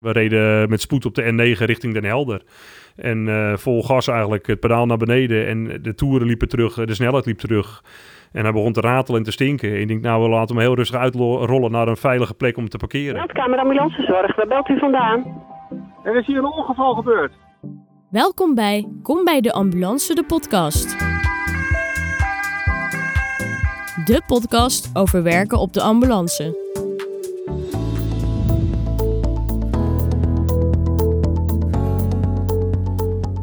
We 0.00 0.12
reden 0.12 0.68
met 0.68 0.80
spoed 0.80 1.04
op 1.04 1.14
de 1.14 1.22
N9 1.22 1.64
richting 1.64 1.94
Den 1.94 2.04
Helder. 2.04 2.42
En 2.96 3.26
uh, 3.26 3.56
vol 3.56 3.82
gas 3.82 4.08
eigenlijk 4.08 4.46
het 4.46 4.60
pedaal 4.60 4.86
naar 4.86 4.96
beneden. 4.96 5.46
En 5.46 5.82
de 5.82 5.94
toeren 5.94 6.26
liepen 6.26 6.48
terug, 6.48 6.74
de 6.74 6.94
snelheid 6.94 7.26
liep 7.26 7.38
terug. 7.38 7.84
En 8.32 8.42
hij 8.42 8.52
begon 8.52 8.72
te 8.72 8.80
ratelen 8.80 9.18
en 9.18 9.24
te 9.24 9.32
stinken. 9.32 9.74
En 9.74 9.80
ik 9.80 9.88
denk, 9.88 10.02
nou, 10.02 10.22
we 10.22 10.28
laten 10.28 10.56
hem 10.56 10.64
heel 10.64 10.74
rustig 10.74 11.00
uitrollen 11.00 11.70
naar 11.70 11.88
een 11.88 11.96
veilige 11.96 12.34
plek 12.34 12.56
om 12.56 12.68
te 12.68 12.76
parkeren. 12.76 13.14
Meldkamer 13.14 13.58
Ambulancezorg, 13.58 14.36
waar 14.36 14.46
belt 14.46 14.68
u 14.68 14.78
vandaan? 14.78 15.44
Er 16.04 16.16
is 16.16 16.26
hier 16.26 16.38
een 16.38 16.52
ongeval 16.52 16.94
gebeurd. 16.94 17.32
Welkom 18.10 18.54
bij 18.54 18.88
Kom 19.02 19.24
bij 19.24 19.40
de 19.40 19.52
Ambulance, 19.52 20.14
de 20.14 20.24
podcast. 20.24 20.98
De 24.04 24.22
podcast 24.26 24.90
over 24.96 25.22
werken 25.22 25.58
op 25.58 25.72
de 25.72 25.82
ambulance. 25.82 26.69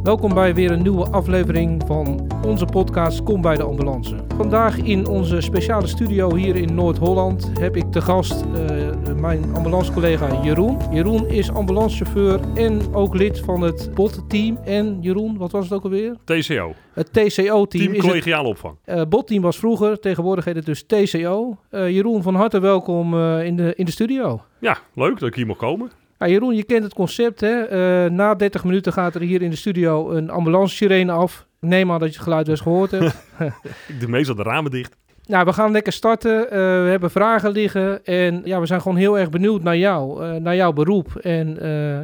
Welkom 0.07 0.33
bij 0.33 0.55
weer 0.55 0.71
een 0.71 0.81
nieuwe 0.81 1.09
aflevering 1.09 1.83
van 1.87 2.31
onze 2.45 2.65
podcast 2.65 3.23
Kom 3.23 3.41
bij 3.41 3.55
de 3.55 3.63
Ambulance. 3.63 4.15
Vandaag 4.37 4.77
in 4.77 5.07
onze 5.07 5.41
speciale 5.41 5.87
studio 5.87 6.35
hier 6.35 6.55
in 6.55 6.75
Noord-Holland 6.75 7.51
heb 7.59 7.75
ik 7.75 7.91
te 7.91 8.01
gast 8.01 8.45
uh, 8.45 9.15
mijn 9.15 9.55
ambulancecollega 9.55 10.43
Jeroen. 10.43 10.77
Jeroen 10.91 11.27
is 11.27 11.51
ambulancechauffeur 11.51 12.39
en 12.55 12.93
ook 12.93 13.15
lid 13.15 13.39
van 13.39 13.61
het 13.61 13.89
BOT-team. 13.93 14.57
En 14.57 14.97
Jeroen, 15.01 15.37
wat 15.37 15.51
was 15.51 15.63
het 15.63 15.73
ook 15.73 15.83
alweer? 15.83 16.15
TCO. 16.23 16.73
Het 16.93 17.13
TCO-team. 17.13 17.67
Team 17.67 17.97
collegiale 17.97 18.47
opvang. 18.47 18.75
Uh, 18.85 19.01
BOT-team 19.09 19.41
was 19.41 19.57
vroeger, 19.57 19.99
tegenwoordig 19.99 20.45
heet 20.45 20.55
het 20.55 20.65
dus 20.65 20.83
TCO. 20.83 21.57
Uh, 21.71 21.89
Jeroen, 21.89 22.23
van 22.23 22.35
harte 22.35 22.59
welkom 22.59 23.19
in, 23.39 23.55
de, 23.55 23.73
in 23.75 23.85
de 23.85 23.91
studio. 23.91 24.41
Ja, 24.59 24.77
leuk 24.93 25.19
dat 25.19 25.29
ik 25.29 25.35
hier 25.35 25.47
mag 25.47 25.57
komen. 25.57 25.91
Nou, 26.17 26.31
Jeroen, 26.31 26.55
je 26.55 26.63
kent 26.63 26.83
het 26.83 26.93
concept. 26.93 27.41
Hè? 27.41 27.71
Uh, 28.05 28.11
na 28.11 28.35
30 28.35 28.63
minuten 28.63 28.93
gaat 28.93 29.15
er 29.15 29.21
hier 29.21 29.41
in 29.41 29.49
de 29.49 29.55
studio 29.55 30.11
een 30.11 30.29
ambulance-sirene 30.29 31.11
af. 31.11 31.45
Ik 31.61 31.67
neem 31.67 31.91
aan 31.91 31.99
dat 31.99 32.09
je 32.09 32.13
het 32.13 32.23
geluid 32.23 32.47
eens 32.47 32.61
gehoord 32.61 32.91
hebt. 32.91 33.15
Ik 33.87 33.99
doe 33.99 34.09
meestal 34.09 34.35
de 34.35 34.43
ramen 34.43 34.71
dicht. 34.71 34.95
Nou, 35.25 35.45
we 35.45 35.53
gaan 35.53 35.71
lekker 35.71 35.93
starten. 35.93 36.43
Uh, 36.43 36.49
we 36.49 36.87
hebben 36.89 37.11
vragen 37.11 37.51
liggen. 37.51 38.05
En 38.05 38.41
ja, 38.43 38.59
we 38.59 38.65
zijn 38.65 38.81
gewoon 38.81 38.97
heel 38.97 39.19
erg 39.19 39.29
benieuwd 39.29 39.63
naar 39.63 39.77
jou, 39.77 40.23
uh, 40.23 40.35
naar 40.35 40.55
jouw 40.55 40.73
beroep. 40.73 41.15
En 41.15 41.57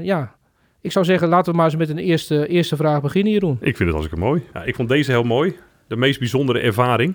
ja, 0.04 0.36
ik 0.82 0.92
zou 0.92 1.06
zeggen, 1.06 1.28
laten 1.28 1.52
we 1.52 1.58
maar 1.58 1.66
eens 1.66 1.76
met 1.76 1.90
een 1.90 1.98
eerste, 1.98 2.48
eerste 2.48 2.76
vraag 2.76 3.02
beginnen, 3.02 3.32
Jeroen. 3.34 3.58
Ik 3.59 3.78
vind 3.78 3.90
het 3.90 3.98
hartstikke 3.98 4.26
mooi. 4.26 4.44
Ja, 4.54 4.64
ik 4.64 4.76
vond 4.76 4.90
deze 4.90 5.12
heel 5.12 5.24
mooi. 5.24 5.56
De 5.88 5.96
meest 5.96 6.20
bijzondere 6.20 6.59
ervaring. 6.59 7.14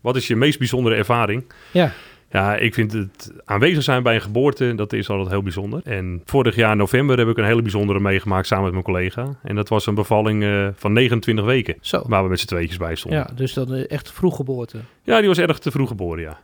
Wat 0.00 0.16
is 0.16 0.26
je 0.26 0.36
meest 0.36 0.58
bijzondere 0.58 0.94
ervaring? 0.94 1.44
Ja. 1.70 1.92
Ja, 2.34 2.56
ik 2.56 2.74
vind 2.74 2.92
het 2.92 3.32
aanwezig 3.44 3.82
zijn 3.82 4.02
bij 4.02 4.14
een 4.14 4.20
geboorte, 4.20 4.74
dat 4.74 4.92
is 4.92 5.08
altijd 5.08 5.28
heel 5.28 5.42
bijzonder. 5.42 5.80
En 5.84 6.22
vorig 6.24 6.54
jaar 6.54 6.76
november 6.76 7.18
heb 7.18 7.28
ik 7.28 7.36
een 7.36 7.44
hele 7.44 7.62
bijzondere 7.62 8.00
meegemaakt 8.00 8.46
samen 8.46 8.64
met 8.64 8.72
mijn 8.72 8.84
collega. 8.84 9.36
En 9.42 9.54
dat 9.54 9.68
was 9.68 9.86
een 9.86 9.94
bevalling 9.94 10.42
uh, 10.42 10.68
van 10.74 10.92
29 10.92 11.44
weken, 11.44 11.76
Zo. 11.80 12.02
waar 12.06 12.22
we 12.22 12.28
met 12.28 12.40
z'n 12.40 12.46
tweetjes 12.46 12.76
bij 12.76 12.94
stonden. 12.94 13.20
Ja, 13.20 13.34
dus 13.34 13.52
dat 13.52 13.70
is 13.70 13.86
echt 13.86 14.12
vroeg 14.12 14.36
geboorte. 14.36 14.78
Ja, 15.02 15.18
die 15.18 15.28
was 15.28 15.38
erg 15.38 15.58
te 15.58 15.70
vroeg 15.70 15.88
geboren, 15.88 16.22
ja. 16.22 16.40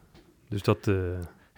Dus 0.48 0.62
dat... 0.62 0.86
Uh, 0.86 0.96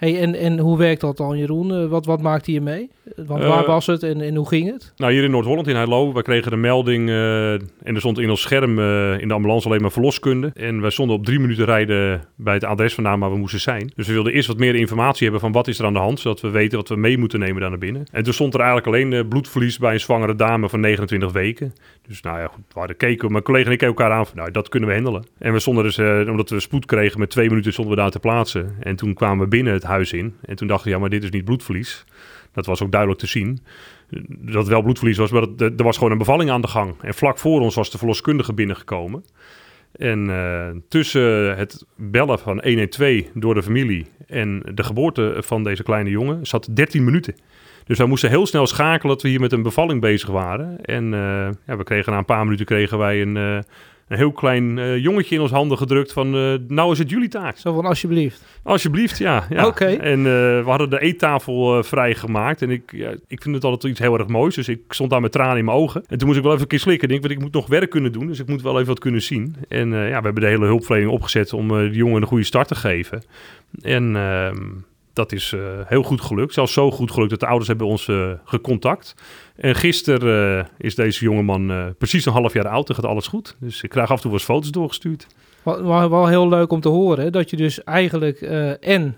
Hey, 0.02 0.20
en, 0.20 0.34
en 0.34 0.58
hoe 0.58 0.78
werkt 0.78 1.00
dat 1.00 1.16
dan, 1.16 1.38
Jeroen? 1.38 1.70
Uh, 1.70 1.86
wat, 1.88 2.06
wat 2.06 2.22
maakte 2.22 2.52
je 2.52 2.60
mee? 2.60 2.90
Want 3.16 3.44
waar 3.44 3.62
uh, 3.62 3.66
was 3.66 3.86
het 3.86 4.02
en, 4.02 4.20
en 4.20 4.34
hoe 4.34 4.48
ging 4.48 4.70
het? 4.70 4.92
Nou, 4.96 5.12
hier 5.12 5.22
in 5.22 5.30
Noord-Holland, 5.30 5.68
in 5.68 5.74
Heilo, 5.74 6.12
we 6.12 6.22
kregen 6.22 6.50
de 6.50 6.56
melding 6.56 7.08
uh, 7.08 7.52
en 7.52 7.64
er 7.82 7.98
stond 7.98 8.18
in 8.18 8.30
ons 8.30 8.40
scherm 8.40 8.78
in 9.18 9.28
de 9.28 9.34
ambulance 9.34 9.68
alleen 9.68 9.80
maar 9.80 9.92
verloskunde. 9.92 10.50
En 10.54 10.80
we 10.80 10.90
stonden 10.90 11.16
op 11.16 11.24
drie 11.24 11.38
minuten 11.38 11.64
rijden 11.64 12.24
bij 12.36 12.54
het 12.54 12.64
adres 12.64 12.94
vandaan 12.94 13.20
waar 13.20 13.30
we 13.30 13.36
moesten 13.36 13.60
zijn. 13.60 13.92
Dus 13.94 14.06
we 14.06 14.12
wilden 14.12 14.32
eerst 14.32 14.48
wat 14.48 14.58
meer 14.58 14.74
informatie 14.74 15.22
hebben 15.22 15.40
van 15.40 15.52
wat 15.52 15.68
is 15.68 15.78
er 15.78 15.84
aan 15.84 15.92
de 15.92 15.98
hand, 15.98 16.20
zodat 16.20 16.40
we 16.40 16.50
weten 16.50 16.78
wat 16.78 16.88
we 16.88 16.96
mee 16.96 17.18
moeten 17.18 17.38
nemen 17.38 17.60
daar 17.60 17.70
naar 17.70 17.78
binnen. 17.78 18.04
En 18.12 18.22
toen 18.22 18.32
stond 18.32 18.54
er 18.54 18.60
eigenlijk 18.60 18.88
alleen 18.88 19.28
bloedverlies 19.28 19.78
bij 19.78 19.92
een 19.92 20.00
zwangere 20.00 20.34
dame 20.34 20.68
van 20.68 20.80
29 20.80 21.32
weken. 21.32 21.72
Dus 22.08 22.22
nou 22.22 22.38
ja, 22.38 22.46
goed, 22.46 22.64
we 22.72 22.78
hadden 22.78 22.96
keken, 22.96 23.32
mijn 23.32 23.44
collega 23.44 23.66
en 23.66 23.72
ik 23.72 23.78
keken 23.78 23.94
elkaar 23.96 24.16
aan 24.16 24.26
van, 24.26 24.36
nou, 24.36 24.50
dat 24.50 24.68
kunnen 24.68 24.88
we 24.88 24.94
handelen. 24.94 25.26
En 25.38 25.52
we 25.52 25.60
stonden 25.60 25.84
dus, 25.84 25.98
omdat 26.28 26.50
we 26.50 26.60
spoed 26.60 26.86
kregen, 26.86 27.18
met 27.18 27.30
twee 27.30 27.48
minuten 27.48 27.72
stonden 27.72 27.94
we 27.94 28.00
daar 28.00 28.10
te 28.10 28.18
plaatsen. 28.18 28.76
En 28.80 28.96
toen 28.96 29.14
kwamen 29.14 29.44
we 29.44 29.48
binnen 29.48 29.72
het 29.72 29.82
huis 29.92 30.12
in. 30.12 30.34
En 30.42 30.56
toen 30.56 30.66
dachten 30.66 30.86
we, 30.86 30.94
ja, 30.94 31.00
maar 31.00 31.10
dit 31.10 31.22
is 31.22 31.30
niet 31.30 31.44
bloedverlies. 31.44 32.04
Dat 32.52 32.66
was 32.66 32.82
ook 32.82 32.90
duidelijk 32.90 33.20
te 33.20 33.26
zien. 33.26 33.60
Dat 34.28 34.68
wel 34.68 34.82
bloedverlies 34.82 35.16
was, 35.16 35.30
maar 35.30 35.46
er 35.56 35.84
was 35.84 35.96
gewoon 35.96 36.12
een 36.12 36.18
bevalling 36.18 36.50
aan 36.50 36.60
de 36.60 36.68
gang. 36.68 36.94
En 37.00 37.14
vlak 37.14 37.38
voor 37.38 37.60
ons 37.60 37.74
was 37.74 37.90
de 37.90 37.98
verloskundige 37.98 38.52
binnengekomen. 38.52 39.24
En 39.92 40.28
uh, 40.28 40.68
tussen 40.88 41.56
het 41.56 41.86
bellen 41.96 42.38
van 42.38 42.60
112 42.62 43.22
door 43.34 43.54
de 43.54 43.62
familie 43.62 44.06
en 44.26 44.62
de 44.74 44.82
geboorte 44.82 45.36
van 45.38 45.64
deze 45.64 45.82
kleine 45.82 46.10
jongen 46.10 46.46
zat 46.46 46.68
13 46.72 47.04
minuten. 47.04 47.34
Dus 47.84 47.98
wij 47.98 48.06
moesten 48.06 48.30
heel 48.30 48.46
snel 48.46 48.66
schakelen 48.66 49.14
dat 49.14 49.22
we 49.22 49.28
hier 49.28 49.40
met 49.40 49.52
een 49.52 49.62
bevalling 49.62 50.00
bezig 50.00 50.28
waren. 50.28 50.84
En 50.84 51.04
uh, 51.04 51.48
ja, 51.66 51.76
we 51.76 51.84
kregen 51.84 52.12
na 52.12 52.18
een 52.18 52.24
paar 52.24 52.44
minuten 52.44 52.66
kregen 52.66 52.98
wij 52.98 53.22
een, 53.22 53.36
uh, 53.36 53.58
een 54.12 54.18
heel 54.18 54.32
klein 54.32 54.76
uh, 54.76 54.98
jongetje 54.98 55.34
in 55.34 55.40
ons 55.40 55.50
handen 55.50 55.78
gedrukt 55.78 56.12
van 56.12 56.36
uh, 56.36 56.54
nou 56.68 56.92
is 56.92 56.98
het 56.98 57.10
jullie 57.10 57.28
taak. 57.28 57.56
Zo 57.56 57.74
van 57.74 57.84
alsjeblieft. 57.84 58.44
Alsjeblieft, 58.62 59.18
ja. 59.18 59.46
ja. 59.48 59.66
Oké. 59.66 59.82
Okay. 59.82 59.96
En 59.96 60.18
uh, 60.18 60.24
we 60.24 60.64
hadden 60.66 60.90
de 60.90 61.00
eettafel 61.00 61.82
vrijgemaakt 61.82 62.62
en 62.62 62.70
ik, 62.70 62.92
ja, 62.92 63.10
ik 63.28 63.42
vind 63.42 63.54
het 63.54 63.64
altijd 63.64 63.92
iets 63.92 64.00
heel 64.00 64.18
erg 64.18 64.26
moois. 64.26 64.54
Dus 64.54 64.68
ik 64.68 64.80
stond 64.88 65.10
daar 65.10 65.20
met 65.20 65.32
tranen 65.32 65.56
in 65.56 65.64
mijn 65.64 65.76
ogen. 65.76 66.04
En 66.08 66.18
toen 66.18 66.26
moest 66.26 66.38
ik 66.38 66.44
wel 66.44 66.52
even 66.52 66.64
een 66.64 66.70
keer 66.70 66.78
slikken. 66.78 67.02
Ik 67.02 67.10
denk, 67.10 67.20
want 67.22 67.34
ik 67.34 67.40
moet 67.40 67.52
nog 67.52 67.66
werk 67.66 67.90
kunnen 67.90 68.12
doen, 68.12 68.26
dus 68.26 68.40
ik 68.40 68.48
moet 68.48 68.62
wel 68.62 68.74
even 68.74 68.86
wat 68.86 68.98
kunnen 68.98 69.22
zien. 69.22 69.56
En 69.68 69.88
ja, 69.88 70.18
we 70.18 70.24
hebben 70.24 70.42
de 70.42 70.46
hele 70.46 70.66
hulpverlening 70.66 71.12
opgezet 71.12 71.52
om 71.52 71.68
de 71.68 71.90
jongen 71.92 72.22
een 72.22 72.28
goede 72.28 72.44
start 72.44 72.68
te 72.68 72.74
geven. 72.74 73.22
En 73.82 74.16
ehm, 74.16 74.68
dat 75.12 75.32
is 75.32 75.52
uh, 75.52 75.60
heel 75.84 76.02
goed 76.02 76.20
gelukt. 76.20 76.54
Zelfs 76.54 76.72
zo 76.72 76.90
goed 76.90 77.10
gelukt 77.10 77.30
dat 77.30 77.40
de 77.40 77.46
ouders 77.46 77.68
hebben 77.68 77.86
ons 77.86 78.06
uh, 78.06 78.32
gecontact. 78.44 79.14
En 79.56 79.74
gisteren 79.74 80.58
uh, 80.58 80.64
is 80.78 80.94
deze 80.94 81.24
jongeman 81.24 81.94
precies 81.98 82.26
een 82.26 82.32
half 82.32 82.52
jaar 82.52 82.68
oud 82.68 82.88
en 82.88 82.94
gaat 82.94 83.04
alles 83.04 83.26
goed. 83.26 83.56
Dus 83.60 83.82
ik 83.82 83.90
krijg 83.90 84.10
af 84.10 84.16
en 84.16 84.22
toe 84.22 84.30
wel 84.30 84.40
eens 84.40 84.48
foto's 84.48 84.70
doorgestuurd. 84.70 85.26
Wel, 85.62 85.84
wel, 85.84 86.10
wel 86.10 86.26
heel 86.26 86.48
leuk 86.48 86.72
om 86.72 86.80
te 86.80 86.88
horen. 86.88 87.32
Dat 87.32 87.50
je 87.50 87.56
dus 87.56 87.84
eigenlijk 87.84 88.40
en 88.80 89.16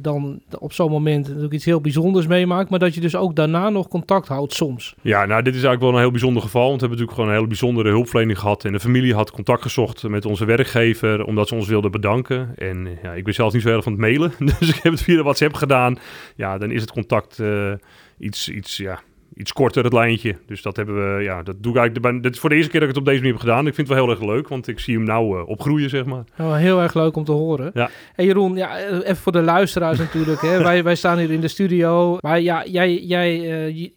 dan 0.00 0.40
op 0.58 0.72
zo'n 0.72 0.90
moment 0.90 1.26
natuurlijk 1.26 1.52
iets 1.52 1.64
heel 1.64 1.80
bijzonders 1.80 2.26
meemaakt, 2.26 2.70
maar 2.70 2.78
dat 2.78 2.94
je 2.94 3.00
dus 3.00 3.16
ook 3.16 3.36
daarna 3.36 3.68
nog 3.68 3.88
contact 3.88 4.28
houdt 4.28 4.54
soms. 4.54 4.94
Ja, 5.02 5.24
nou 5.24 5.42
dit 5.42 5.54
is 5.54 5.62
eigenlijk 5.62 5.80
wel 5.80 5.92
een 5.92 6.00
heel 6.00 6.10
bijzonder 6.10 6.42
geval, 6.42 6.68
want 6.68 6.80
we 6.80 6.86
hebben 6.86 6.98
natuurlijk 6.98 7.14
gewoon 7.14 7.28
een 7.28 7.36
hele 7.36 7.46
bijzondere 7.46 7.88
hulpverlening 7.88 8.38
gehad 8.38 8.64
en 8.64 8.72
de 8.72 8.80
familie 8.80 9.14
had 9.14 9.30
contact 9.30 9.62
gezocht 9.62 10.08
met 10.08 10.24
onze 10.24 10.44
werkgever 10.44 11.24
omdat 11.24 11.48
ze 11.48 11.54
ons 11.54 11.68
wilden 11.68 11.90
bedanken. 11.90 12.52
En 12.56 12.98
ja, 13.02 13.12
ik 13.12 13.24
ben 13.24 13.34
zelf 13.34 13.52
niet 13.52 13.62
zo 13.62 13.68
erg 13.68 13.82
van 13.82 13.92
het 13.92 14.00
mailen, 14.00 14.32
dus 14.58 14.68
ik 14.68 14.82
heb 14.82 14.92
het 14.92 15.02
via 15.02 15.16
de 15.16 15.22
WhatsApp 15.22 15.54
gedaan. 15.54 15.98
Ja, 16.36 16.58
dan 16.58 16.70
is 16.70 16.80
het 16.80 16.92
contact 16.92 17.38
uh, 17.38 17.72
iets, 18.18 18.48
iets, 18.48 18.76
ja, 18.76 19.00
iets 19.38 19.52
korter, 19.52 19.84
het 19.84 19.92
lijntje. 19.92 20.36
Dus 20.46 20.62
dat 20.62 20.76
hebben 20.76 21.16
we, 21.16 21.22
ja, 21.22 21.42
dat 21.42 21.62
doe 21.62 21.72
ik 21.72 21.78
eigenlijk. 21.78 22.22
Dit 22.22 22.34
is 22.34 22.40
voor 22.40 22.50
de 22.50 22.56
eerste 22.56 22.70
keer 22.70 22.80
dat 22.80 22.88
ik 22.88 22.94
het 22.94 23.04
op 23.04 23.10
deze 23.10 23.22
manier 23.22 23.36
heb 23.38 23.46
gedaan. 23.48 23.66
Ik 23.66 23.74
vind 23.74 23.88
het 23.88 23.96
wel 23.96 24.06
heel 24.06 24.14
erg 24.14 24.24
leuk, 24.24 24.48
want 24.48 24.68
ik 24.68 24.78
zie 24.78 24.94
hem 24.94 25.04
nou 25.04 25.38
uh, 25.38 25.48
opgroeien, 25.48 25.90
zeg 25.90 26.04
maar. 26.04 26.24
Oh, 26.38 26.56
heel 26.56 26.80
erg 26.80 26.94
leuk 26.94 27.16
om 27.16 27.24
te 27.24 27.32
horen. 27.32 27.70
Ja. 27.74 27.90
En 28.14 28.24
Jeroen, 28.24 28.56
ja, 28.56 28.78
even 28.78 29.16
voor 29.16 29.32
de 29.32 29.42
luisteraars 29.42 29.98
natuurlijk. 30.08 30.40
Hè. 30.40 30.62
wij, 30.62 30.84
wij 30.84 30.94
staan 30.94 31.18
hier 31.18 31.30
in 31.30 31.40
de 31.40 31.48
studio. 31.48 32.16
Maar 32.20 32.40
ja, 32.40 32.64
jij, 32.66 32.96
jij 32.96 33.38
uh, 33.40 33.76
je, 33.76 33.92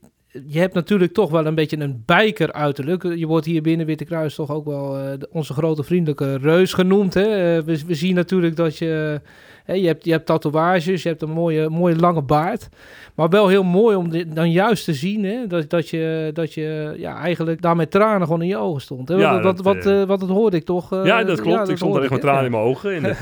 je 0.47 0.59
hebt 0.59 0.73
natuurlijk 0.73 1.13
toch 1.13 1.29
wel 1.29 1.45
een 1.45 1.55
beetje 1.55 1.79
een 1.79 2.03
bijker 2.05 2.53
uiterlijk. 2.53 3.03
Je 3.03 3.27
wordt 3.27 3.45
hier 3.45 3.61
binnen 3.61 3.85
Witte 3.85 4.05
Kruis 4.05 4.35
toch 4.35 4.51
ook 4.51 4.65
wel 4.65 4.99
uh, 4.99 5.13
onze 5.31 5.53
grote 5.53 5.83
vriendelijke 5.83 6.37
reus 6.37 6.73
genoemd. 6.73 7.13
Hè? 7.13 7.63
We, 7.63 7.85
we, 7.85 7.95
zien 7.95 8.15
natuurlijk 8.15 8.55
dat 8.55 8.77
je... 8.77 9.21
Hè, 9.63 9.73
je, 9.73 9.87
hebt, 9.87 10.05
je 10.05 10.11
hebt 10.11 10.25
tatoeages, 10.25 11.03
je 11.03 11.09
hebt 11.09 11.21
een 11.21 11.29
mooie, 11.29 11.69
mooie 11.69 11.95
lange 11.95 12.21
baard. 12.21 12.69
Maar 13.15 13.29
wel 13.29 13.47
heel 13.47 13.63
mooi 13.63 13.95
om 13.95 14.09
dit 14.09 14.35
dan 14.35 14.51
juist 14.51 14.85
te 14.85 14.93
zien... 14.93 15.23
Hè? 15.23 15.47
Dat, 15.47 15.69
dat 15.69 15.89
je, 15.89 16.29
dat 16.33 16.53
je 16.53 16.93
ja, 16.97 17.17
eigenlijk 17.17 17.61
daar 17.61 17.75
met 17.75 17.91
tranen 17.91 18.27
gewoon 18.27 18.41
in 18.41 18.47
je 18.47 18.57
ogen 18.57 18.81
stond. 18.81 19.07
Hè? 19.07 19.15
Ja, 19.15 19.33
wat, 19.33 19.43
dat, 19.43 19.61
wat, 19.61 19.75
wat, 19.75 19.93
uh, 19.93 20.03
wat, 20.03 20.19
dat 20.19 20.29
hoorde 20.29 20.57
ik 20.57 20.65
toch... 20.65 21.05
ja, 21.05 21.23
dat 21.23 21.41
klopt. 21.41 21.67
Ja, 21.67 21.71
ik 21.71 21.77
stond 21.77 21.95
er 21.95 22.01
echt 22.01 22.11
met 22.11 22.21
tranen 22.21 22.45
in 22.45 22.51
mijn 22.51 22.63
ogen. 22.63 22.95
En 22.95 23.03
dat, 23.03 23.17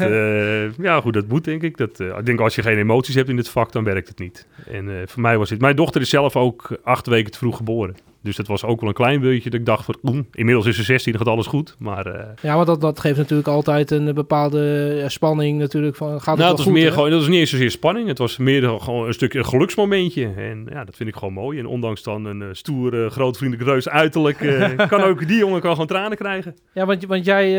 ja, 0.86 1.02
goed, 1.02 1.14
dat 1.14 1.28
moet 1.28 1.44
denk 1.44 1.62
ik. 1.62 1.78
Dat, 1.78 2.00
ik 2.00 2.26
denk 2.26 2.40
als 2.40 2.56
je 2.56 2.62
geen 2.62 2.78
emoties 2.78 3.16
hebt 3.16 3.30
in 3.30 3.36
dit 3.36 3.50
vak, 3.50 3.72
dan 3.72 3.84
werkt 3.84 4.08
het 4.08 4.20
niet. 4.20 4.48
En 4.72 5.04
voor 5.06 5.22
mij 5.22 5.38
was 5.38 5.50
het... 5.50 5.62
Mijn 5.62 5.76
dochter 5.76 6.02
is 6.02 6.10
zelf 6.10 6.36
ook 6.36 6.80
acht 6.84 7.08
weken 7.08 7.32
te 7.32 7.38
vroeg 7.38 7.58
geboren. 7.58 7.96
Dus 8.22 8.36
dat 8.36 8.48
was 8.48 8.64
ook 8.64 8.80
wel 8.80 8.90
een 8.90 8.96
klein 8.96 9.22
beetje 9.22 9.50
dat 9.50 9.60
ik 9.60 9.66
dacht 9.66 9.86
van, 9.86 10.26
inmiddels 10.32 10.66
is 10.66 10.76
ze 10.76 10.84
16, 10.84 11.12
dan 11.12 11.22
gaat 11.22 11.32
alles 11.32 11.48
goed. 11.48 11.76
Maar, 11.78 12.08
uh, 12.08 12.24
ja, 12.42 12.56
maar 12.56 12.66
dat, 12.66 12.82
dat 12.82 13.00
geeft 13.00 13.18
natuurlijk 13.18 13.48
altijd 13.48 13.92
een 13.92 14.14
bepaalde 14.14 15.04
spanning 15.08 15.60
natuurlijk 15.60 15.96
van, 15.96 16.08
gaat 16.08 16.18
het 16.18 16.26
nou, 16.26 16.38
wel 16.38 16.48
het 16.48 16.58
was 16.58 16.66
goed, 16.66 16.76
meer 16.76 16.86
hè? 16.86 16.92
gewoon, 16.92 17.10
dat 17.10 17.20
was 17.20 17.28
niet 17.28 17.40
eens 17.40 17.50
zozeer 17.50 17.72
spanning. 17.72 18.08
Het 18.08 18.18
was 18.18 18.38
meer 18.38 18.80
gewoon 18.80 19.08
een 19.08 19.14
stukje 19.14 19.40
een 19.40 19.46
geluksmomentje. 19.46 20.34
En 20.38 20.68
ja, 20.70 20.84
dat 20.84 20.96
vind 20.96 21.10
ik 21.10 21.16
gewoon 21.16 21.34
mooi. 21.34 21.60
En 21.60 21.66
ondanks 21.66 22.04
dan 22.04 22.26
een 22.26 22.42
uh, 22.42 22.48
stoere, 22.52 23.10
groot 23.10 23.38
vriendelijk 23.38 23.70
reus 23.70 23.90
uiterlijk, 23.90 24.40
uh, 24.42 24.78
kan 24.88 25.02
ook 25.02 25.28
die 25.28 25.38
jongen 25.38 25.62
kan 25.62 25.72
gewoon 25.72 25.88
tranen 25.88 26.18
krijgen. 26.18 26.56
Ja, 26.74 26.86
want, 26.86 27.06
want 27.06 27.26
jij, 27.26 27.52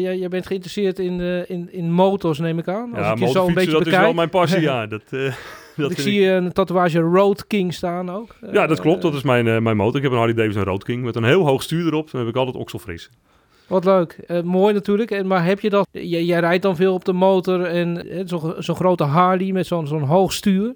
jij, 0.00 0.18
jij 0.18 0.28
bent 0.28 0.46
geïnteresseerd 0.46 0.98
in, 0.98 1.20
in, 1.48 1.72
in 1.72 1.92
motors, 1.92 2.38
neem 2.38 2.58
ik 2.58 2.68
aan. 2.68 2.94
Als 2.94 3.06
ja, 3.06 3.12
ik 3.12 3.18
je 3.18 3.28
zo 3.28 3.46
een 3.46 3.54
beetje 3.54 3.70
dat 3.70 3.78
bekijk. 3.78 3.96
is 3.96 4.02
wel 4.02 4.14
mijn 4.14 4.28
passie, 4.28 4.60
ja. 4.60 4.86
Dat, 4.96 5.02
dat 5.82 5.90
ik 5.90 5.98
zie 5.98 6.20
ik... 6.20 6.30
een 6.30 6.52
tatoeage 6.52 7.00
Road 7.00 7.46
King 7.46 7.74
staan 7.74 8.10
ook. 8.10 8.36
Ja, 8.52 8.66
dat 8.66 8.80
klopt. 8.80 9.02
Dat 9.02 9.14
is 9.14 9.22
mijn, 9.22 9.46
uh, 9.46 9.58
mijn 9.58 9.76
motor. 9.76 9.96
Ik 9.96 10.02
heb 10.02 10.10
een 10.10 10.18
Harley 10.18 10.34
Davidson 10.36 10.62
Road 10.62 10.84
King 10.84 11.02
met 11.02 11.16
een 11.16 11.24
heel 11.24 11.46
hoog 11.46 11.62
stuur 11.62 11.86
erop. 11.86 12.10
Dan 12.10 12.20
heb 12.20 12.30
ik 12.30 12.36
altijd 12.36 12.56
okselfris. 12.56 13.10
Wat 13.66 13.84
leuk. 13.84 14.18
Uh, 14.28 14.40
mooi 14.40 14.74
natuurlijk. 14.74 15.10
En, 15.10 15.26
maar 15.26 15.44
heb 15.44 15.60
je 15.60 15.70
dat... 15.70 15.88
Jij, 15.90 16.24
jij 16.24 16.40
rijdt 16.40 16.62
dan 16.62 16.76
veel 16.76 16.94
op 16.94 17.04
de 17.04 17.12
motor 17.12 17.64
en 17.64 18.06
zo'n 18.24 18.54
zo 18.58 18.74
grote 18.74 19.04
Harley 19.04 19.52
met 19.52 19.66
zo'n 19.66 19.86
zo'n 19.86 20.02
hoog 20.02 20.32
stuur. 20.32 20.74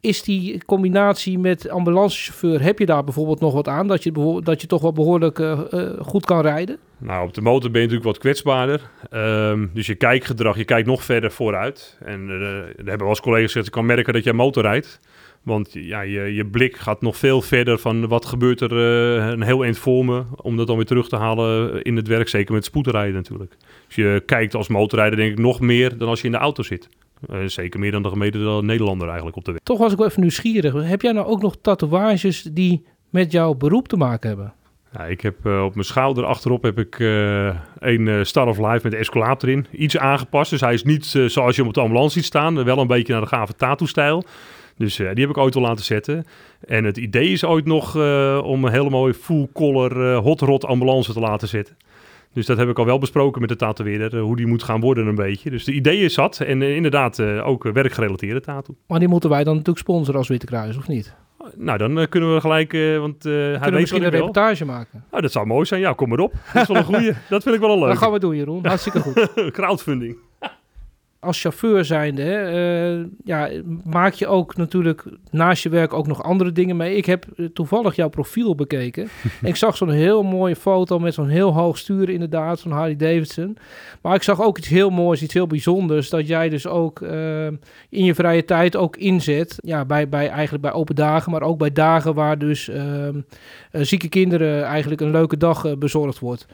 Is 0.00 0.22
die 0.22 0.64
combinatie 0.64 1.38
met 1.38 1.68
ambulancechauffeur, 1.68 2.62
heb 2.62 2.78
je 2.78 2.86
daar 2.86 3.04
bijvoorbeeld 3.04 3.40
nog 3.40 3.52
wat 3.52 3.68
aan? 3.68 3.86
Dat 3.86 4.02
je, 4.02 4.40
dat 4.44 4.60
je 4.60 4.66
toch 4.66 4.82
wel 4.82 4.92
behoorlijk 4.92 5.38
eh, 5.38 5.60
eh, 5.70 6.00
goed 6.00 6.24
kan 6.24 6.40
rijden? 6.40 6.78
Nou, 6.98 7.26
op 7.26 7.34
de 7.34 7.40
motor 7.40 7.70
ben 7.70 7.80
je 7.80 7.86
natuurlijk 7.86 8.12
wat 8.14 8.22
kwetsbaarder. 8.22 8.90
Ehm, 9.10 9.66
dus 9.74 9.86
je 9.86 9.94
kijkgedrag, 9.94 10.56
je 10.56 10.64
kijkt 10.64 10.86
nog 10.86 11.04
verder 11.04 11.30
vooruit. 11.30 11.98
En 12.04 12.28
eh 12.28 12.40
er 12.40 12.74
hebben 12.76 12.98
wel 12.98 13.08
eens 13.08 13.20
collega's 13.20 13.46
gezegd, 13.46 13.66
ik 13.66 13.72
kan 13.72 13.86
merken 13.86 14.12
dat 14.12 14.24
jij 14.24 14.32
motor 14.32 14.62
rijdt. 14.62 15.00
Want 15.42 15.68
ja, 15.72 16.00
je, 16.00 16.34
je 16.34 16.46
blik 16.46 16.76
gaat 16.76 17.00
nog 17.00 17.16
veel 17.16 17.42
verder 17.42 17.78
van 17.78 18.08
wat 18.08 18.26
gebeurt 18.26 18.60
er 18.60 18.72
eh, 18.72 19.26
een 19.26 19.42
heel 19.42 19.64
eind 19.64 19.78
voor 19.78 20.04
me. 20.04 20.22
Om 20.36 20.56
dat 20.56 20.66
dan 20.66 20.76
weer 20.76 20.86
terug 20.86 21.08
te 21.08 21.16
halen 21.16 21.82
in 21.82 21.96
het 21.96 22.08
werk, 22.08 22.28
zeker 22.28 22.54
met 22.54 22.64
spoedrijden 22.64 23.14
natuurlijk. 23.14 23.56
Dus 23.86 23.96
je 23.96 24.22
kijkt 24.26 24.54
als 24.54 24.68
motorrijder 24.68 25.18
denk 25.18 25.32
ik 25.32 25.38
nog 25.38 25.60
meer 25.60 25.98
dan 25.98 26.08
als 26.08 26.20
je 26.20 26.26
in 26.26 26.32
de 26.32 26.38
auto 26.38 26.62
zit. 26.62 26.88
Eh, 27.26 27.38
zeker 27.46 27.80
meer 27.80 27.90
dan 27.90 28.02
de 28.02 28.08
gemiddelde 28.08 28.66
Nederlander 28.66 29.06
eigenlijk 29.06 29.36
op 29.36 29.44
de 29.44 29.52
weg. 29.52 29.60
Toch 29.62 29.78
was 29.78 29.92
ik 29.92 29.98
wel 29.98 30.06
even 30.06 30.20
nieuwsgierig. 30.20 30.88
Heb 30.88 31.02
jij 31.02 31.12
nou 31.12 31.26
ook 31.26 31.42
nog 31.42 31.56
tatoeages 31.60 32.42
die 32.42 32.86
met 33.10 33.32
jouw 33.32 33.54
beroep 33.54 33.88
te 33.88 33.96
maken 33.96 34.28
hebben? 34.28 34.52
Ja, 34.92 35.04
ik 35.04 35.20
heb 35.20 35.46
eh, 35.46 35.64
op 35.64 35.74
mijn 35.74 35.86
schouder 35.86 36.24
achterop 36.24 36.62
heb 36.62 36.78
ik 36.78 37.00
eh, 37.00 37.56
een 37.78 38.26
Star 38.26 38.46
of 38.46 38.58
Life 38.58 38.80
met 38.82 38.92
de 38.92 38.96
escalator 38.96 39.48
in. 39.48 39.66
Iets 39.70 39.98
aangepast, 39.98 40.50
dus 40.50 40.60
hij 40.60 40.74
is 40.74 40.84
niet 40.84 41.06
zoals 41.06 41.54
je 41.54 41.60
hem 41.60 41.68
op 41.68 41.74
de 41.74 41.80
ambulance 41.80 42.14
ziet 42.14 42.24
staan. 42.24 42.64
Wel 42.64 42.78
een 42.78 42.86
beetje 42.86 43.12
naar 43.12 43.22
de 43.22 43.28
gave 43.28 43.54
tattoo-stijl. 43.54 44.24
Dus 44.76 44.96
die 44.96 45.06
heb 45.06 45.28
ik 45.28 45.36
ooit 45.36 45.56
al 45.56 45.62
laten 45.62 45.84
zetten. 45.84 46.24
En 46.66 46.84
het 46.84 46.96
idee 46.96 47.28
is 47.28 47.44
ooit 47.44 47.64
nog 47.64 47.94
om 48.42 48.64
een 48.64 48.72
hele 48.72 48.90
mooie 48.90 49.14
full-color 49.14 50.12
eh, 50.12 50.18
hot 50.18 50.40
rod 50.40 50.64
ambulance 50.64 51.12
te 51.12 51.20
laten 51.20 51.48
zetten. 51.48 51.76
Dus 52.32 52.46
dat 52.46 52.56
heb 52.58 52.68
ik 52.68 52.78
al 52.78 52.84
wel 52.84 52.98
besproken 52.98 53.40
met 53.40 53.50
de 53.50 53.56
tatoeëerder, 53.56 54.14
eh, 54.16 54.20
hoe 54.22 54.36
die 54.36 54.46
moet 54.46 54.62
gaan 54.62 54.80
worden 54.80 55.06
een 55.06 55.14
beetje. 55.14 55.50
Dus 55.50 55.64
de 55.64 55.72
idee 55.72 55.98
is 56.00 56.14
zat 56.14 56.40
en 56.40 56.62
eh, 56.62 56.74
inderdaad 56.76 57.18
eh, 57.18 57.46
ook 57.48 57.62
werkgerelateerde 57.72 58.40
tattoo. 58.40 58.76
Maar 58.86 58.98
die 58.98 59.08
moeten 59.08 59.30
wij 59.30 59.44
dan 59.44 59.52
natuurlijk 59.52 59.78
sponsoren 59.86 60.18
als 60.18 60.28
Witte 60.28 60.46
Kruis, 60.46 60.76
of 60.76 60.88
niet? 60.88 61.14
Nou, 61.56 61.78
dan 61.78 62.06
kunnen 62.08 62.34
we 62.34 62.40
gelijk, 62.40 62.72
want 62.98 63.26
eh 63.26 63.32
hij 63.32 63.58
weet 63.60 63.72
misschien 63.72 64.02
een 64.04 64.10
wil. 64.10 64.18
reportage 64.20 64.64
maken? 64.64 65.04
Nou, 65.10 65.22
dat 65.22 65.32
zou 65.32 65.46
mooi 65.46 65.64
zijn. 65.66 65.80
Ja, 65.80 65.92
kom 65.92 66.08
maar 66.08 66.18
op. 66.18 66.32
Dat 66.52 66.62
is 66.62 66.68
wel 66.68 66.76
een 66.76 66.84
goeie. 66.94 67.12
dat 67.28 67.42
vind 67.42 67.54
ik 67.54 67.60
wel 67.60 67.72
een 67.72 67.78
Dat 67.80 67.88
leuk. 67.88 67.98
gaan 67.98 68.12
we 68.12 68.18
doen, 68.18 68.36
Jeroen. 68.36 68.66
Hartstikke 68.66 69.00
goed. 69.00 69.32
Crowdfunding. 69.52 70.16
Als 71.20 71.40
chauffeur 71.40 71.84
zijnde, 71.84 72.22
hè, 72.22 72.98
eh, 72.98 73.06
ja, 73.24 73.50
maak 73.84 74.12
je 74.12 74.26
ook 74.26 74.56
natuurlijk 74.56 75.04
naast 75.30 75.62
je 75.62 75.68
werk 75.68 75.92
ook 75.92 76.06
nog 76.06 76.22
andere 76.22 76.52
dingen 76.52 76.76
mee. 76.76 76.96
Ik 76.96 77.06
heb 77.06 77.26
eh, 77.36 77.46
toevallig 77.46 77.96
jouw 77.96 78.08
profiel 78.08 78.54
bekeken. 78.54 79.08
en 79.42 79.48
ik 79.52 79.56
zag 79.56 79.76
zo'n 79.76 79.90
heel 79.90 80.22
mooie 80.22 80.56
foto 80.56 80.98
met 80.98 81.14
zo'n 81.14 81.28
heel 81.28 81.52
hoog 81.52 81.78
stuur 81.78 82.08
inderdaad, 82.08 82.60
van 82.60 82.70
Harley 82.70 82.96
Davidson. 82.96 83.56
Maar 84.02 84.14
ik 84.14 84.22
zag 84.22 84.42
ook 84.42 84.58
iets 84.58 84.68
heel 84.68 84.90
moois, 84.90 85.22
iets 85.22 85.34
heel 85.34 85.46
bijzonders. 85.46 86.10
Dat 86.10 86.26
jij 86.26 86.48
dus 86.48 86.66
ook 86.66 87.00
eh, 87.02 87.46
in 87.88 88.04
je 88.04 88.14
vrije 88.14 88.44
tijd 88.44 88.76
ook 88.76 88.96
inzet. 88.96 89.58
Ja, 89.60 89.84
bij, 89.84 90.08
bij, 90.08 90.28
eigenlijk 90.28 90.62
bij 90.62 90.72
open 90.72 90.94
dagen, 90.94 91.32
maar 91.32 91.42
ook 91.42 91.58
bij 91.58 91.72
dagen 91.72 92.14
waar 92.14 92.38
dus 92.38 92.68
ehm, 92.68 93.20
eh, 93.70 93.82
zieke 93.82 94.08
kinderen 94.08 94.64
eigenlijk 94.64 95.00
een 95.00 95.10
leuke 95.10 95.36
dag 95.36 95.78
bezorgd 95.78 96.18
wordt. 96.18 96.46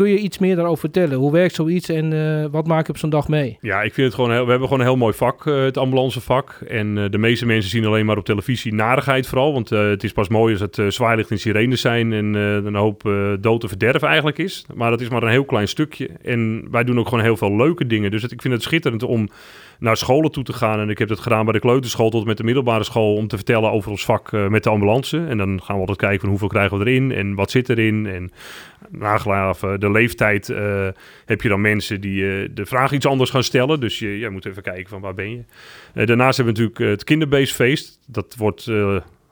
Kun 0.00 0.10
je 0.10 0.18
iets 0.18 0.38
meer 0.38 0.56
daarover 0.56 0.78
vertellen? 0.80 1.16
Hoe 1.16 1.32
werkt 1.32 1.54
zoiets 1.54 1.88
en 1.88 2.12
eh, 2.12 2.50
wat 2.50 2.66
maak 2.66 2.86
je 2.86 2.92
op 2.92 2.98
zo'n 2.98 3.10
dag 3.10 3.28
mee? 3.28 3.58
Ja, 3.60 3.82
ik 3.82 3.94
vind 3.94 4.06
het 4.06 4.14
gewoon 4.14 4.30
heel, 4.30 4.44
we 4.44 4.50
hebben 4.50 4.68
gewoon 4.68 4.82
een 4.82 4.90
heel 4.90 4.98
mooi 5.00 5.14
vak, 5.14 5.46
eh, 5.46 5.62
het 5.62 5.76
ambulancevak. 5.76 6.60
En 6.68 6.98
eh, 6.98 7.10
de 7.10 7.18
meeste 7.18 7.46
mensen 7.46 7.70
zien 7.70 7.84
alleen 7.84 8.06
maar 8.06 8.16
op 8.16 8.24
televisie 8.24 8.74
narigheid 8.74 9.26
vooral. 9.26 9.52
Want 9.52 9.68
het 9.68 10.04
is 10.04 10.12
pas 10.12 10.28
mooi 10.28 10.52
als 10.52 10.76
het 10.76 10.94
zwaailicht 10.94 11.30
en 11.30 11.38
sirenes 11.38 11.80
zijn 11.80 12.12
en 12.12 12.34
een 12.34 12.74
hoop 12.74 13.02
dood 13.40 13.62
en 13.62 13.68
verderf 13.68 14.02
eigenlijk 14.02 14.38
is. 14.38 14.64
Maar 14.74 14.90
dat 14.90 15.00
is 15.00 15.08
maar 15.08 15.22
een 15.22 15.30
heel 15.30 15.44
klein 15.44 15.68
stukje. 15.68 16.10
En 16.22 16.68
wij 16.70 16.84
doen 16.84 16.98
ook 16.98 17.08
gewoon 17.08 17.24
heel 17.24 17.36
veel 17.36 17.56
leuke 17.56 17.86
dingen. 17.86 18.10
Dus 18.10 18.22
ik 18.22 18.42
vind 18.42 18.54
het 18.54 18.62
schitterend 18.62 19.02
om 19.02 19.28
naar 19.78 19.96
scholen 19.96 20.30
toe 20.30 20.44
te 20.44 20.52
gaan. 20.52 20.80
En 20.80 20.90
ik 20.90 20.98
heb 20.98 21.08
het 21.08 21.20
gedaan 21.20 21.44
bij 21.44 21.52
de 21.52 21.60
kleuterschool 21.60 22.10
tot 22.10 22.24
met 22.24 22.36
de 22.36 22.44
middelbare 22.44 22.84
school 22.84 23.14
om 23.14 23.28
te 23.28 23.36
vertellen 23.36 23.70
over 23.70 23.90
ons 23.90 24.04
vak 24.04 24.32
met 24.32 24.64
de 24.64 24.70
ambulance. 24.70 25.26
En 25.28 25.38
dan 25.38 25.60
gaan 25.62 25.74
we 25.74 25.80
altijd 25.80 25.98
kijken 25.98 26.20
van 26.20 26.28
hoeveel 26.28 26.48
krijgen 26.48 26.78
we 26.78 26.86
erin 26.86 27.12
en 27.12 27.34
wat 27.34 27.50
zit 27.50 27.68
erin. 27.68 28.06
En 28.06 28.30
nagelaten 28.90 29.80
de 29.80 29.90
leeftijd 29.90 30.48
eh, 30.48 30.88
heb 31.24 31.42
je 31.42 31.48
dan 31.48 31.60
mensen 31.60 32.00
die 32.00 32.30
eh, 32.30 32.48
de 32.54 32.66
vraag 32.66 32.92
iets 32.92 33.06
anders 33.06 33.30
gaan 33.30 33.42
stellen. 33.42 33.80
Dus 33.80 33.98
je, 33.98 34.28
moet 34.30 34.46
even 34.46 34.62
kijken 34.62 34.88
van 34.88 35.00
waar 35.00 35.14
ben 35.14 35.30
je. 35.30 35.44
Eh, 35.94 36.06
daarnaast 36.06 36.36
hebben 36.36 36.54
we 36.54 36.60
natuurlijk 36.60 36.90
het 36.90 37.04
kinderbeestfeest. 37.04 37.98
Dat 38.06 38.34
wordt 38.38 38.70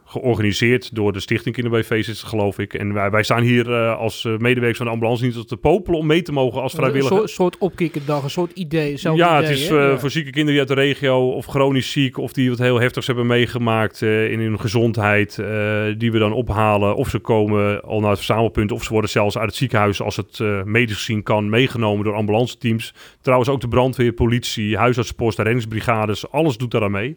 georganiseerd 0.08 0.94
door 0.94 1.12
de 1.12 1.20
Stichting 1.20 1.56
is 1.88 2.06
het, 2.06 2.18
geloof 2.18 2.58
ik. 2.58 2.74
En 2.74 2.92
wij, 2.92 3.10
wij 3.10 3.22
staan 3.22 3.42
hier 3.42 3.72
eh, 3.72 3.98
als 3.98 4.24
eh, 4.24 4.36
medewerkers 4.36 4.76
van 4.76 4.86
de 4.86 4.92
ambulance 4.92 5.24
niet 5.24 5.48
te 5.48 5.56
popelen 5.56 5.98
om 5.98 6.06
mee 6.06 6.22
te 6.22 6.32
mogen 6.32 6.62
als 6.62 6.72
Een 6.72 6.78
vrijwilliger. 6.78 7.16
soort, 7.16 7.30
soort 7.30 7.58
opkikkerdag, 7.58 8.22
een 8.22 8.30
soort 8.30 8.50
idee. 8.54 8.96
zelf 8.96 9.16
Ja, 9.16 9.38
idee, 9.38 9.48
het 9.48 9.58
is 9.58 9.68
eh, 9.68 9.76
Ja. 9.76 9.98
voor 9.98 10.10
zieke 10.10 10.30
kinderen 10.30 10.50
die 10.50 10.58
uit 10.58 10.68
de 10.68 10.84
regio 10.84 11.30
of 11.30 11.46
chronisch 11.46 11.90
ziek 11.90 12.18
of 12.18 12.32
die 12.32 12.48
wat 12.48 12.58
heel 12.58 12.80
heftigs 12.80 13.06
hebben 13.06 13.26
meegemaakt 13.26 14.02
in 14.02 14.40
hun 14.40 14.60
gezondheid, 14.60 15.34
die 15.98 16.12
we 16.12 16.18
dan 16.18 16.32
ophalen. 16.32 16.96
Of 16.96 17.08
ze 17.08 17.18
komen 17.18 17.82
al 17.82 18.00
naar 18.00 18.10
het 18.10 18.18
verzamelpunt 18.18 18.72
of 18.72 18.84
ze 18.84 18.92
worden 18.92 19.10
zelfs 19.10 19.38
uit 19.38 19.46
het 19.46 19.56
ziekenhuis, 19.56 20.02
als 20.02 20.16
het 20.16 20.38
medisch 20.64 20.96
gezien 20.96 21.22
kan, 21.22 21.48
meegenomen 21.48 22.04
door 22.04 22.14
ambulance 22.14 22.58
teams. 22.58 22.94
Trouwens 23.20 23.50
ook 23.50 23.60
de 23.60 23.68
brandweer, 23.68 24.12
politie, 24.12 24.76
huisartsenpost, 24.76 25.38
reddingsbrigades, 25.38 26.30
alles 26.30 26.56
doet 26.56 26.70
daar 26.70 26.82
aan 26.82 26.90
mee. 26.90 27.16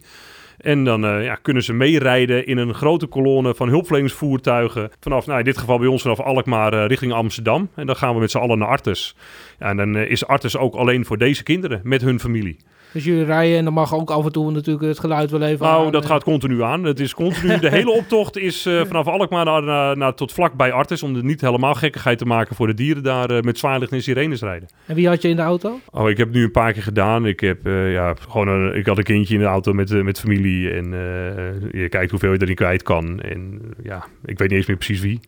En 0.61 0.83
dan 0.83 1.05
eh, 1.05 1.23
ja, 1.23 1.35
kunnen 1.35 1.63
ze 1.63 1.73
meerijden 1.73 2.45
in 2.45 2.57
een 2.57 2.73
grote 2.73 3.07
kolonne 3.07 3.55
van 3.55 3.69
hulpverleningsvoertuigen. 3.69 4.91
Vanaf, 4.99 5.25
nou 5.25 5.39
in 5.39 5.45
dit 5.45 5.57
geval 5.57 5.79
bij 5.79 5.87
ons 5.87 6.01
vanaf 6.01 6.19
Alkmaar 6.19 6.73
eh, 6.73 6.85
richting 6.87 7.13
Amsterdam. 7.13 7.69
En 7.75 7.85
dan 7.85 7.95
gaan 7.95 8.13
we 8.13 8.19
met 8.19 8.31
z'n 8.31 8.37
allen 8.37 8.57
naar 8.57 8.67
Artes. 8.67 9.15
En 9.57 9.77
dan 9.77 9.95
eh, 9.95 10.09
is 10.09 10.25
Artes 10.25 10.57
ook 10.57 10.75
alleen 10.75 11.05
voor 11.05 11.17
deze 11.17 11.43
kinderen 11.43 11.81
met 11.83 12.01
hun 12.01 12.19
familie. 12.19 12.57
Dus 12.93 13.03
jullie 13.03 13.23
rijden 13.23 13.57
en 13.57 13.63
dan 13.63 13.73
mag 13.73 13.93
ook 13.93 14.11
af 14.11 14.25
en 14.25 14.31
toe 14.31 14.51
natuurlijk 14.51 14.85
het 14.85 14.99
geluid 14.99 15.31
wel 15.31 15.41
even 15.41 15.65
Nou, 15.65 15.85
aan, 15.85 15.91
dat 15.91 16.03
eh. 16.03 16.09
gaat 16.09 16.23
continu 16.23 16.63
aan. 16.63 16.83
Het 16.83 16.99
is 16.99 17.13
continu, 17.13 17.59
de 17.59 17.69
hele 17.77 17.91
optocht 17.91 18.37
is 18.37 18.65
eh, 18.65 18.85
vanaf 18.85 19.07
Alkmaar 19.07 19.45
naar, 19.45 19.63
naar, 19.63 19.97
naar 19.97 20.13
tot 20.13 20.31
vlak 20.31 20.53
bij 20.53 20.71
Artes. 20.71 21.03
Om 21.03 21.15
er 21.15 21.23
niet 21.23 21.41
helemaal 21.41 21.73
gekkigheid 21.73 22.17
te 22.17 22.25
maken 22.25 22.55
voor 22.55 22.67
de 22.67 22.73
dieren 22.73 23.03
daar 23.03 23.29
eh, 23.29 23.41
met 23.41 23.57
zwaarlicht 23.57 23.91
en 23.91 24.01
sirenes 24.01 24.41
rijden. 24.41 24.69
En 24.85 24.95
wie 24.95 25.07
had 25.07 25.21
je 25.21 25.27
in 25.27 25.35
de 25.35 25.41
auto? 25.41 25.79
Oh, 25.91 26.09
ik 26.09 26.17
heb 26.17 26.31
nu 26.31 26.43
een 26.43 26.51
paar 26.51 26.73
keer 26.73 26.83
gedaan. 26.83 27.25
Ik, 27.25 27.39
heb, 27.39 27.65
ja, 27.65 28.15
gewoon 28.29 28.47
een, 28.47 28.75
ik 28.75 28.85
had 28.85 28.97
een 28.97 29.03
kindje 29.03 29.33
in 29.33 29.39
de 29.39 29.45
auto 29.45 29.73
met, 29.73 30.03
met 30.03 30.19
familie. 30.19 30.71
En 30.71 30.85
je 31.71 31.87
kijkt 31.89 32.11
hoeveel 32.11 32.31
je 32.31 32.41
erin 32.41 32.55
kwijt 32.55 32.83
kan. 32.83 33.19
En 33.19 33.61
ja, 33.83 34.05
ik 34.25 34.37
weet 34.37 34.49
niet 34.49 34.57
eens 34.57 34.67
meer 34.67 34.77
precies 34.77 35.01
wie. 35.01 35.19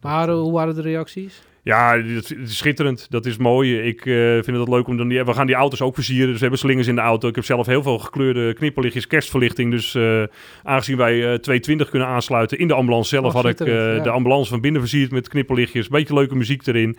Maar 0.00 0.30
hoe 0.30 0.52
waren 0.52 0.74
de 0.74 0.82
reacties? 0.82 1.42
Ja, 1.64 2.02
het 2.02 2.36
is 2.44 2.56
schitterend. 2.56 3.06
Dat 3.10 3.26
is 3.26 3.36
mooi. 3.36 3.80
Ik 3.80 4.06
eh, 4.06 4.14
vind 4.14 4.56
het 4.56 4.68
leuk 4.68 4.86
om 4.86 4.96
dan 4.96 5.08
die, 5.08 5.24
we 5.24 5.34
gaan 5.34 5.46
die 5.46 5.54
auto's 5.54 5.80
ook 5.80 5.94
versieren. 5.94 6.26
Dus 6.26 6.34
we 6.34 6.40
hebben 6.40 6.58
slingers 6.58 6.86
in 6.86 6.94
de 6.94 7.00
auto. 7.00 7.28
Ik 7.28 7.34
heb 7.34 7.44
zelf 7.44 7.66
heel 7.66 7.82
veel 7.82 7.98
gekleurde 7.98 8.54
knipperlichtjes, 8.54 9.06
kerstverlichting. 9.06 9.70
Dus 9.70 9.94
eh, 9.94 10.22
aangezien 10.62 10.96
wij 10.96 11.14
eh 11.14 11.38
220 11.38 11.90
kunnen 11.90 12.08
aansluiten 12.08 12.58
in 12.58 12.68
de 12.68 12.74
ambulance 12.74 13.08
zelf, 13.08 13.24
Oh, 13.24 13.32
had 13.32 13.46
ik 13.46 13.58
ja. 13.58 13.98
de 13.98 14.10
ambulance 14.10 14.50
van 14.50 14.60
binnen 14.60 14.80
versierd 14.80 15.10
met 15.10 15.28
knipperlichtjes. 15.28 15.88
Beetje 15.88 16.14
leuke 16.14 16.36
muziek 16.36 16.66
erin. 16.66 16.96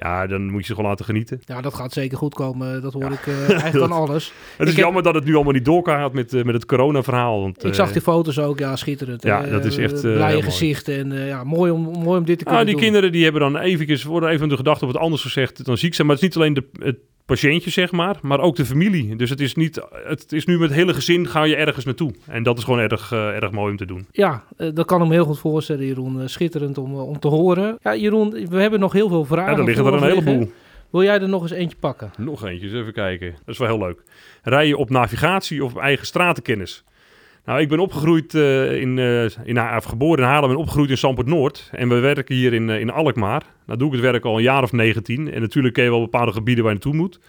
Ja, 0.00 0.26
dan 0.26 0.50
moet 0.50 0.60
je 0.60 0.66
ze 0.66 0.74
gewoon 0.74 0.88
laten 0.90 1.04
genieten. 1.04 1.40
Ja, 1.44 1.60
dat 1.60 1.74
gaat 1.74 1.92
zeker 1.92 2.18
goed 2.18 2.34
komen. 2.34 2.82
Dat 2.82 2.92
hoor 2.92 3.12
ik 3.12 3.26
eh, 3.26 3.38
eigenlijk 3.50 3.78
van 3.88 3.92
alles. 3.92 4.32
Het 4.56 4.68
is 4.68 4.74
heb- 4.74 4.84
jammer 4.84 5.02
dat 5.02 5.14
het 5.14 5.24
nu 5.24 5.34
allemaal 5.34 5.52
niet 5.52 5.64
doorgaat 5.64 6.12
met, 6.12 6.34
eh, 6.34 6.42
met 6.44 6.54
het 6.54 6.66
corona-verhaal. 6.66 7.40
Want, 7.40 7.64
Ik 7.64 7.70
eh, 7.70 7.76
zag 7.76 7.92
die 7.92 8.02
foto's 8.02 8.38
ook, 8.38 8.58
ja, 8.58 8.76
schitterend. 8.76 9.22
Ja, 9.22 9.44
Eh, 9.44 9.50
dat 9.50 9.64
is 9.64 9.76
echt, 9.76 9.94
eh, 9.94 10.00
blije 10.14 10.42
gezichten 10.42 10.98
en 10.98 11.12
eh, 11.12 11.26
ja, 11.28 11.44
mooi 11.44 11.70
om, 11.70 11.80
mooi 11.82 12.18
om 12.18 12.24
dit 12.24 12.38
te 12.38 12.44
kunnen 12.44 12.60
Ah, 12.60 12.66
die 12.66 12.74
doen. 12.74 12.82
kinderen 12.84 13.12
die 13.12 13.22
hebben 13.22 13.40
dan 13.40 13.56
eventjes, 13.58 14.04
worden 14.04 14.28
even 14.28 14.48
de 14.48 14.56
gedachte 14.56 14.84
op 14.84 14.90
het 14.92 15.00
anders 15.00 15.22
gezegd 15.22 15.64
dan 15.64 15.78
ziek 15.78 15.94
zijn. 15.94 16.06
Maar 16.06 16.16
het 16.16 16.24
is 16.24 16.30
niet 16.34 16.38
alleen 16.44 16.54
de, 16.54 16.64
het 16.84 16.96
patiëntje, 17.28 17.70
zeg 17.70 17.92
maar, 17.92 18.16
maar 18.22 18.40
ook 18.40 18.56
de 18.56 18.64
familie. 18.64 19.16
Dus 19.16 19.30
het 19.30 19.40
is, 19.40 19.54
niet, 19.54 19.80
het 20.04 20.32
is 20.32 20.46
nu 20.46 20.58
met 20.58 20.68
het 20.68 20.78
hele 20.78 20.94
gezin 20.94 21.28
ga 21.28 21.44
je 21.44 21.56
ergens 21.56 21.84
naartoe. 21.84 22.14
En 22.26 22.42
dat 22.42 22.58
is 22.58 22.64
gewoon 22.64 22.78
erg, 22.78 23.12
eh, 23.12 23.28
erg 23.28 23.50
mooi 23.50 23.70
om 23.70 23.76
te 23.76 23.86
doen. 23.86 24.06
Ja, 24.10 24.44
eh, 24.56 24.68
dat 24.74 24.86
kan 24.86 25.02
ik 25.02 25.08
me 25.08 25.14
heel 25.14 25.24
goed 25.24 25.38
voorstellen, 25.38 25.86
Jeroen. 25.86 26.20
Eh, 26.20 26.26
schitterend 26.26 26.78
om, 26.78 26.94
om 26.94 27.18
te 27.18 27.28
horen. 27.28 27.78
Ja, 27.82 27.96
Jeroen, 27.96 28.30
we 28.30 28.60
hebben 28.60 28.80
nog 28.80 28.92
heel 28.92 29.08
veel 29.08 29.24
vragen. 29.24 29.52
Ja, 29.52 29.58
er 29.58 29.64
liggen 29.64 29.86
er 29.86 29.92
een 29.92 30.02
heleboel. 30.02 30.52
Wil 30.90 31.02
jij 31.02 31.20
er 31.20 31.28
nog 31.28 31.42
eens 31.42 31.50
eentje 31.50 31.76
pakken? 31.80 32.10
Nog 32.18 32.44
eentje, 32.44 32.66
eens 32.66 32.76
even 32.76 32.92
kijken. 32.92 33.30
Dat 33.30 33.54
is 33.54 33.58
wel 33.58 33.68
heel 33.68 33.78
leuk. 33.78 34.02
Rij 34.42 34.66
je 34.66 34.76
op 34.76 34.90
navigatie 34.90 35.64
of 35.64 35.72
op 35.72 35.80
eigen 35.80 36.06
stratenkennis? 36.06 36.84
Nou, 37.48 37.60
ik 37.60 37.68
ben 37.68 37.78
opgegroeid 37.78 38.34
eh, 38.34 38.80
in, 38.80 38.98
eh 38.98 39.24
in 39.44 39.82
geboren 39.82 40.24
in 40.24 40.30
Haarlem 40.30 40.50
en 40.50 40.56
opgegroeid 40.56 40.90
in 40.90 40.98
Sampert 40.98 41.26
Noord. 41.26 41.68
En 41.72 41.88
we 41.88 41.94
werken 41.94 42.34
hier 42.34 42.52
in, 42.52 42.70
eh, 42.70 42.80
in 42.80 42.90
Alkmaar. 42.90 43.42
Nou 43.66 43.78
doe 43.78 43.88
ik 43.88 43.94
het 43.94 44.02
werk 44.02 44.24
al 44.24 44.36
een 44.36 44.42
jaar 44.42 44.62
of 44.62 44.72
19. 44.72 45.32
En 45.32 45.40
natuurlijk 45.40 45.74
ken 45.74 45.84
je 45.84 45.90
wel 45.90 46.00
bepaalde 46.00 46.32
gebieden 46.32 46.64
waar 46.64 46.72
je 46.72 46.78
naartoe 46.82 47.00
moet. 47.00 47.20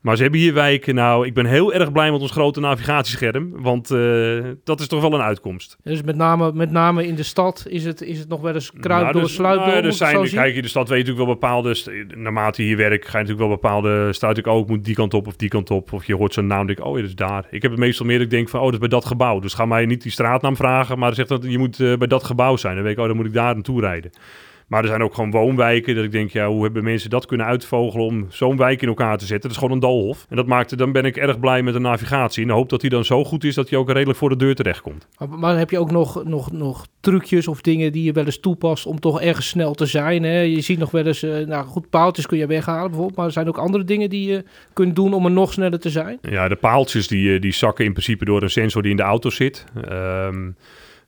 Maar 0.00 0.16
ze 0.16 0.22
hebben 0.22 0.40
hier 0.40 0.54
wijken. 0.54 0.94
Nou, 0.94 1.26
ik 1.26 1.34
ben 1.34 1.46
heel 1.46 1.72
erg 1.72 1.92
blij 1.92 2.12
met 2.12 2.20
ons 2.20 2.30
grote 2.30 2.60
navigatiescherm. 2.60 3.62
Want 3.62 3.90
eh, 3.90 4.38
dat 4.64 4.80
is 4.80 4.86
toch 4.86 5.00
wel 5.00 5.14
een 5.14 5.20
uitkomst. 5.20 5.76
Dus 5.82 6.02
met 6.02 6.16
name, 6.16 6.52
met 6.52 6.70
name 6.70 7.06
in 7.06 7.14
de 7.14 7.22
stad 7.22 7.64
is 7.68 7.84
het, 7.84 8.02
is 8.02 8.18
het 8.18 8.28
nog 8.28 8.40
wel 8.40 8.54
eens 8.54 8.72
kruip 8.80 9.00
Nou, 9.00 9.12
door, 9.12 9.22
dus- 9.22 9.34
sluip 9.34 9.58
nou, 9.58 9.70
er 9.70 9.92
zien? 9.92 10.38
kijk, 10.38 10.54
in 10.54 10.62
de 10.62 10.68
stad 10.68 10.88
weet 10.88 11.06
je 11.06 11.12
natuurlijk 11.12 11.40
wel 11.40 11.50
bepaalde... 11.50 11.76
Naarmate 12.16 12.62
je 12.62 12.68
hier 12.68 12.76
werkt, 12.76 13.04
ga 13.04 13.18
je 13.18 13.24
natuurlijk 13.24 13.48
wel 13.48 13.58
bepaalde... 13.58 14.12
Stuit 14.12 14.38
ik 14.38 14.46
ook, 14.46 14.68
moet 14.68 14.84
die 14.84 14.94
kant 14.94 15.14
op 15.14 15.26
of 15.26 15.36
die 15.36 15.48
kant 15.48 15.70
op. 15.70 15.92
Of 15.92 16.04
je 16.04 16.14
hoort 16.14 16.34
zo'n 16.34 16.46
naam, 16.46 16.66
denk 16.66 16.78
ik, 16.78 16.84
oh, 16.84 16.94
ja, 16.94 17.00
dat 17.00 17.08
is 17.08 17.16
daar. 17.16 17.46
Ik 17.50 17.62
heb 17.62 17.70
het 17.70 17.80
meestal 17.80 18.06
meer 18.06 18.16
dat 18.16 18.26
ik 18.26 18.32
denk 18.32 18.48
van, 18.48 18.58
oh, 18.58 18.64
dat 18.64 18.74
is 18.74 18.80
bij 18.80 18.88
dat 18.88 19.04
gebouw. 19.04 19.38
Dus 19.38 19.54
ga 19.54 19.64
mij 19.64 19.86
niet 19.86 20.02
die 20.02 20.12
straatnaam 20.12 20.56
vragen, 20.56 20.98
maar 20.98 21.14
zeg 21.14 21.26
dat 21.26 21.44
je 21.44 21.58
moet 21.58 21.80
eh, 21.80 21.96
bij 21.96 22.08
dat 22.08 22.24
gebouw 22.24 22.56
zijn. 22.56 22.74
Dan 22.74 22.84
weet 22.84 22.92
ik, 22.92 22.98
oh, 22.98 23.06
dan 23.06 23.16
moet 23.16 23.26
ik 23.26 23.32
daar 23.32 23.54
naartoe 23.54 23.80
rijden. 23.80 24.10
Maar 24.68 24.82
er 24.82 24.88
zijn 24.88 25.02
ook 25.02 25.14
gewoon 25.14 25.30
woonwijken 25.30 25.94
dat 25.94 26.04
ik 26.04 26.12
denk, 26.12 26.30
ja, 26.30 26.48
hoe 26.48 26.62
hebben 26.62 26.84
mensen 26.84 27.10
dat 27.10 27.26
kunnen 27.26 27.46
uitvogelen 27.46 28.06
om 28.06 28.26
zo'n 28.30 28.56
wijk 28.56 28.82
in 28.82 28.88
elkaar 28.88 29.18
te 29.18 29.26
zetten? 29.26 29.40
Dat 29.40 29.50
is 29.50 29.56
gewoon 29.56 29.72
een 29.72 29.80
doolhof. 29.80 30.26
En 30.28 30.36
dat 30.36 30.46
maakte, 30.46 30.76
dan 30.76 30.92
ben 30.92 31.04
ik 31.04 31.16
erg 31.16 31.40
blij 31.40 31.62
met 31.62 31.72
de 31.72 31.80
navigatie. 31.80 32.44
En 32.44 32.50
hoop 32.50 32.68
dat 32.68 32.80
die 32.80 32.90
dan 32.90 33.04
zo 33.04 33.24
goed 33.24 33.44
is 33.44 33.54
dat 33.54 33.70
hij 33.70 33.78
ook 33.78 33.90
redelijk 33.90 34.18
voor 34.18 34.28
de 34.28 34.36
deur 34.36 34.54
terecht 34.54 34.80
komt. 34.80 35.06
Maar, 35.18 35.28
maar 35.28 35.58
heb 35.58 35.70
je 35.70 35.78
ook 35.78 35.90
nog, 35.90 36.24
nog, 36.24 36.52
nog 36.52 36.86
trucjes 37.00 37.48
of 37.48 37.60
dingen 37.60 37.92
die 37.92 38.04
je 38.04 38.12
wel 38.12 38.24
eens 38.24 38.40
toepast 38.40 38.86
om 38.86 39.00
toch 39.00 39.20
ergens 39.20 39.48
snel 39.48 39.74
te 39.74 39.86
zijn? 39.86 40.22
Hè? 40.22 40.40
Je 40.40 40.60
ziet 40.60 40.78
nog 40.78 40.90
wel 40.90 41.06
eens, 41.06 41.22
uh, 41.22 41.46
nou 41.46 41.66
goed, 41.66 41.90
paaltjes 41.90 42.26
kun 42.26 42.38
je 42.38 42.46
weghalen 42.46 42.88
bijvoorbeeld. 42.88 43.16
Maar 43.16 43.26
er 43.26 43.32
zijn 43.32 43.48
ook 43.48 43.58
andere 43.58 43.84
dingen 43.84 44.10
die 44.10 44.28
je 44.28 44.44
kunt 44.72 44.96
doen 44.96 45.12
om 45.12 45.24
er 45.24 45.30
nog 45.30 45.52
sneller 45.52 45.80
te 45.80 45.90
zijn? 45.90 46.18
Ja, 46.22 46.48
de 46.48 46.56
paaltjes 46.56 47.08
die, 47.08 47.34
eh, 47.34 47.40
die 47.40 47.52
zakken 47.52 47.84
in 47.84 47.92
principe 47.92 48.24
door 48.24 48.42
een 48.42 48.50
sensor 48.50 48.82
die 48.82 48.90
in 48.90 48.96
de 48.96 49.02
auto 49.02 49.30
zit. 49.30 49.64
Um, 49.90 50.56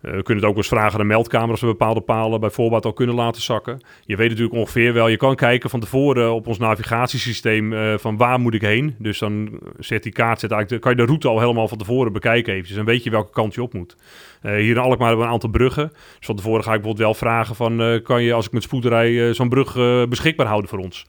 uh, 0.03 0.15
we 0.15 0.23
kunnen 0.23 0.43
het 0.43 0.53
ook 0.53 0.57
eens 0.59 0.69
vragen 0.69 0.93
aan 0.93 0.99
de 0.99 1.05
meldkamer 1.05 1.51
als 1.51 1.61
we 1.61 1.67
bepaalde 1.67 2.01
palen 2.01 2.41
bijvoorbeeld 2.41 2.85
al 2.85 2.93
kunnen 2.93 3.15
laten 3.15 3.43
zakken. 3.43 3.81
Je 4.05 4.17
weet 4.17 4.29
natuurlijk 4.29 4.57
ongeveer 4.57 4.93
wel, 4.93 5.09
je 5.09 5.17
kan 5.17 5.35
kijken 5.35 5.71
van 5.71 5.81
tevoren 5.81 6.33
op 6.33 6.47
ons 6.47 6.59
navigatiesysteem 6.59 7.73
uh, 7.73 7.95
van 7.99 8.17
waar 8.17 8.41
moet 8.41 8.55
ik 8.55 8.61
heen. 8.61 8.95
Dus 8.99 9.19
dan 9.19 9.61
zet 9.79 10.03
die 10.03 10.13
kaart, 10.13 10.41
zet 10.41 10.51
eigenlijk, 10.51 10.83
kan 10.83 10.93
je 10.93 10.99
de 10.99 11.05
route 11.05 11.29
al 11.29 11.41
helemaal 11.41 11.69
van 11.69 11.79
tevoren 11.79 12.13
bekijken 12.13 12.53
eventjes. 12.53 12.77
Dan 12.77 12.87
weet 12.87 13.05
je 13.05 13.11
welke 13.11 13.33
kant 13.33 13.55
je 13.55 13.63
op 13.63 13.75
moet. 13.75 13.97
Uh, 14.43 14.53
hier 14.53 14.71
in 14.71 14.79
Alkmaar 14.79 15.09
hebben 15.09 15.19
we 15.19 15.25
een 15.25 15.33
aantal 15.33 15.51
bruggen. 15.51 15.89
Dus 15.89 16.27
van 16.27 16.37
tevoren 16.37 16.65
ga 16.65 16.75
ik 16.75 16.81
bijvoorbeeld 16.81 17.07
wel 17.07 17.15
vragen 17.15 17.55
van, 17.55 18.01
kan 18.03 18.23
je 18.23 18.33
als 18.33 18.47
ik 18.47 18.53
met 18.53 18.63
spoed 18.63 18.85
rij 18.85 19.35
zo'n 19.35 19.49
brug 19.49 19.75
beschikbaar 20.09 20.47
houden 20.47 20.71
voor 20.71 20.79
ons? 20.79 21.07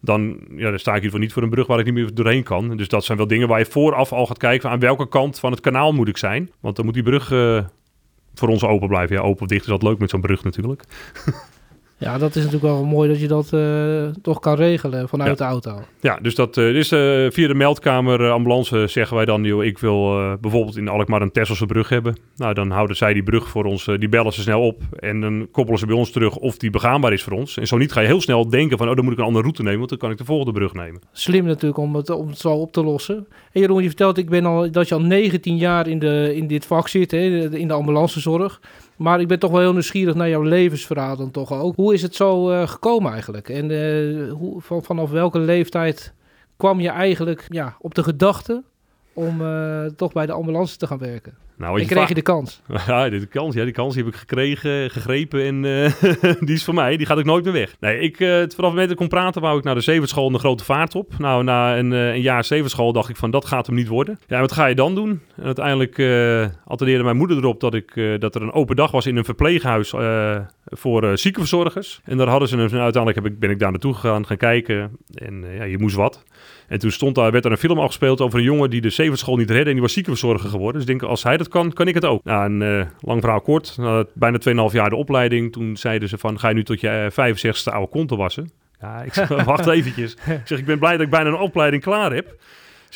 dan, 0.00 0.38
ja, 0.56 0.70
dan 0.70 0.78
sta 0.78 0.94
ik 0.94 1.00
hiervoor 1.00 1.20
niet 1.20 1.32
voor 1.32 1.42
een 1.42 1.50
brug 1.50 1.66
waar 1.66 1.78
ik 1.78 1.84
niet 1.84 1.94
meer 1.94 2.14
doorheen 2.14 2.42
kan. 2.42 2.76
Dus 2.76 2.88
dat 2.88 3.04
zijn 3.04 3.18
wel 3.18 3.26
dingen 3.26 3.48
waar 3.48 3.58
je 3.58 3.66
vooraf 3.66 4.12
al 4.12 4.26
gaat 4.26 4.38
kijken 4.38 4.62
van 4.62 4.70
aan 4.70 4.78
welke 4.78 5.08
kant 5.08 5.38
van 5.38 5.50
het 5.50 5.60
kanaal 5.60 5.92
moet 5.92 6.08
ik 6.08 6.16
zijn. 6.16 6.50
Want 6.60 6.76
dan 6.76 6.84
moet 6.84 6.94
die 6.94 7.02
brug 7.02 7.28
voor 8.38 8.48
ons 8.48 8.64
open 8.64 8.88
blijven. 8.88 9.16
Ja, 9.16 9.22
open 9.22 9.42
of 9.42 9.48
dicht 9.48 9.64
is 9.64 9.70
altijd 9.70 9.90
leuk 9.90 9.98
met 9.98 10.10
zo'n 10.10 10.20
brug 10.20 10.44
natuurlijk. 10.44 10.82
Ja, 11.98 12.18
dat 12.18 12.36
is 12.36 12.44
natuurlijk 12.44 12.72
wel 12.72 12.84
mooi 12.84 13.08
dat 13.08 13.20
je 13.20 13.28
dat 13.28 13.50
uh, 13.54 14.06
toch 14.22 14.38
kan 14.38 14.54
regelen 14.54 15.08
vanuit 15.08 15.38
ja. 15.38 15.44
de 15.44 15.50
auto. 15.50 15.84
Ja, 16.00 16.18
dus 16.22 16.34
dat 16.34 16.56
uh, 16.56 16.74
is 16.74 16.92
uh, 16.92 17.30
via 17.30 17.48
de 17.48 17.54
meldkamer 17.54 18.30
ambulance 18.30 18.86
zeggen 18.86 19.16
wij 19.16 19.24
dan, 19.24 19.44
joh, 19.44 19.64
ik 19.64 19.78
wil 19.78 20.36
bijvoorbeeld 20.40 20.76
in 20.76 20.88
Alkmaar 20.88 21.22
een 21.22 21.32
Tesselse 21.32 21.66
brug 21.66 21.88
hebben. 21.88 22.18
Nou, 22.36 22.54
dan 22.54 22.70
houden 22.70 22.96
zij 22.96 23.12
die 23.12 23.22
brug 23.22 23.48
voor 23.48 23.64
ons, 23.64 23.84
die 23.84 24.08
bellen 24.08 24.32
ze 24.32 24.40
snel 24.40 24.60
op 24.60 24.82
en 24.98 25.20
dan 25.20 25.48
koppelen 25.52 25.78
ze 25.78 25.86
bij 25.86 25.96
ons 25.96 26.10
terug 26.10 26.36
of 26.36 26.56
die 26.56 26.70
begaanbaar 26.70 27.12
is 27.12 27.22
voor 27.22 27.32
ons. 27.32 27.56
En 27.56 27.66
zo 27.66 27.76
niet 27.76 27.92
ga 27.92 28.00
je 28.00 28.06
heel 28.06 28.20
snel 28.20 28.48
denken 28.48 28.78
van, 28.78 28.88
oh, 28.88 28.94
dan 28.94 29.04
moet 29.04 29.12
ik 29.12 29.18
een 29.18 29.24
andere 29.24 29.42
route 29.42 29.62
nemen, 29.62 29.78
want 29.78 29.90
dan 29.90 29.98
kan 29.98 30.10
ik 30.10 30.18
de 30.18 30.24
volgende 30.24 30.52
brug 30.52 30.74
nemen. 30.74 31.00
Slim 31.12 31.44
natuurlijk 31.44 31.78
om 31.78 31.94
het, 31.94 32.10
om 32.10 32.28
het 32.28 32.38
zo 32.38 32.52
op 32.52 32.72
te 32.72 32.84
lossen. 32.84 33.26
En 33.52 33.60
Jeroen, 33.60 33.82
je 33.82 33.88
vertelt 33.88 34.18
ik 34.18 34.30
ben 34.30 34.44
al, 34.44 34.70
dat 34.70 34.88
je 34.88 34.94
al 34.94 35.00
19 35.00 35.56
jaar 35.56 35.88
in, 35.88 35.98
de, 35.98 36.32
in 36.34 36.46
dit 36.46 36.66
vak 36.66 36.88
zit, 36.88 37.10
hè, 37.10 37.56
in 37.56 37.68
de 37.68 37.74
ambulancezorg. 37.74 38.60
Maar 38.96 39.20
ik 39.20 39.28
ben 39.28 39.38
toch 39.38 39.50
wel 39.50 39.60
heel 39.60 39.72
nieuwsgierig 39.72 40.14
naar 40.14 40.28
jouw 40.28 40.42
levensverhaal 40.42 41.16
dan 41.16 41.30
toch 41.30 41.52
ook. 41.52 41.76
Hoe 41.76 41.94
is 41.94 42.02
het 42.02 42.14
zo 42.14 42.50
uh, 42.50 42.68
gekomen 42.68 43.12
eigenlijk? 43.12 43.48
En 43.48 43.70
uh, 43.70 44.32
hoe, 44.32 44.60
van, 44.60 44.82
vanaf 44.82 45.10
welke 45.10 45.38
leeftijd 45.38 46.14
kwam 46.56 46.80
je 46.80 46.88
eigenlijk 46.88 47.46
ja, 47.48 47.76
op 47.78 47.94
de 47.94 48.02
gedachte 48.02 48.62
om 49.16 49.40
uh, 49.40 49.84
toch 49.84 50.12
bij 50.12 50.26
de 50.26 50.32
ambulance 50.32 50.76
te 50.76 50.86
gaan 50.86 50.98
werken? 50.98 51.34
Nou, 51.56 51.80
en 51.80 51.86
kreeg 51.86 52.08
je 52.08 52.14
de 52.14 52.22
kans? 52.22 52.62
Ja, 52.86 53.08
de 53.08 53.26
kans, 53.26 53.54
ja, 53.54 53.64
die 53.64 53.72
kans 53.72 53.94
die 53.94 54.04
heb 54.04 54.12
ik 54.12 54.18
gekregen, 54.18 54.90
gegrepen 54.90 55.42
en 55.42 55.64
uh, 55.64 55.92
die 56.46 56.54
is 56.54 56.64
voor 56.64 56.74
mij. 56.74 56.96
Die 56.96 57.06
gaat 57.06 57.18
ook 57.18 57.24
nooit 57.24 57.44
meer 57.44 57.52
weg. 57.52 57.76
Nee, 57.80 57.98
ik, 57.98 58.20
uh, 58.20 58.28
vanaf 58.28 58.42
het 58.42 58.60
moment 58.60 58.78
dat 58.78 58.90
ik 58.90 58.96
kon 58.96 59.08
praten, 59.08 59.42
wou 59.42 59.58
ik 59.58 59.64
naar 59.64 59.74
de 59.74 59.80
zeventschool 59.80 60.32
een 60.32 60.38
grote 60.38 60.64
vaart 60.64 60.94
op. 60.94 61.18
Nou, 61.18 61.44
na 61.44 61.78
een, 61.78 61.90
een 61.90 62.20
jaar 62.20 62.44
zevenschool 62.44 62.92
dacht 62.92 63.08
ik 63.08 63.16
van, 63.16 63.30
dat 63.30 63.44
gaat 63.44 63.66
hem 63.66 63.74
niet 63.74 63.88
worden. 63.88 64.18
Ja, 64.26 64.40
wat 64.40 64.52
ga 64.52 64.66
je 64.66 64.74
dan 64.74 64.94
doen? 64.94 65.20
En 65.36 65.44
uiteindelijk 65.44 65.92
attendeerde 66.64 67.04
mijn 67.04 67.16
moeder 67.16 67.36
erop 67.36 67.60
dat, 67.60 67.74
ik, 67.74 68.20
dat 68.20 68.34
er 68.34 68.42
een 68.42 68.52
open 68.52 68.76
dag 68.76 68.90
was 68.90 69.06
in 69.06 69.16
een 69.16 69.24
verpleeghuis 69.24 69.90
voor 70.64 71.18
ziekenverzorgers. 71.18 72.00
En 72.04 72.16
daar 72.16 72.28
hadden 72.28 72.48
ze 72.48 72.56
een, 72.56 72.60
uiteindelijk 72.60 73.14
heb 73.14 73.32
ik, 73.32 73.38
ben 73.38 73.50
ik 73.50 73.58
daar 73.58 73.70
naartoe 73.70 73.94
gegaan, 73.94 74.26
gaan 74.26 74.36
kijken. 74.36 74.96
En 75.14 75.44
ja, 75.56 75.64
je 75.64 75.78
moest 75.78 75.96
wat. 75.96 76.24
En 76.68 76.78
toen 76.78 76.90
stond 76.90 77.14
daar, 77.14 77.32
werd 77.32 77.44
er 77.44 77.50
een 77.50 77.56
film 77.56 77.78
afgespeeld 77.78 78.20
over 78.20 78.38
een 78.38 78.44
jongen 78.44 78.70
die 78.70 78.80
de 78.80 78.90
zevenschool 78.90 79.36
niet 79.36 79.50
redde 79.50 79.66
en 79.66 79.72
die 79.72 79.82
was 79.82 79.92
ziekenverzorger 79.92 80.50
geworden. 80.50 80.86
Dus 80.86 80.94
ik 80.94 81.02
als 81.02 81.22
hij 81.22 81.36
dat 81.36 81.48
kan, 81.48 81.72
kan 81.72 81.88
ik 81.88 81.94
het 81.94 82.04
ook. 82.04 82.24
Nou, 82.24 82.44
een 82.44 82.60
uh, 82.60 82.86
lang 83.00 83.20
verhaal 83.20 83.40
kort. 83.40 83.76
Uh, 83.80 84.00
bijna 84.14 84.38
2,5 84.68 84.72
jaar 84.72 84.90
de 84.90 84.96
opleiding. 84.96 85.52
Toen 85.52 85.76
zeiden 85.76 86.08
ze 86.08 86.18
van, 86.18 86.38
ga 86.38 86.48
je 86.48 86.54
nu 86.54 86.64
tot 86.64 86.80
je 86.80 87.10
uh, 87.16 87.34
65ste 87.34 87.72
oude 87.72 87.90
konten 87.90 88.16
wassen? 88.16 88.50
Ja, 88.80 89.02
ik 89.02 89.14
zeg, 89.14 89.28
wacht 89.44 89.66
eventjes. 89.66 90.12
Ik 90.12 90.40
zeg, 90.44 90.58
ik 90.58 90.64
ben 90.64 90.78
blij 90.78 90.92
dat 90.92 91.00
ik 91.00 91.10
bijna 91.10 91.28
een 91.28 91.38
opleiding 91.38 91.82
klaar 91.82 92.12
heb. 92.12 92.34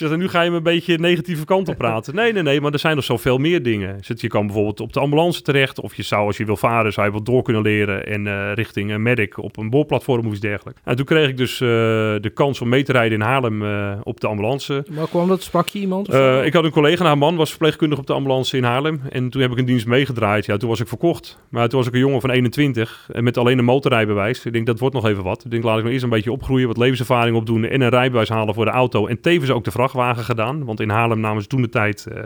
Zegt, 0.09 0.16
nu 0.16 0.28
ga 0.28 0.42
je 0.42 0.50
me 0.50 0.57
een 0.57 0.62
beetje 0.62 0.99
negatieve 0.99 1.45
kant 1.45 1.69
op 1.69 1.76
praten. 1.76 2.14
Nee, 2.14 2.33
nee, 2.33 2.42
nee, 2.42 2.61
maar 2.61 2.73
er 2.73 2.78
zijn 2.78 2.97
nog 2.97 3.04
zoveel 3.04 3.38
meer 3.38 3.62
dingen. 3.62 3.99
Je 4.00 4.28
kan 4.28 4.47
bijvoorbeeld 4.47 4.80
op 4.80 4.92
de 4.92 5.00
ambulance 5.00 5.42
terecht. 5.42 5.80
Of 5.80 5.95
je 5.95 6.02
zou, 6.02 6.26
als 6.26 6.37
je 6.37 6.45
wil 6.45 6.57
varen, 6.57 6.92
zou 6.92 7.07
je 7.07 7.12
wat 7.12 7.26
door 7.26 7.42
kunnen 7.42 7.62
leren. 7.62 8.07
En 8.07 8.26
uh, 8.26 8.52
richting 8.54 8.90
een 8.90 9.02
medic 9.02 9.38
op 9.38 9.57
een 9.57 9.71
boorplatform 9.71 10.26
of 10.26 10.33
iets 10.33 10.40
dergelijks. 10.40 10.80
En 10.85 10.97
toen 10.97 11.04
kreeg 11.04 11.28
ik 11.28 11.37
dus 11.37 11.61
uh, 11.61 11.69
de 11.69 12.30
kans 12.35 12.61
om 12.61 12.69
mee 12.69 12.83
te 12.83 12.92
rijden 12.92 13.19
in 13.19 13.25
Haarlem 13.25 13.62
uh, 13.62 13.92
op 14.02 14.21
de 14.21 14.26
ambulance. 14.26 14.85
Maar 14.90 15.09
kwam 15.09 15.28
dat? 15.28 15.42
Sprak 15.42 15.69
je 15.69 15.78
iemand? 15.78 16.09
ik 16.45 16.52
had 16.52 16.64
een 16.64 16.71
collega, 16.71 17.04
haar 17.04 17.19
man 17.19 17.37
was 17.37 17.49
verpleegkundige 17.49 18.00
op 18.00 18.07
de 18.07 18.12
ambulance 18.12 18.57
in 18.57 18.64
Haarlem. 18.64 19.00
En 19.11 19.30
toen 19.30 19.42
heb 19.42 19.50
ik 19.50 19.59
een 19.59 19.64
dienst 19.64 19.87
meegedraaid. 19.87 20.47
Ja, 20.47 20.57
toen 20.57 20.69
was 20.69 20.80
ik 20.80 20.88
verkocht. 20.88 21.38
Maar 21.49 21.69
toen 21.69 21.78
was 21.78 21.88
ik 21.88 21.95
een 21.95 22.00
jongen 22.00 22.21
van 22.21 22.30
21 22.30 23.09
en 23.12 23.25
met 23.25 23.37
alleen 23.37 23.59
een 23.59 23.64
motorrijbewijs. 23.64 24.45
Ik 24.45 24.52
denk, 24.52 24.66
dat 24.66 24.78
wordt 24.78 24.95
nog 24.95 25.07
even 25.07 25.23
wat. 25.23 25.45
Ik 25.45 25.50
denk, 25.50 25.64
laat 25.64 25.78
ik 25.78 25.85
me 25.85 25.90
eerst 25.90 26.04
een 26.04 26.11
beetje 26.11 26.33
opgroeien, 26.33 26.66
wat 26.66 26.76
levenservaring 26.76 27.37
opdoen 27.37 27.64
en 27.64 27.80
een 27.80 27.88
rijbewijs 27.88 28.28
halen 28.28 28.54
voor 28.54 28.64
de 28.64 28.71
auto. 28.71 29.07
En 29.07 29.21
tevens 29.21 29.50
ook 29.50 29.64
de 29.64 29.71
gedaan. 30.17 30.65
Want 30.65 30.81
in 30.81 30.91
Haarlem 30.91 31.21
namen 31.21 31.43
ze 31.43 31.49
toen 31.49 31.63
de 31.63 31.69
tijd 31.69 32.07
uh, 32.13 32.23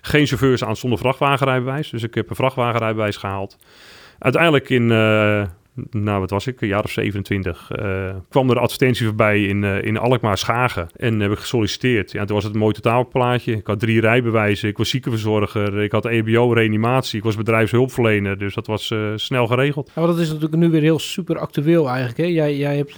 geen 0.00 0.26
chauffeurs 0.26 0.64
aan 0.64 0.76
zonder 0.76 0.98
vrachtwagenrijbewijs. 0.98 1.90
Dus 1.90 2.02
ik 2.02 2.14
heb 2.14 2.30
een 2.30 2.36
vrachtwagenrijbewijs 2.36 3.16
gehaald. 3.16 3.56
Uiteindelijk 4.20 4.68
in, 4.68 4.82
uh, 4.82 5.42
nou 5.90 6.20
wat 6.20 6.30
was 6.30 6.46
ik, 6.46 6.60
een 6.60 6.68
jaar 6.68 6.84
of 6.84 6.90
27, 6.90 7.70
uh, 7.78 8.14
kwam 8.28 8.50
er 8.50 8.58
advertentie 8.58 9.06
voorbij 9.06 9.44
in, 9.44 9.62
uh, 9.62 9.82
in 9.82 9.98
Alkmaar 9.98 10.38
Schagen. 10.38 10.88
En 10.96 11.20
heb 11.20 11.32
ik 11.32 11.38
gesolliciteerd. 11.38 12.12
Ja, 12.12 12.24
toen 12.24 12.34
was 12.34 12.44
het 12.44 12.52
een 12.52 12.60
mooi 12.60 12.74
totaalplaatje. 12.74 13.52
Ik 13.52 13.66
had 13.66 13.80
drie 13.80 14.00
rijbewijzen, 14.00 14.68
ik 14.68 14.78
was 14.78 14.88
ziekenverzorger, 14.88 15.82
ik 15.82 15.92
had 15.92 16.06
EBO-reanimatie, 16.06 17.18
ik 17.18 17.24
was 17.24 17.36
bedrijfshulpverlener. 17.36 18.38
Dus 18.38 18.54
dat 18.54 18.66
was 18.66 18.94
snel 19.14 19.46
geregeld. 19.46 19.90
Ja, 19.94 20.06
dat 20.06 20.18
is 20.18 20.26
natuurlijk 20.26 20.56
nu 20.56 20.70
weer 20.70 20.82
heel 20.82 20.98
super 20.98 21.38
actueel 21.38 21.88
eigenlijk. 21.88 22.18
Hè? 22.18 22.24
Jij, 22.24 22.56
jij 22.56 22.76
hebt 22.76 22.94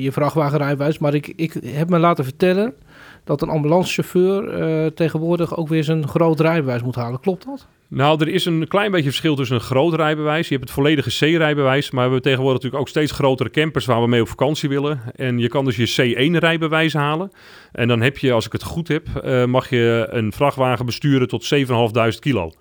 je 0.00 0.08
vrachtwagenrijbewijs, 0.12 0.98
maar 0.98 1.14
ik, 1.14 1.32
ik 1.36 1.52
heb 1.64 1.90
me 1.90 1.98
laten 1.98 2.24
vertellen 2.24 2.74
dat 3.24 3.42
een 3.42 3.48
ambulancechauffeur 3.48 4.58
uh, 4.58 4.86
tegenwoordig 4.86 5.56
ook 5.56 5.68
weer 5.68 5.84
zijn 5.84 6.08
groot 6.08 6.40
rijbewijs 6.40 6.82
moet 6.82 6.94
halen. 6.94 7.20
Klopt 7.20 7.44
dat? 7.44 7.66
Nou, 7.88 8.20
er 8.20 8.28
is 8.28 8.44
een 8.44 8.68
klein 8.68 8.90
beetje 8.90 9.08
verschil 9.08 9.34
tussen 9.34 9.56
een 9.56 9.62
groot 9.62 9.94
rijbewijs. 9.94 10.48
Je 10.48 10.54
hebt 10.54 10.66
het 10.66 10.76
volledige 10.76 11.10
C-rijbewijs, 11.10 11.90
maar 11.90 12.04
we 12.04 12.10
hebben 12.10 12.22
tegenwoordig 12.22 12.62
natuurlijk 12.62 12.82
ook 12.82 12.88
steeds 12.88 13.12
grotere 13.12 13.50
campers 13.50 13.84
waar 13.84 14.00
we 14.00 14.08
mee 14.08 14.20
op 14.20 14.28
vakantie 14.28 14.68
willen. 14.68 15.00
En 15.16 15.38
je 15.38 15.48
kan 15.48 15.64
dus 15.64 15.76
je 15.76 16.14
C1-rijbewijs 16.14 16.92
halen. 16.92 17.30
En 17.72 17.88
dan 17.88 18.00
heb 18.00 18.18
je, 18.18 18.32
als 18.32 18.46
ik 18.46 18.52
het 18.52 18.62
goed 18.62 18.88
heb, 18.88 19.06
uh, 19.24 19.44
mag 19.44 19.70
je 19.70 20.06
een 20.10 20.32
vrachtwagen 20.32 20.86
besturen 20.86 21.28
tot 21.28 21.54
7.500 21.54 22.18
kilo. 22.18 22.52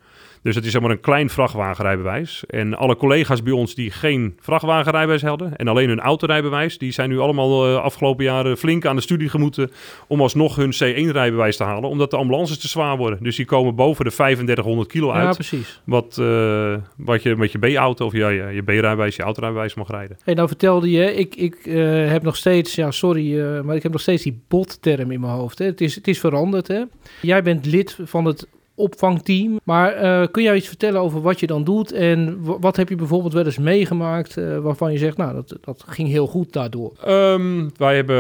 Dus 0.42 0.56
het 0.56 0.66
is 0.66 0.72
zeg 0.72 0.82
maar 0.82 0.92
een 0.92 1.00
klein 1.00 1.30
vrachtwagenrijbewijs. 1.30 2.44
En 2.48 2.78
alle 2.78 2.96
collega's 2.96 3.44
bij 3.44 3.54
ons 3.54 3.76
die 3.76 3.92
geen 3.92 4.38
vrachtwagenrijbewijs 4.40 5.22
hadden 5.22 5.56
en 5.56 5.68
alleen 5.68 5.90
hun 5.90 6.00
autorijbewijs, 6.00 6.78
die 6.78 6.92
zijn 6.92 7.10
nu 7.10 7.20
allemaal 7.20 7.70
uh, 7.70 7.76
afgelopen 7.82 8.24
jaren 8.24 8.58
flink 8.58 8.86
aan 8.86 8.96
de 8.96 9.02
studie 9.02 9.30
gemoeten 9.30 9.72
om 10.08 10.22
alsnog 10.22 10.56
hun 10.56 10.74
C1-rijbewijs 10.74 11.58
te 11.58 11.64
halen, 11.64 11.90
omdat 11.90 12.12
de 12.12 12.18
ambulances 12.18 12.58
te 12.58 12.68
zwaar 12.68 12.98
worden. 12.98 13.24
Dus 13.24 13.36
die 13.36 13.46
komen 13.46 13.76
boven 13.76 14.06
de 14.06 14.12
3500 14.12 14.90
kilo 14.90 15.12
uit. 15.12 15.28
Ja, 15.28 15.34
precies. 15.34 15.82
Wat, 15.84 16.18
uh, 16.20 16.76
wat 16.98 17.24
je 17.24 17.36
met 17.36 17.52
je 17.52 17.58
B-auto 17.58 18.06
of 18.06 18.14
ja, 18.14 18.30
je, 18.30 18.44
je 18.54 18.62
B-rijbewijs, 18.62 19.16
je 19.16 19.24
autorijbewijs 19.24 19.74
mag 19.74 19.90
rijden. 19.90 20.18
Hey, 20.24 20.34
nou 20.34 20.48
vertelde 20.48 20.90
je, 20.90 21.14
ik, 21.16 21.36
ik 21.36 21.66
uh, 21.66 22.10
heb 22.10 22.24
nog 22.24 22.36
steeds, 22.36 22.76
ja 22.76 22.92
sorry, 22.92 23.40
maar 23.64 23.76
ik 23.76 23.84
heb 23.84 23.92
nog 23.92 24.02
steeds 24.02 24.24
die 24.24 24.42
bot-term 24.48 25.12
in 25.12 25.20
mijn 25.20 25.34
hoofd. 25.34 25.60
Hè. 25.60 25.66
Het, 25.66 25.82
is, 25.82 25.96
het 25.96 26.08
is 26.08 26.20
veranderd. 26.20 26.68
Hè. 26.68 26.84
Jij 27.22 27.44
bent 27.44 27.66
lid 27.66 27.98
van 28.04 28.26
het 28.26 28.48
opvangteam. 28.80 29.60
Maar 29.64 30.04
uh, 30.04 30.28
kun 30.32 30.44
jij 30.44 30.56
iets 30.56 30.68
vertellen 30.68 31.02
over 31.02 31.22
wat 31.22 31.40
je 31.40 31.48
dan 31.48 31.64
doet 31.64 31.92
en 31.92 32.38
wat 32.42 32.76
heb 32.76 32.90
je 32.90 32.96
bijvoorbeeld 32.96 33.34
wel 33.34 33.46
eens 33.46 33.58
meegemaakt 33.58 34.38
uh, 34.38 34.58
waarvan 34.58 34.92
je 34.92 34.98
zegt, 34.98 35.18
nou, 35.18 35.34
dat, 35.34 35.58
dat 35.62 35.84
ging 35.88 36.08
heel 36.08 36.28
goed 36.28 36.54
daardoor? 36.54 36.94
Um, 37.08 37.72
wij 37.78 37.96
hebben 37.96 38.18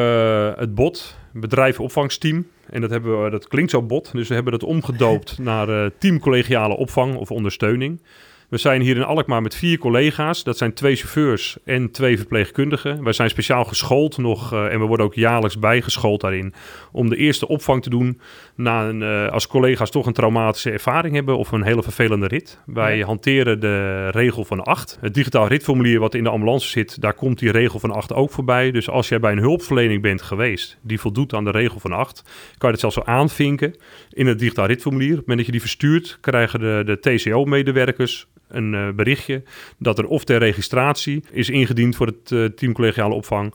het 0.57 0.75
BOT, 0.75 1.15
bedrijf 1.33 1.79
opvangsteam. 1.79 2.45
En 2.69 2.81
dat, 2.81 2.89
hebben 2.89 3.23
we, 3.23 3.29
dat 3.29 3.47
klinkt 3.47 3.71
zo 3.71 3.81
bot, 3.81 4.11
dus 4.11 4.27
we 4.27 4.33
hebben 4.33 4.51
dat 4.51 4.63
omgedoopt 4.63 5.37
naar 5.51 5.69
uh, 5.69 5.85
team 5.97 6.19
collegiale 6.19 6.77
opvang 6.77 7.15
of 7.15 7.31
ondersteuning. 7.31 8.01
We 8.49 8.57
zijn 8.57 8.81
hier 8.81 8.95
in 8.95 9.03
Alkmaar 9.03 9.41
met 9.41 9.55
vier 9.55 9.77
collega's. 9.77 10.43
Dat 10.43 10.57
zijn 10.57 10.73
twee 10.73 10.95
chauffeurs 10.95 11.57
en 11.65 11.91
twee 11.91 12.17
verpleegkundigen. 12.17 13.03
Wij 13.03 13.13
zijn 13.13 13.29
speciaal 13.29 13.65
geschoold 13.65 14.17
nog 14.17 14.53
uh, 14.53 14.73
en 14.73 14.79
we 14.79 14.85
worden 14.85 15.05
ook 15.05 15.13
jaarlijks 15.13 15.59
bijgeschoold 15.59 16.21
daarin 16.21 16.53
om 16.91 17.09
de 17.09 17.15
eerste 17.15 17.47
opvang 17.47 17.83
te 17.83 17.89
doen 17.89 18.21
na 18.55 18.87
een, 18.87 19.01
uh, 19.01 19.27
als 19.27 19.47
collega's 19.47 19.89
toch 19.89 20.05
een 20.05 20.13
traumatische 20.13 20.71
ervaring 20.71 21.15
hebben 21.15 21.37
of 21.37 21.51
een 21.51 21.63
hele 21.63 21.83
vervelende 21.83 22.27
rit. 22.27 22.59
Wij 22.65 22.97
ja. 22.97 23.05
hanteren 23.05 23.59
de 23.59 24.07
regel 24.09 24.45
van 24.45 24.63
8. 24.63 24.97
Het 25.01 25.13
digitaal 25.13 25.47
ritformulier 25.47 25.99
wat 25.99 26.15
in 26.15 26.23
de 26.23 26.29
ambulance 26.29 26.69
zit, 26.69 27.01
daar 27.01 27.13
komt 27.13 27.39
die 27.39 27.51
regel 27.51 27.79
van 27.79 27.91
8 27.91 28.13
ook 28.13 28.31
voorbij. 28.31 28.71
Dus 28.71 28.89
als 28.89 29.09
jij 29.09 29.19
bij 29.19 29.31
een 29.31 29.37
hulpverlening 29.37 30.01
bent 30.01 30.21
geweest 30.21 30.77
die 30.81 30.99
voldoet 30.99 31.33
aan 31.33 31.43
de 31.43 31.51
regel 31.51 31.79
van 31.79 31.91
8, 31.91 32.21
kan 32.57 32.69
je 32.71 32.79
dat 32.79 32.79
zelfs 32.79 32.95
zo 32.95 33.01
aanvinken 33.11 33.75
in 34.09 34.27
het 34.27 34.39
digitaal 34.39 34.65
ritformulier. 34.65 35.11
Op 35.11 35.17
het 35.17 35.27
moment 35.27 35.37
dat 35.37 35.55
je 35.55 35.61
die 35.61 35.69
verstuurt, 35.69 36.17
krijgen 36.21 36.59
de, 36.59 36.81
de 36.85 36.99
TCO-medewerkers 36.99 38.27
een 38.49 38.73
uh, 38.73 38.89
berichtje 38.89 39.43
dat 39.77 39.97
er 39.97 40.05
of 40.05 40.23
ter 40.23 40.37
registratie 40.37 41.23
is 41.31 41.49
ingediend 41.49 41.95
voor 41.95 42.07
het 42.07 42.31
uh, 42.31 42.45
team 42.45 42.73
collegiale 42.73 43.13
opvang 43.13 43.53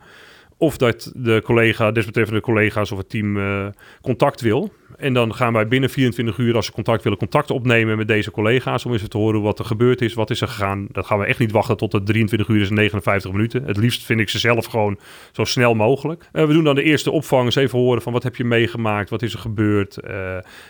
of 0.59 0.77
dat 0.77 1.13
de 1.17 1.41
collega, 1.45 1.91
desbetreffende 1.91 2.41
collega's 2.41 2.93
of 2.93 2.99
het 2.99 3.09
team 3.09 3.37
uh, 3.37 3.67
contact 4.03 4.41
wil. 4.41 4.73
En 4.97 5.13
dan 5.13 5.35
gaan 5.35 5.53
wij 5.53 5.69
binnen 5.69 5.91
24 5.91 6.39
uur, 6.39 6.57
als 6.57 6.67
ze 6.67 6.73
contact 6.73 7.03
willen, 7.03 7.19
contact 7.19 7.51
opnemen 7.51 7.97
met 7.97 8.09
deze 8.09 8.31
collega's. 8.31 8.87
Om 8.87 8.93
eens 8.93 9.09
te 9.09 9.19
horen 9.19 9.43
wat 9.43 9.59
er 9.59 9.65
gebeurd 9.65 10.01
is, 10.01 10.15
wat 10.15 10.31
is 10.31 10.41
er 10.41 10.49
gegaan. 10.49 10.87
Dat 10.93 11.07
gaan 11.07 11.19
we 11.19 11.25
echt 11.25 11.39
niet 11.39 11.53
wachten 11.53 11.77
tot 11.77 11.93
het 11.93 12.07
23 12.07 12.49
uur 12.49 12.61
is 12.61 12.69
en 12.69 12.75
59 12.75 13.33
minuten. 13.33 13.65
Het 13.65 13.77
liefst 13.77 14.03
vind 14.03 14.21
ik 14.21 14.29
ze 14.29 14.39
zelf 14.39 14.67
gewoon 14.67 14.99
zo 15.33 15.45
snel 15.45 15.75
mogelijk. 15.75 16.29
Uh, 16.33 16.45
we 16.45 16.53
doen 16.53 16.65
dan 16.65 16.75
de 16.75 16.83
eerste 16.83 17.11
opvang, 17.11 17.45
eens 17.45 17.55
even 17.55 17.79
horen 17.79 18.03
van 18.03 18.13
wat 18.13 18.23
heb 18.23 18.37
je 18.37 18.45
meegemaakt, 18.45 19.11
wat 19.11 19.23
is 19.23 19.33
er 19.33 19.39
gebeurd. 19.39 19.99
Uh, 20.05 20.11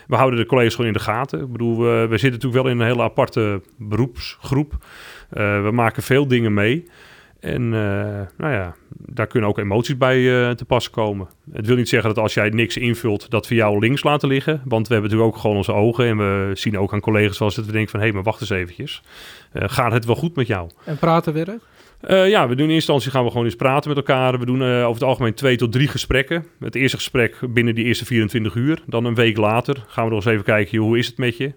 we 0.07 0.15
houden 0.15 0.39
de 0.39 0.45
collega's 0.45 0.75
gewoon 0.75 0.91
in 0.91 0.97
de 0.97 1.03
gaten. 1.03 1.41
Ik 1.41 1.51
bedoel, 1.51 1.77
we 1.77 2.07
zitten 2.17 2.31
natuurlijk 2.31 2.63
wel 2.63 2.71
in 2.71 2.79
een 2.79 2.87
hele 2.87 3.03
aparte 3.03 3.61
beroepsgroep. 3.77 4.73
we 5.29 5.69
maken 5.73 6.03
veel 6.03 6.27
dingen 6.27 6.53
mee. 6.53 6.85
En 7.45 7.61
uh, 7.61 7.71
nou 8.37 8.53
ja, 8.53 8.75
daar 8.89 9.27
kunnen 9.27 9.49
ook 9.49 9.57
emoties 9.57 9.97
bij 9.97 10.17
uh, 10.19 10.49
te 10.49 10.65
pas 10.65 10.89
komen. 10.89 11.27
Het 11.51 11.67
wil 11.67 11.75
niet 11.75 11.89
zeggen 11.89 12.13
dat 12.13 12.23
als 12.23 12.33
jij 12.33 12.49
niks 12.49 12.77
invult, 12.77 13.29
dat 13.29 13.47
we 13.47 13.55
jou 13.55 13.79
links 13.79 14.03
laten 14.03 14.27
liggen. 14.27 14.61
Want 14.63 14.87
we 14.87 14.93
hebben 14.93 15.11
natuurlijk 15.11 15.35
ook 15.35 15.41
gewoon 15.41 15.57
onze 15.57 15.73
ogen. 15.73 16.05
En 16.05 16.17
we 16.17 16.51
zien 16.53 16.77
ook 16.77 16.93
aan 16.93 16.99
collega's 16.99 17.37
zoals 17.37 17.55
dat 17.55 17.65
we 17.65 17.71
denken 17.71 17.91
van... 17.91 17.99
hé, 17.99 18.05
hey, 18.05 18.15
maar 18.15 18.23
wacht 18.23 18.41
eens 18.41 18.49
eventjes. 18.49 19.01
Uh, 19.53 19.63
gaat 19.65 19.91
het 19.91 20.05
wel 20.05 20.15
goed 20.15 20.35
met 20.35 20.47
jou? 20.47 20.69
En 20.85 20.97
praten 20.97 21.33
werkt? 21.33 21.65
Uh, 22.07 22.29
ja, 22.29 22.47
we 22.47 22.55
doen 22.55 22.65
in 22.65 22.73
eerste 22.73 22.91
instantie 22.91 23.11
gaan 23.11 23.23
we 23.23 23.29
gewoon 23.29 23.45
eens 23.45 23.55
praten 23.55 23.89
met 23.89 23.97
elkaar. 23.97 24.39
We 24.39 24.45
doen 24.45 24.61
uh, 24.61 24.77
over 24.77 24.93
het 24.93 25.03
algemeen 25.03 25.33
twee 25.33 25.55
tot 25.55 25.71
drie 25.71 25.87
gesprekken. 25.87 26.45
Het 26.59 26.75
eerste 26.75 26.97
gesprek 26.97 27.39
binnen 27.49 27.75
die 27.75 27.85
eerste 27.85 28.05
24 28.05 28.55
uur. 28.55 28.81
Dan 28.85 29.05
een 29.05 29.15
week 29.15 29.37
later 29.37 29.83
gaan 29.87 30.03
we 30.03 30.09
nog 30.09 30.23
eens 30.23 30.33
even 30.33 30.45
kijken, 30.45 30.77
hoe 30.77 30.97
is 30.97 31.07
het 31.07 31.17
met 31.17 31.37
je? 31.37 31.53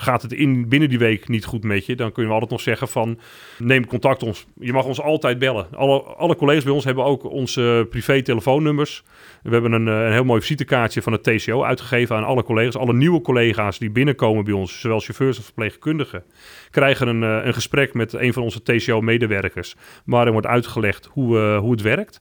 Gaat 0.00 0.22
het 0.22 0.32
in, 0.32 0.68
binnen 0.68 0.88
die 0.88 0.98
week 0.98 1.28
niet 1.28 1.44
goed 1.44 1.64
met 1.64 1.86
je, 1.86 1.96
dan 1.96 2.12
kunnen 2.12 2.26
we 2.26 2.32
altijd 2.32 2.50
nog 2.50 2.60
zeggen 2.60 2.88
van 2.88 3.18
neem 3.58 3.86
contact 3.86 4.22
ons. 4.22 4.46
Je 4.60 4.72
mag 4.72 4.84
ons 4.84 5.00
altijd 5.00 5.38
bellen. 5.38 5.66
Alle, 5.74 6.02
alle 6.02 6.36
collega's 6.36 6.64
bij 6.64 6.72
ons 6.72 6.84
hebben 6.84 7.04
ook 7.04 7.24
onze 7.24 7.86
privé 7.90 8.22
telefoonnummers. 8.22 9.02
We 9.42 9.50
hebben 9.50 9.72
een, 9.72 9.86
een 9.86 10.12
heel 10.12 10.24
mooi 10.24 10.40
visitekaartje 10.40 11.02
van 11.02 11.12
het 11.12 11.22
TCO 11.22 11.64
uitgegeven 11.64 12.16
aan 12.16 12.24
alle 12.24 12.42
collega's. 12.42 12.76
Alle 12.76 12.94
nieuwe 12.94 13.20
collega's 13.20 13.78
die 13.78 13.90
binnenkomen 13.90 14.44
bij 14.44 14.54
ons, 14.54 14.80
zowel 14.80 15.00
chauffeurs 15.00 15.36
als 15.36 15.44
verpleegkundigen, 15.44 16.24
krijgen 16.70 17.08
een, 17.08 17.22
een 17.22 17.54
gesprek 17.54 17.94
met 17.94 18.12
een 18.12 18.32
van 18.32 18.42
onze 18.42 18.62
TCO-medewerkers, 18.62 19.76
waarin 20.04 20.32
wordt 20.32 20.46
uitgelegd 20.46 21.08
hoe, 21.12 21.38
uh, 21.38 21.58
hoe 21.58 21.70
het 21.70 21.82
werkt. 21.82 22.20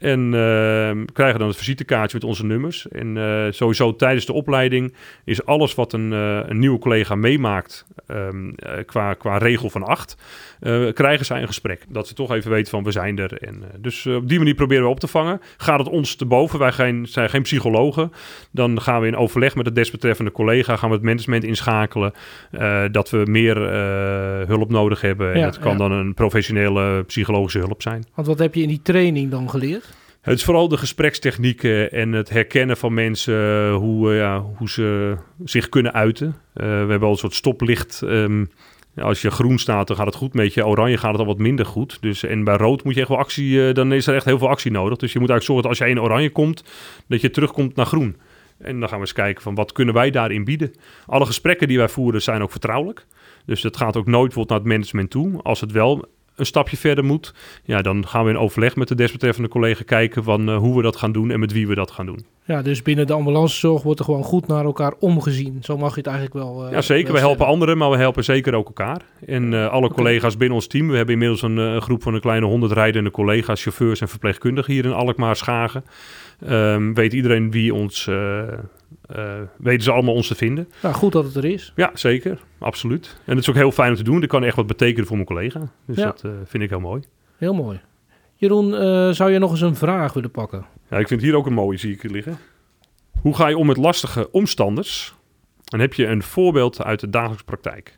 En 0.00 0.32
uh, 0.32 1.04
krijgen 1.12 1.38
dan 1.38 1.48
het 1.48 1.56
visitekaartje 1.56 2.16
met 2.16 2.28
onze 2.28 2.44
nummers. 2.44 2.88
En 2.88 3.16
uh, 3.16 3.46
sowieso 3.50 3.96
tijdens 3.96 4.26
de 4.26 4.32
opleiding 4.32 4.94
is 5.24 5.44
alles 5.44 5.74
wat 5.74 5.92
een, 5.92 6.12
uh, 6.12 6.40
een 6.46 6.58
nieuwe 6.58 6.78
collega 6.78 7.14
meemaakt 7.14 7.86
um, 8.08 8.54
qua, 8.86 9.14
qua 9.14 9.38
regel 9.38 9.70
van 9.70 9.82
acht, 9.82 10.16
krijgen 10.94 11.26
zij 11.26 11.40
een 11.40 11.46
gesprek. 11.46 11.84
Dat 11.88 12.08
ze 12.08 12.14
toch 12.14 12.32
even 12.32 12.50
weten 12.50 12.70
van 12.70 12.84
we 12.84 12.90
zijn 12.90 13.18
er. 13.18 13.42
En, 13.42 13.62
dus 13.78 14.06
op 14.06 14.28
die 14.28 14.38
manier 14.38 14.54
proberen 14.54 14.84
we 14.84 14.90
op 14.90 15.00
te 15.00 15.06
vangen. 15.06 15.40
Gaat 15.56 15.78
het 15.78 15.88
ons 15.88 16.14
te 16.14 16.26
boven, 16.26 16.58
wij 16.58 16.72
geen, 16.72 17.06
zijn 17.06 17.30
geen 17.30 17.42
psychologen, 17.42 18.12
dan 18.50 18.80
gaan 18.80 19.00
we 19.00 19.06
in 19.06 19.16
overleg 19.16 19.54
met 19.54 19.66
het 19.66 19.74
desbetreffende 19.74 20.32
collega, 20.32 20.76
gaan 20.76 20.88
we 20.88 20.94
het 20.94 21.04
management 21.04 21.44
inschakelen 21.44 22.12
dat 22.90 23.10
we 23.10 23.22
meer 23.24 23.56
hulp 24.46 24.70
nodig 24.70 25.00
hebben. 25.00 25.32
En 25.32 25.38
ja, 25.38 25.44
dat 25.44 25.58
kan 25.58 25.72
ja. 25.72 25.78
dan 25.78 25.92
een 25.92 26.14
professionele 26.14 27.02
psychologische 27.02 27.58
hulp 27.58 27.82
zijn. 27.82 28.04
Want 28.14 28.26
wat 28.26 28.38
heb 28.38 28.54
je 28.54 28.62
in 28.62 28.68
die 28.68 28.82
training 28.82 29.30
dan 29.30 29.50
geleerd? 29.50 29.98
Het 30.20 30.38
is 30.38 30.44
vooral 30.44 30.68
de 30.68 30.76
gesprekstechnieken 30.76 31.92
en 31.92 32.12
het 32.12 32.30
herkennen 32.30 32.76
van 32.76 32.94
mensen, 32.94 33.70
hoe, 33.72 34.14
ja, 34.14 34.44
hoe 34.56 34.68
ze 34.68 35.16
zich 35.44 35.68
kunnen 35.68 35.92
uiten. 35.92 36.26
Uh, 36.26 36.34
we 36.54 36.64
hebben 36.64 37.02
al 37.02 37.10
een 37.10 37.16
soort 37.16 37.34
stoplicht. 37.34 38.00
Um, 38.04 38.50
als 39.02 39.22
je 39.22 39.30
groen 39.30 39.58
staat, 39.58 39.86
dan 39.86 39.96
gaat 39.96 40.06
het 40.06 40.14
goed 40.14 40.34
met 40.34 40.54
je. 40.54 40.66
Oranje 40.66 40.96
gaat 40.96 41.10
het 41.10 41.20
al 41.20 41.26
wat 41.26 41.38
minder 41.38 41.66
goed. 41.66 41.98
Dus, 42.00 42.22
en 42.22 42.44
bij 42.44 42.56
rood 42.56 42.84
moet 42.84 42.94
je 42.94 43.00
echt 43.00 43.08
wel 43.08 43.18
actie, 43.18 43.50
uh, 43.50 43.74
dan 43.74 43.92
is 43.92 44.06
er 44.06 44.14
echt 44.14 44.24
heel 44.24 44.38
veel 44.38 44.48
actie 44.48 44.70
nodig. 44.70 44.98
Dus 44.98 45.12
je 45.12 45.18
moet 45.18 45.30
eigenlijk 45.30 45.60
zorgen 45.60 45.62
dat 45.62 45.70
als 45.70 45.78
jij 45.78 45.90
in 45.90 46.10
oranje 46.10 46.30
komt, 46.30 46.64
dat 47.06 47.20
je 47.20 47.30
terugkomt 47.30 47.76
naar 47.76 47.86
groen. 47.86 48.16
En 48.58 48.80
dan 48.80 48.88
gaan 48.88 48.98
we 48.98 49.04
eens 49.04 49.12
kijken 49.12 49.42
van 49.42 49.54
wat 49.54 49.72
kunnen 49.72 49.94
wij 49.94 50.10
daarin 50.10 50.44
bieden. 50.44 50.72
Alle 51.06 51.26
gesprekken 51.26 51.68
die 51.68 51.78
wij 51.78 51.88
voeren 51.88 52.22
zijn 52.22 52.42
ook 52.42 52.50
vertrouwelijk. 52.50 53.06
Dus 53.44 53.60
dat 53.60 53.76
gaat 53.76 53.96
ook 53.96 54.06
nooit 54.06 54.34
bijvoorbeeld 54.34 54.48
naar 54.48 54.58
het 54.58 54.68
management 54.68 55.10
toe. 55.10 55.42
Als 55.42 55.60
het 55.60 55.72
wel 55.72 56.08
een 56.40 56.46
stapje 56.46 56.76
verder 56.76 57.04
moet, 57.04 57.34
ja, 57.64 57.82
dan 57.82 58.06
gaan 58.06 58.24
we 58.24 58.30
in 58.30 58.38
overleg 58.38 58.76
met 58.76 58.88
de 58.88 58.94
desbetreffende 58.94 59.48
collega 59.48 59.82
kijken 59.86 60.24
van 60.24 60.48
uh, 60.48 60.56
hoe 60.56 60.76
we 60.76 60.82
dat 60.82 60.96
gaan 60.96 61.12
doen 61.12 61.30
en 61.30 61.40
met 61.40 61.52
wie 61.52 61.68
we 61.68 61.74
dat 61.74 61.90
gaan 61.90 62.06
doen. 62.06 62.24
Ja, 62.44 62.62
dus 62.62 62.82
binnen 62.82 63.06
de 63.06 63.12
ambulancezorg 63.12 63.82
wordt 63.82 63.98
er 63.98 64.04
gewoon 64.04 64.22
goed 64.22 64.46
naar 64.46 64.64
elkaar 64.64 64.92
omgezien. 64.98 65.58
Zo 65.62 65.76
mag 65.76 65.90
je 65.90 65.96
het 66.00 66.06
eigenlijk 66.06 66.36
wel. 66.36 66.66
Uh, 66.66 66.72
ja, 66.72 66.80
zeker. 66.80 67.12
we 67.12 67.18
helpen 67.18 67.46
anderen, 67.46 67.78
maar 67.78 67.90
we 67.90 67.96
helpen 67.96 68.24
zeker 68.24 68.54
ook 68.54 68.66
elkaar. 68.66 69.02
En 69.26 69.52
uh, 69.52 69.68
alle 69.68 69.84
okay. 69.84 69.96
collega's 69.96 70.36
binnen 70.36 70.56
ons 70.56 70.66
team. 70.66 70.88
We 70.88 70.96
hebben 70.96 71.14
inmiddels 71.14 71.42
een, 71.42 71.56
een 71.56 71.82
groep 71.82 72.02
van 72.02 72.14
een 72.14 72.20
kleine 72.20 72.46
honderd 72.46 72.72
rijdende 72.72 73.10
collega's, 73.10 73.62
chauffeurs 73.62 74.00
en 74.00 74.08
verpleegkundigen 74.08 74.72
hier 74.72 74.84
in 74.84 74.92
Alkmaar 74.92 75.36
Schagen. 75.36 75.84
Um, 76.48 76.94
weet 76.94 77.12
iedereen 77.12 77.50
wie 77.50 77.74
ons 77.74 78.06
uh, 78.06 78.42
weten 79.56 79.82
ze 79.82 79.92
allemaal 79.92 80.14
ons 80.14 80.26
te 80.26 80.34
vinden. 80.34 80.68
Nou, 80.82 80.94
goed 80.94 81.12
dat 81.12 81.24
het 81.24 81.34
er 81.34 81.44
is. 81.44 81.72
Ja, 81.76 81.90
zeker. 81.94 82.38
Absoluut. 82.58 83.20
En 83.24 83.34
het 83.34 83.38
is 83.38 83.48
ook 83.48 83.54
heel 83.54 83.72
fijn 83.72 83.90
om 83.90 83.96
te 83.96 84.02
doen. 84.02 84.20
Dat 84.20 84.28
kan 84.28 84.44
echt 84.44 84.56
wat 84.56 84.66
betekenen 84.66 85.06
voor 85.06 85.16
mijn 85.16 85.28
collega. 85.28 85.60
Dus 85.86 85.96
ja. 85.96 86.04
dat 86.04 86.22
uh, 86.26 86.32
vind 86.44 86.62
ik 86.62 86.68
heel 86.68 86.80
mooi. 86.80 87.02
Heel 87.36 87.54
mooi. 87.54 87.80
Jeroen, 88.34 88.72
zou 89.14 89.30
je 89.30 89.38
nog 89.38 89.50
eens 89.50 89.60
een 89.60 89.76
vraag 89.76 90.12
willen 90.12 90.30
pakken? 90.30 90.66
Ja, 90.90 90.98
ik 90.98 91.08
vind 91.08 91.22
hier 91.22 91.36
ook 91.36 91.46
een 91.46 91.52
mooie, 91.52 91.78
zie 91.78 91.92
ik 91.92 92.02
liggen. 92.02 92.38
Hoe 93.20 93.34
ga 93.34 93.48
je 93.48 93.56
om 93.56 93.66
met 93.66 93.76
lastige 93.76 94.30
omstanders? 94.30 95.14
En 95.72 95.80
heb 95.80 95.94
je 95.94 96.06
een 96.06 96.22
voorbeeld 96.22 96.82
uit 96.82 97.00
de 97.00 97.10
dagelijkse 97.10 97.44
praktijk? 97.44 97.96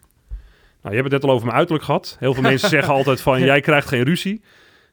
Nou, 0.83 0.95
je 0.95 1.01
hebt 1.01 1.13
het 1.13 1.13
net 1.13 1.25
al 1.25 1.31
over 1.31 1.47
mijn 1.47 1.57
uiterlijk 1.57 1.85
gehad. 1.85 2.17
Heel 2.19 2.35
veel 2.35 2.43
mensen 2.43 2.69
zeggen 2.79 2.93
altijd 2.93 3.21
van, 3.21 3.41
jij 3.41 3.61
krijgt 3.61 3.89
geen 3.89 4.03
ruzie. 4.03 4.43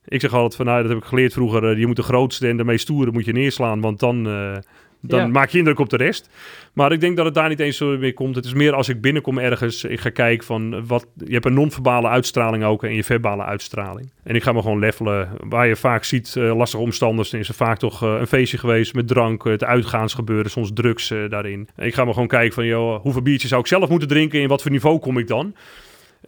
Ik 0.10 0.22
zeg 0.22 0.34
altijd 0.34 0.56
van, 0.56 0.66
nou, 0.66 0.82
dat 0.82 0.92
heb 0.92 1.00
ik 1.00 1.08
geleerd 1.08 1.34
vroeger. 1.34 1.80
je 1.80 1.88
moet 1.88 1.96
de 1.96 2.04
grootste 2.04 2.48
en 2.48 2.58
de 2.58 2.64
meest 2.64 2.82
stoere 2.82 3.12
moet 3.12 3.26
je 3.26 3.32
neerslaan, 3.32 3.82
want 3.82 4.00
dan, 4.00 4.28
uh, 4.28 4.56
dan 5.02 5.20
ja. 5.20 5.28
maak 5.28 5.50
je 5.50 5.58
indruk 5.58 5.80
op 5.80 5.90
de 5.90 5.98
rest. 5.98 6.30
Maar 6.74 6.92
ik 6.92 7.00
denk 7.00 7.16
dat 7.18 7.26
het 7.26 7.34
daar 7.34 7.50
niet 7.50 7.60
eens 7.60 7.78
zo 7.78 7.98
mee 7.98 8.14
komt. 8.14 8.36
Het 8.36 8.46
is 8.46 8.54
meer 8.54 8.74
als 8.74 8.90
ik 8.90 9.02
binnenkom 9.02 9.38
ergens, 9.38 9.84
ik 9.84 10.00
ga 10.00 10.10
kijken 10.10 10.46
van 10.46 10.88
wat. 10.88 11.08
Je 11.26 11.34
hebt 11.34 11.46
een 11.46 11.54
non-verbale 11.54 12.08
uitstraling 12.08 12.64
ook 12.64 12.84
en 12.84 12.94
je 12.94 13.04
verbale 13.04 13.44
uitstraling. 13.44 14.12
En 14.24 14.36
ik 14.36 14.44
ga 14.44 14.52
me 14.52 14.62
gewoon 14.62 14.80
levelen. 14.80 15.30
Waar 15.40 15.68
je 15.68 15.76
vaak 15.76 16.04
ziet 16.04 16.36
uh, 16.38 16.56
lastige 16.56 16.84
omstanders, 16.84 17.30
dan 17.30 17.40
is 17.40 17.48
er 17.48 17.54
vaak 17.54 17.78
toch 17.78 18.04
uh, 18.04 18.16
een 18.20 18.28
feestje 18.28 18.58
geweest 18.58 18.94
met 18.94 19.08
drank, 19.08 19.44
het 19.44 19.64
uitgaansgebeuren, 19.64 20.52
soms 20.52 20.72
drugs 20.74 21.14
daarin. 21.30 21.70
En 21.76 21.86
ik 21.86 21.94
ga 21.94 22.06
me 22.06 22.14
gewoon 22.14 22.28
kijken 22.28 22.54
van, 22.54 22.66
joh, 22.66 23.02
hoeveel 23.02 23.22
biertjes 23.22 23.50
zou 23.50 23.62
ik 23.62 23.68
zelf 23.68 23.90
moeten 23.90 24.08
drinken 24.08 24.38
en 24.38 24.44
in 24.44 24.50
wat 24.50 24.62
voor 24.62 24.72
niveau 24.72 25.00
kom 25.00 25.18
ik 25.18 25.28
dan? 25.28 25.56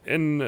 En 0.04 0.42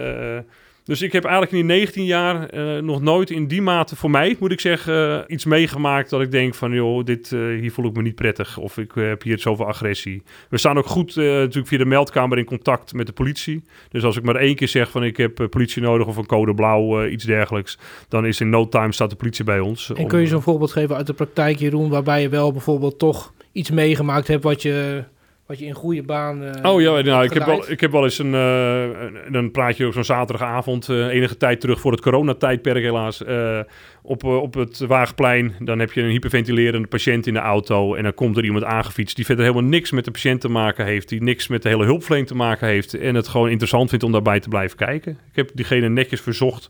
dus 0.83 1.01
ik 1.01 1.11
heb 1.11 1.23
eigenlijk 1.23 1.53
in 1.53 1.67
die 1.67 1.75
19 1.75 2.05
jaar 2.05 2.53
uh, 2.53 2.81
nog 2.81 3.01
nooit 3.01 3.29
in 3.29 3.47
die 3.47 3.61
mate, 3.61 3.95
voor 3.95 4.09
mij 4.09 4.35
moet 4.39 4.51
ik 4.51 4.59
zeggen, 4.59 5.09
uh, 5.09 5.19
iets 5.27 5.45
meegemaakt 5.45 6.09
dat 6.09 6.21
ik 6.21 6.31
denk 6.31 6.55
van, 6.55 6.71
joh, 6.71 7.03
dit, 7.03 7.31
uh, 7.31 7.59
hier 7.59 7.71
voel 7.71 7.85
ik 7.85 7.95
me 7.95 8.01
niet 8.01 8.15
prettig 8.15 8.57
of 8.57 8.77
ik 8.77 8.91
heb 8.95 9.23
hier 9.23 9.39
zoveel 9.39 9.67
agressie. 9.67 10.23
We 10.49 10.57
staan 10.57 10.77
ook 10.77 10.85
goed 10.85 11.15
natuurlijk 11.15 11.67
via 11.67 11.77
de 11.77 11.85
meldkamer 11.85 12.37
in 12.37 12.45
contact 12.45 12.93
met 12.93 13.05
de 13.05 13.13
politie. 13.13 13.63
Dus 13.89 14.03
als 14.03 14.17
ik 14.17 14.23
maar 14.23 14.35
één 14.35 14.55
keer 14.55 14.67
zeg 14.67 14.91
van 14.91 15.03
ik 15.03 15.17
heb 15.17 15.47
politie 15.49 15.81
nodig 15.81 16.07
of 16.07 16.17
een 16.17 16.25
code 16.25 16.53
blauw, 16.53 17.05
iets 17.05 17.25
dergelijks, 17.25 17.77
dan 18.07 18.25
is 18.25 18.41
in 18.41 18.49
no 18.49 18.69
time 18.69 18.91
staat 18.91 19.09
de 19.09 19.15
politie 19.15 19.43
bij 19.43 19.59
ons. 19.59 19.93
En 19.93 20.07
kun 20.07 20.19
je 20.19 20.27
zo'n 20.27 20.41
voorbeeld 20.41 20.71
geven 20.71 20.95
uit 20.95 21.07
de 21.07 21.13
praktijk, 21.13 21.59
Jeroen, 21.59 21.89
waarbij 21.89 22.21
je 22.21 22.29
wel 22.29 22.51
bijvoorbeeld 22.51 22.99
toch 22.99 23.33
iets 23.51 23.71
meegemaakt 23.71 24.27
hebt 24.27 24.43
wat 24.43 24.61
je 24.61 25.03
wat 25.45 25.59
je 25.59 25.65
in 25.65 25.73
goede 25.73 26.03
baan. 26.03 26.43
Uh, 26.43 26.49
oh 26.61 26.81
ja, 26.81 27.01
nou, 27.01 27.23
ik, 27.23 27.33
heb 27.33 27.45
wel, 27.45 27.71
ik 27.71 27.79
heb 27.79 27.91
wel 27.91 28.03
eens 28.03 28.19
een. 28.19 28.33
Uh, 28.33 29.31
dan 29.31 29.51
praat 29.51 29.77
je 29.77 29.85
ook 29.85 29.93
zo'n 29.93 30.03
zaterdagavond, 30.03 30.89
uh, 30.89 31.07
enige 31.07 31.37
tijd 31.37 31.59
terug 31.59 31.79
voor 31.79 31.91
het 31.91 32.01
coronatijdperk, 32.01 32.83
helaas. 32.83 33.23
op, 34.01 34.23
op 34.23 34.53
het 34.53 34.79
Waagplein. 34.79 35.55
Dan 35.59 35.79
heb 35.79 35.91
je 35.91 36.01
een 36.01 36.09
hyperventilerende 36.09 36.87
patiënt 36.87 37.27
in 37.27 37.33
de 37.33 37.39
auto. 37.39 37.95
En 37.95 38.03
dan 38.03 38.13
komt 38.13 38.37
er 38.37 38.43
iemand 38.43 38.63
aangefietst 38.63 39.15
die 39.15 39.25
verder 39.25 39.45
helemaal 39.45 39.69
niks 39.69 39.91
met 39.91 40.05
de 40.05 40.11
patiënt 40.11 40.41
te 40.41 40.49
maken 40.49 40.85
heeft. 40.85 41.09
Die 41.09 41.23
niks 41.23 41.47
met 41.47 41.63
de 41.63 41.69
hele 41.69 41.85
hulpverlening 41.85 42.27
te 42.27 42.35
maken 42.35 42.67
heeft. 42.67 42.93
En 42.93 43.15
het 43.15 43.27
gewoon 43.27 43.49
interessant 43.49 43.89
vindt 43.89 44.05
om 44.05 44.11
daarbij 44.11 44.39
te 44.39 44.49
blijven 44.49 44.77
kijken. 44.77 45.11
Ik 45.11 45.35
heb 45.35 45.49
diegene 45.53 45.89
netjes 45.89 46.21
verzocht 46.21 46.69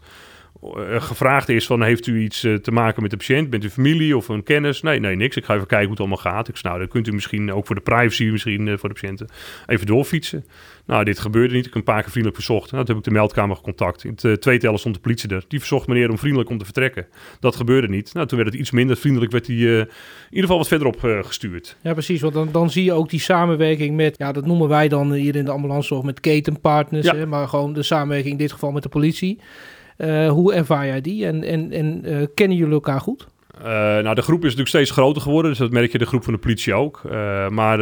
gevraagd 1.02 1.50
is 1.50 1.66
van 1.66 1.84
heeft 1.84 2.08
u 2.08 2.22
iets 2.22 2.44
uh, 2.44 2.56
te 2.56 2.72
maken 2.72 3.02
met 3.02 3.12
de 3.12 3.18
patiënt? 3.18 3.50
Bent 3.50 3.64
u 3.64 3.70
familie 3.70 4.18
of 4.18 4.28
een 4.28 4.44
kennis? 4.44 4.82
Nee, 4.82 5.00
nee, 5.00 5.16
niks. 5.16 5.36
Ik 5.36 5.46
ga 5.46 5.54
even 5.54 5.68
kijken 5.68 5.88
hoe 5.88 5.96
het 5.96 6.00
allemaal 6.00 6.34
gaat. 6.34 6.48
Ik 6.48 6.58
zei, 6.58 6.68
nou, 6.68 6.80
dan 6.80 6.88
kunt 6.88 7.08
u 7.08 7.12
misschien 7.12 7.54
ook 7.54 7.66
voor 7.66 7.76
de 7.76 7.82
privacy, 7.82 8.24
misschien 8.24 8.68
uh, 8.68 8.78
voor 8.78 8.90
de 8.90 8.96
patiënten, 8.96 9.28
even 9.66 9.86
doorfietsen. 9.86 10.46
Nou, 10.86 11.04
dit 11.04 11.20
gebeurde 11.20 11.54
niet. 11.54 11.66
Ik 11.66 11.74
heb 11.74 11.76
een 11.76 11.94
paar 11.94 12.02
keer 12.02 12.12
vriendelijk 12.12 12.36
verzocht. 12.36 12.72
Nou, 12.72 12.86
toen 12.86 12.96
heb 12.96 13.06
ik 13.06 13.12
de 13.12 13.18
meldkamer 13.20 13.56
gecontact. 13.56 14.04
In 14.04 14.12
het 14.12 14.24
uh, 14.24 14.34
tweede 14.34 14.78
stond 14.78 14.96
de 14.96 15.02
politie 15.02 15.30
er. 15.30 15.44
Die 15.48 15.60
verzocht 15.60 15.88
meneer 15.88 16.10
om 16.10 16.18
vriendelijk 16.18 16.50
om 16.50 16.58
te 16.58 16.66
vertrekken. 16.66 17.08
Dat 17.40 17.56
gebeurde 17.56 17.90
niet. 17.90 18.14
Nou, 18.14 18.28
toen 18.28 18.38
werd 18.38 18.52
het 18.52 18.60
iets 18.60 18.72
minder 18.72 18.98
vriendelijk. 18.98 19.32
Werd 19.32 19.48
hij 19.48 19.56
in 19.56 19.64
ieder 19.64 19.88
geval 20.30 20.58
wat 20.58 20.68
verderop 20.68 21.00
gestuurd. 21.02 21.78
Ja, 21.82 21.94
precies. 21.94 22.22
Want 22.22 22.34
dan, 22.34 22.50
dan 22.52 22.70
zie 22.70 22.84
je 22.84 22.94
ook 22.94 23.10
die 23.10 23.20
samenwerking 23.20 23.96
met, 23.96 24.18
ja, 24.18 24.32
dat 24.32 24.46
noemen 24.46 24.68
wij 24.68 24.88
dan 24.88 25.14
hier 25.14 25.36
in 25.36 25.46
de 25.46 25.52
ambulance 25.52 25.96
of 25.96 26.04
met 26.04 26.20
ketenpartners. 26.20 27.06
Ja. 27.06 27.16
Hè, 27.16 27.26
maar 27.26 27.48
gewoon 27.48 27.74
de 27.74 27.84
samenwerking 27.84 28.32
in 28.32 28.40
dit 28.40 28.52
geval 28.52 28.72
met 28.72 28.84
de 28.84 28.90
politie. 28.90 29.40
Uh, 29.98 30.30
hoe 30.30 30.54
ervaar 30.54 30.86
jij 30.86 31.02
die 31.02 31.26
en, 31.26 31.44
en, 31.44 31.72
en 31.72 32.02
uh, 32.06 32.26
kennen 32.34 32.58
jullie 32.58 32.74
elkaar 32.74 33.02
goed? 33.02 33.28
Uh, 33.58 33.66
nou, 33.68 34.16
de 34.16 34.22
groep 34.22 34.40
is 34.40 34.44
natuurlijk 34.44 34.70
steeds 34.70 34.92
groter 34.92 35.22
geworden, 35.22 35.52
dus 35.52 35.60
dat 35.60 35.72
merk 35.72 35.92
je 35.92 35.98
de 35.98 36.06
groep 36.06 36.24
van 36.24 36.34
de 36.34 36.40
politie 36.40 36.74
ook. 36.74 37.02
maar 37.50 37.80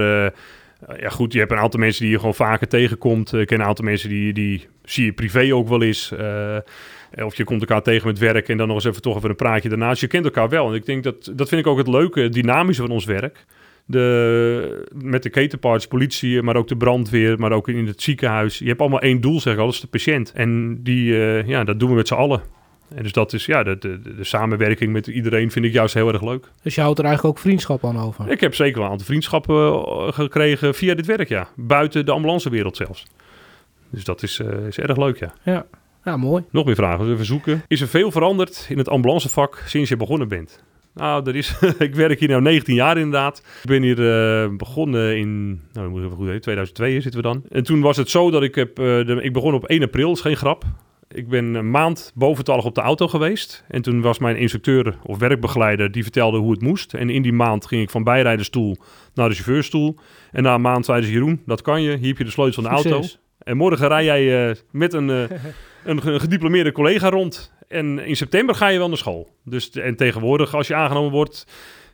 ja, 1.00 1.10
goed, 1.10 1.34
je 1.34 1.40
hebt 1.40 1.52
een 1.52 1.58
aantal 1.58 1.80
mensen 1.80 2.02
die 2.02 2.12
je 2.12 2.18
gewoon 2.18 2.36
vaker 2.36 2.68
tegenkomt. 2.68 3.34
Ik 3.34 3.48
ken 3.48 3.60
een 3.60 3.66
aantal 3.66 3.86
mensen 3.86 4.10
die, 4.10 4.34
die 4.34 4.68
zie 4.84 5.06
je 5.06 5.14
privé 5.14 5.56
ook 5.56 5.68
wel 5.68 5.82
eens. 5.82 6.12
Eh, 7.12 7.26
of 7.26 7.36
je 7.36 7.44
komt 7.44 7.62
elkaar 7.62 7.82
tegen 7.82 8.08
met 8.08 8.20
werk 8.20 8.50
en 8.50 8.58
dan 8.58 8.68
nog 8.68 8.76
eens 8.76 8.86
even 8.86 9.02
toch 9.02 9.18
even 9.18 9.30
een 9.30 9.36
praatje 9.36 9.70
daarnaast. 9.70 10.02
Je 10.02 10.08
kent 10.08 10.26
elkaar 10.26 10.50
wel. 10.50 10.70
En 10.70 10.76
ik 10.76 10.86
denk 10.86 11.04
dat, 11.04 11.32
dat 11.34 11.50
vind 11.50 11.62
ik 11.62 11.68
ook 11.68 11.78
het 11.78 11.88
leuke, 11.88 12.30
dynamische 12.30 12.82
van 12.82 12.92
ons 12.92 13.06
werk. 13.06 13.46
De, 13.86 14.88
met 14.94 15.24
de 15.24 15.30
ketenparts, 15.30 15.88
politie, 15.88 16.42
maar 16.42 16.56
ook 16.56 16.68
de 16.68 16.78
brandweer, 16.78 17.40
maar 17.40 17.52
ook 17.52 17.68
in 17.68 17.88
het 17.88 18.02
ziekenhuis. 18.02 18.58
Je 18.58 18.68
hebt 18.68 18.80
allemaal 18.80 19.02
één 19.02 19.22
doel, 19.22 19.40
zeg 19.40 19.54
ik 19.54 19.60
al, 19.60 19.66
dat 19.66 19.74
is 19.74 19.82
de 19.82 19.88
patiënt. 19.88 20.32
En 20.32 20.80
die, 20.84 21.14
eh, 21.14 21.48
ja, 21.48 21.64
dat 21.64 21.80
doen 21.80 21.90
we 21.90 21.96
met 21.96 22.08
z'n 22.08 22.14
allen. 22.14 22.42
En 22.96 23.04
dus 23.04 23.12
dat 23.12 23.34
is, 23.34 23.46
ja, 23.46 23.64
de, 23.64 23.78
de, 23.78 24.16
de, 24.16 24.24
samenwerking 24.24 24.92
met 24.92 25.08
iedereen 25.08 25.52
vind 25.52 25.66
ik 25.66 25.74
juist 25.74 25.94
heel 25.94 26.08
erg 26.14 26.22
leuk. 26.22 26.52
Dus 26.62 26.76
je 26.76 26.82
houdt 26.82 27.00
er 27.00 27.06
eigenlijk 27.06 27.36
ook 27.36 27.44
vriendschap 27.44 27.86
aan 27.86 28.00
over? 28.00 28.32
Ik 28.32 28.40
heb 28.40 28.56
zeker 28.56 28.76
wel 28.76 28.86
een 28.86 28.92
aantal 28.92 29.08
vriendschappen 29.08 29.74
eh, 29.74 30.08
gekregen 30.08 30.76
via 30.76 30.96
dit 30.96 31.06
werk, 31.06 31.30
ja. 31.30 31.48
Buiten 31.56 32.06
de 32.06 32.12
ambulancewereld 32.12 32.76
zelfs. 32.76 33.06
Dus 33.90 34.04
dat 34.04 34.24
is, 34.24 34.40
uh, 34.40 34.68
is 34.68 34.78
erg 34.78 34.98
leuk, 34.98 35.18
ja. 35.18 35.34
Ja. 35.44 35.66
Ja, 36.04 36.18
mooi. 36.18 36.44
Nog 36.52 36.66
meer 36.66 36.76
vragen, 36.76 37.06
we 37.06 37.14
even 37.14 37.26
zoeken. 37.26 37.64
Is 37.68 37.82
er 37.82 37.88
veel 37.88 38.12
veranderd 38.12 38.66
in 38.70 38.78
het 38.78 38.90
ambulancevak 38.90 39.64
sinds 39.66 39.90
je 39.90 39.98
begonnen 39.98 40.28
bent? 40.28 40.64
Nou, 40.94 41.30
er 41.30 41.36
is, 41.36 41.56
ik 41.80 41.96
werk 41.96 42.20
hier 42.20 42.30
nu 42.30 42.42
19 42.42 42.76
jaar 42.76 42.98
inderdaad. 42.98 43.38
Ik 43.38 43.70
ben 43.70 43.82
hier 43.82 44.00
uh, 44.00 44.56
begonnen 44.58 45.18
in, 45.18 45.62
nou, 45.74 45.90
moet 45.90 46.00
ik 46.00 46.06
even 46.06 46.18
goed 46.18 46.26
weten, 46.26 46.42
2002 46.42 47.02
zitten 47.02 47.22
we 47.22 47.28
dan. 47.28 47.44
En 47.50 47.64
toen 47.64 47.82
was 47.82 47.98
het 47.98 48.10
zo 48.10 48.32
dat 48.32 48.44
ik 48.44 48.56
heb, 48.56 48.80
uh, 48.80 48.86
de, 48.86 49.20
ik 49.22 49.34
begon 49.34 49.54
op 49.54 49.66
1 49.66 49.84
april, 49.84 50.12
is 50.12 50.22
geen 50.22 50.38
grap. 50.38 50.64
Ik 51.14 51.30
ben 51.30 51.54
een 51.54 51.72
maand 51.72 52.12
boventallig 52.16 52.66
op 52.66 52.76
de 52.76 52.82
auto 52.82 53.08
geweest. 53.08 53.64
En 53.68 53.82
toen 53.82 54.02
was 54.02 54.20
mijn 54.20 54.38
instructeur 54.38 54.98
of 55.04 55.18
werkbegeleider, 55.18 55.92
die 55.92 56.04
vertelde 56.04 56.38
hoe 56.38 56.52
het 56.52 56.62
moest. 56.62 56.94
En 56.94 57.10
in 57.10 57.22
die 57.22 57.34
maand 57.34 57.66
ging 57.66 57.82
ik 57.82 57.90
van 57.90 58.04
bijrijderstoel 58.04 58.78
naar 59.14 59.30
de 59.30 59.36
chauffeurstoel. 59.36 59.98
En 60.32 60.44
na 60.44 60.54
een 60.54 60.62
maand 60.62 60.86
zei 60.86 61.02
ze, 61.02 61.12
Jeroen, 61.12 61.42
dat 61.46 61.62
kan 61.62 61.82
je. 61.82 61.98
Hier 61.98 62.08
heb 62.08 62.18
je 62.18 62.24
de 62.24 62.32
sleutel 62.32 62.64
van 62.64 62.72
de 62.72 62.90
auto. 62.90 63.08
En 63.38 63.58
morgen 63.58 63.88
rij 63.88 64.04
jij 64.04 64.50
uh, 64.50 64.56
met 64.72 64.94
een, 64.94 65.08
een, 65.10 65.28
een 65.84 66.20
gediplomeerde 66.20 66.72
collega 66.72 67.10
rond. 67.10 67.54
En 67.72 68.00
in 68.00 68.16
september 68.16 68.56
ga 68.56 68.68
je 68.68 68.78
wel 68.78 68.88
naar 68.88 68.98
school. 68.98 69.30
Dus, 69.46 69.70
en 69.70 69.96
tegenwoordig, 69.96 70.56
als 70.56 70.68
je 70.68 70.76
aangenomen 70.76 71.12
wordt, 71.12 71.46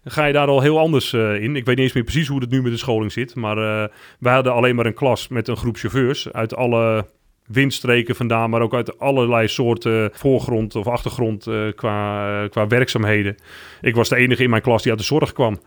ga 0.06 0.26
je 0.26 0.34
daar 0.34 0.48
al 0.48 0.62
heel 0.62 0.80
anders 0.80 1.13
uh, 1.13 1.44
in. 1.44 1.56
Ik 1.56 1.66
weet 1.66 1.76
niet 1.76 1.86
eens 1.86 1.94
meer 1.94 2.04
precies 2.04 2.28
hoe 2.28 2.40
het 2.40 2.50
nu 2.50 2.62
met 2.62 2.72
de 2.72 2.78
scholing 2.78 3.12
zit. 3.12 3.36
Maar 3.36 3.58
uh, 3.58 3.84
wij 4.20 4.34
hadden 4.34 4.54
alleen 4.54 4.76
maar 4.76 4.86
een 4.86 4.94
klas 4.94 5.28
met 5.28 5.48
een 5.48 5.58
groep 5.58 5.78
chauffeurs 5.78 6.32
uit 6.32 6.56
alle 6.56 7.06
windstreken 7.46 8.16
vandaan, 8.16 8.50
maar 8.50 8.62
ook 8.62 8.74
uit 8.74 9.00
allerlei 9.00 9.48
soorten 9.48 10.10
voorgrond 10.13 10.76
of 10.76 10.88
achtergrond 10.88 11.48
uh, 11.48 11.72
qua, 11.76 12.48
qua 12.48 12.68
werkzaamheden. 12.68 13.36
Ik 13.82 13.96
was 13.96 14.10
de 14.10 14.16
enige 14.16 14.44
in 14.44 14.50
mijn 14.50 14.62
klas 14.62 14.82
die 14.82 14.92
uit 14.92 15.00
de 15.00 15.06
zorg 15.06 15.34
kwam. 15.34 15.60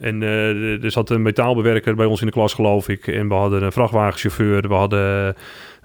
En 0.00 0.22
er 0.22 0.90
zat 0.90 1.10
een 1.10 1.22
metaalbewerker 1.22 1.94
bij 1.94 2.06
ons 2.06 2.20
in 2.20 2.26
de 2.26 2.32
klas, 2.32 2.54
geloof 2.54 2.88
ik. 2.88 3.06
En 3.06 3.28
we 3.28 3.34
hadden 3.34 3.62
een 3.62 3.72
vrachtwagenchauffeur. 3.72 4.68
We 4.68 4.74
hadden, 4.74 5.36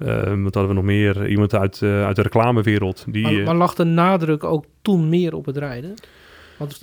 uh, 0.06 0.44
wat 0.44 0.54
hadden 0.54 0.68
we 0.68 0.74
nog 0.74 0.84
meer? 0.84 1.28
Iemand 1.28 1.56
uit, 1.56 1.82
uh, 1.82 2.06
uit 2.06 2.16
de 2.16 2.22
reclamewereld. 2.22 3.06
Die, 3.08 3.24
maar, 3.24 3.44
maar 3.44 3.56
lag 3.56 3.76
de 3.76 3.84
nadruk 3.84 4.44
ook 4.44 4.66
toen 4.82 5.10
meer 5.10 5.36
op 5.36 5.46
het 5.46 5.58
rijden? 5.58 5.94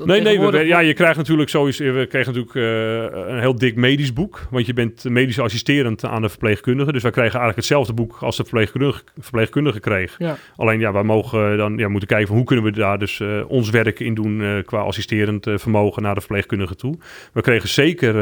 Nee, 0.04 0.20
nee, 0.20 0.40
we, 0.40 0.66
ja, 0.66 0.78
je 0.78 0.94
krijgt 0.94 1.16
natuurlijk 1.16 1.48
sowieso, 1.48 1.92
we 1.92 2.06
kregen 2.06 2.34
natuurlijk 2.34 2.54
uh, 2.54 3.32
een 3.32 3.40
heel 3.40 3.54
dik 3.54 3.76
medisch 3.76 4.12
boek, 4.12 4.46
want 4.50 4.66
je 4.66 4.72
bent 4.72 5.04
medisch 5.04 5.38
assisterend 5.38 6.04
aan 6.04 6.22
de 6.22 6.28
verpleegkundige, 6.28 6.92
dus 6.92 7.02
wij 7.02 7.10
kregen 7.10 7.38
eigenlijk 7.38 7.58
hetzelfde 7.58 7.92
boek 7.92 8.16
als 8.20 8.36
de 8.36 8.42
verpleegkundige, 8.42 9.02
verpleegkundige 9.18 9.80
kreeg. 9.80 10.14
Ja. 10.18 10.36
Alleen 10.56 10.80
ja, 10.80 10.92
wij 10.92 11.02
mogen 11.02 11.56
dan 11.56 11.76
ja, 11.76 11.88
moeten 11.88 12.08
kijken 12.08 12.26
van 12.26 12.36
hoe 12.36 12.44
kunnen 12.44 12.64
we 12.64 12.70
daar 12.70 12.98
dus 12.98 13.18
uh, 13.18 13.50
ons 13.50 13.70
werk 13.70 14.00
in 14.00 14.14
doen 14.14 14.40
uh, 14.40 14.64
qua 14.64 14.78
assisterend 14.78 15.46
vermogen 15.54 16.02
naar 16.02 16.14
de 16.14 16.20
verpleegkundige 16.20 16.74
toe. 16.74 16.98
We 17.32 17.40
kregen 17.40 17.68
zeker 17.68 18.12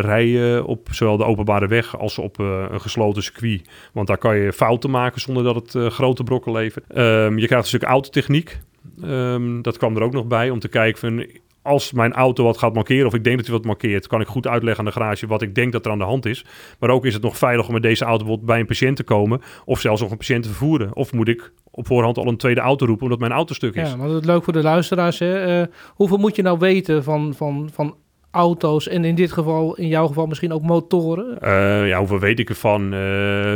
rijden 0.00 0.64
op 0.64 0.88
zowel 0.90 1.16
de 1.16 1.24
openbare 1.24 1.66
weg 1.66 1.98
als 1.98 2.18
op 2.18 2.38
een 2.38 2.80
gesloten 2.80 3.22
circuit, 3.22 3.68
want 3.92 4.06
daar 4.06 4.18
kan 4.18 4.36
je 4.36 4.52
fouten 4.52 4.90
maken 4.90 5.20
zonder 5.20 5.44
dat 5.44 5.54
het 5.54 5.92
grote 5.92 6.24
brokken 6.24 6.52
levert. 6.52 6.84
Um, 6.96 7.38
je 7.38 7.46
krijgt 7.46 7.64
een 7.64 7.78
stuk 7.78 7.82
autotechniek. 7.82 8.58
Um, 9.04 9.62
dat 9.62 9.76
kwam 9.76 9.96
er 9.96 10.02
ook 10.02 10.12
nog 10.12 10.26
bij 10.26 10.50
om 10.50 10.58
te 10.58 10.68
kijken 10.68 11.00
van 11.00 11.26
als 11.62 11.92
mijn 11.92 12.12
auto 12.12 12.44
wat 12.44 12.58
gaat 12.58 12.74
markeren 12.74 13.06
of 13.06 13.14
ik 13.14 13.24
denk 13.24 13.36
dat 13.36 13.46
hij 13.46 13.54
wat 13.54 13.64
markeert, 13.64 14.06
kan 14.06 14.20
ik 14.20 14.26
goed 14.26 14.46
uitleggen 14.46 14.84
aan 14.84 14.90
de 14.90 15.00
garage 15.00 15.26
wat 15.26 15.42
ik 15.42 15.54
denk 15.54 15.72
dat 15.72 15.86
er 15.86 15.92
aan 15.92 15.98
de 15.98 16.04
hand 16.04 16.26
is. 16.26 16.44
Maar 16.78 16.90
ook 16.90 17.04
is 17.04 17.14
het 17.14 17.22
nog 17.22 17.38
veilig 17.38 17.66
om 17.66 17.72
met 17.72 17.82
deze 17.82 18.04
auto 18.04 18.18
bijvoorbeeld 18.18 18.48
bij 18.50 18.60
een 18.60 18.66
patiënt 18.66 18.96
te 18.96 19.02
komen 19.02 19.40
of 19.64 19.80
zelfs 19.80 20.00
nog 20.00 20.10
een 20.10 20.16
patiënt 20.16 20.42
te 20.42 20.48
vervoeren. 20.48 20.96
Of 20.96 21.12
moet 21.12 21.28
ik 21.28 21.52
op 21.70 21.86
voorhand 21.86 22.16
al 22.16 22.26
een 22.26 22.36
tweede 22.36 22.60
auto 22.60 22.86
roepen 22.86 23.04
omdat 23.04 23.18
mijn 23.18 23.32
auto 23.32 23.54
stuk 23.54 23.74
is. 23.74 23.90
Ja, 23.90 23.96
maar 23.96 24.08
dat 24.08 24.20
is 24.20 24.26
leuk 24.26 24.44
voor 24.44 24.52
de 24.52 24.62
luisteraars. 24.62 25.18
Hè? 25.18 25.60
Uh, 25.60 25.66
hoeveel 25.94 26.18
moet 26.18 26.36
je 26.36 26.42
nou 26.42 26.58
weten 26.58 27.04
van, 27.04 27.34
van, 27.34 27.68
van 27.72 27.96
auto's 28.30 28.88
en 28.88 29.04
in 29.04 29.14
dit 29.14 29.32
geval, 29.32 29.76
in 29.76 29.88
jouw 29.88 30.06
geval 30.06 30.26
misschien 30.26 30.52
ook 30.52 30.62
motoren? 30.62 31.38
Uh, 31.42 31.88
ja, 31.88 31.98
hoeveel 31.98 32.18
weet 32.18 32.38
ik 32.38 32.48
ervan? 32.48 32.94
Uh, 32.94 33.54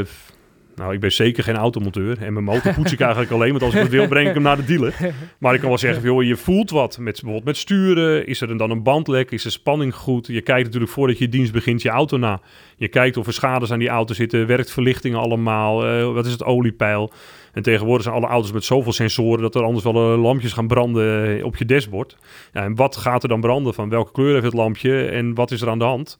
nou, 0.78 0.92
ik 0.92 1.00
ben 1.00 1.12
zeker 1.12 1.44
geen 1.44 1.56
automonteur. 1.56 2.22
En 2.22 2.32
mijn 2.32 2.44
motor 2.44 2.74
poets 2.74 2.92
ik 2.92 3.00
eigenlijk 3.00 3.32
alleen. 3.32 3.50
Want 3.50 3.62
als 3.62 3.74
ik 3.74 3.80
het 3.80 3.90
wil, 3.90 4.08
breng 4.08 4.28
ik 4.28 4.34
hem 4.34 4.42
naar 4.42 4.56
de 4.56 4.64
dealer. 4.64 4.94
Maar 5.38 5.54
ik 5.54 5.60
kan 5.60 5.68
wel 5.68 5.78
zeggen, 5.78 6.02
joh, 6.02 6.22
je 6.22 6.36
voelt 6.36 6.70
wat. 6.70 6.98
Met, 6.98 7.12
bijvoorbeeld 7.12 7.44
met 7.44 7.56
sturen. 7.56 8.26
Is 8.26 8.40
er 8.40 8.56
dan 8.58 8.70
een 8.70 8.82
bandlek? 8.82 9.30
Is 9.30 9.42
de 9.42 9.50
spanning 9.50 9.94
goed? 9.94 10.26
Je 10.26 10.40
kijkt 10.40 10.64
natuurlijk 10.64 10.92
voordat 10.92 11.18
je 11.18 11.28
dienst 11.28 11.52
begint 11.52 11.82
je 11.82 11.88
auto 11.88 12.16
na. 12.16 12.40
Je 12.76 12.88
kijkt 12.88 13.16
of 13.16 13.26
er 13.26 13.32
schades 13.32 13.72
aan 13.72 13.78
die 13.78 13.88
auto 13.88 14.14
zitten. 14.14 14.46
Werkt 14.46 14.70
verlichting 14.70 15.16
allemaal? 15.16 15.98
Uh, 15.98 16.12
wat 16.12 16.26
is 16.26 16.32
het 16.32 16.44
oliepeil? 16.44 17.12
En 17.52 17.62
tegenwoordig 17.62 18.02
zijn 18.02 18.14
alle 18.14 18.26
auto's 18.26 18.52
met 18.52 18.64
zoveel 18.64 18.92
sensoren 18.92 19.42
dat 19.42 19.54
er 19.54 19.62
anders 19.62 19.84
wel 19.84 20.12
uh, 20.12 20.22
lampjes 20.22 20.52
gaan 20.52 20.66
branden 20.66 21.44
op 21.44 21.56
je 21.56 21.64
dashboard. 21.64 22.16
En 22.52 22.74
wat 22.74 22.96
gaat 22.96 23.22
er 23.22 23.28
dan 23.28 23.40
branden? 23.40 23.74
Van 23.74 23.88
welke 23.88 24.12
kleur 24.12 24.32
heeft 24.32 24.44
het 24.44 24.54
lampje 24.54 25.04
en 25.04 25.34
wat 25.34 25.50
is 25.50 25.60
er 25.60 25.68
aan 25.68 25.78
de 25.78 25.84
hand? 25.84 26.18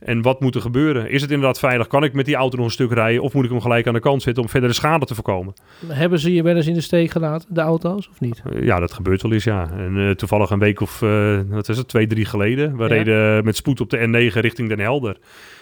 En 0.00 0.22
wat 0.22 0.40
moet 0.40 0.54
er 0.54 0.60
gebeuren? 0.60 1.10
Is 1.10 1.22
het 1.22 1.30
inderdaad 1.30 1.58
veilig? 1.58 1.86
Kan 1.86 2.04
ik 2.04 2.12
met 2.12 2.24
die 2.24 2.34
auto 2.34 2.56
nog 2.56 2.66
een 2.66 2.72
stuk 2.72 2.92
rijden? 2.92 3.22
Of 3.22 3.34
moet 3.34 3.44
ik 3.44 3.50
hem 3.50 3.60
gelijk 3.60 3.86
aan 3.86 3.94
de 3.94 4.00
kant 4.00 4.22
zetten 4.22 4.42
om 4.42 4.48
verdere 4.48 4.72
schade 4.72 5.06
te 5.06 5.14
voorkomen? 5.14 5.54
Hebben 5.86 6.18
ze 6.18 6.34
je 6.34 6.42
wel 6.42 6.56
eens 6.56 6.66
in 6.66 6.74
de 6.74 6.80
steek 6.80 7.10
gelaten, 7.10 7.54
de 7.54 7.60
auto's, 7.60 8.08
of 8.08 8.20
niet? 8.20 8.42
Uh, 8.52 8.62
ja, 8.62 8.80
dat 8.80 8.92
gebeurt 8.92 9.22
wel 9.22 9.32
eens, 9.32 9.44
ja. 9.44 9.70
En 9.70 9.96
uh, 9.96 10.10
toevallig 10.10 10.50
een 10.50 10.58
week 10.58 10.80
of, 10.80 11.02
uh, 11.02 11.40
wat 11.48 11.68
is 11.68 11.76
het, 11.76 11.88
twee, 11.88 12.06
drie 12.06 12.24
geleden. 12.24 12.76
We 12.76 12.82
ja. 12.82 12.88
reden 12.88 13.44
met 13.44 13.56
spoed 13.56 13.80
op 13.80 13.90
de 13.90 13.98
N9 13.98 14.34
richting 14.34 14.68
Den 14.68 14.80
Helder. 14.80 15.16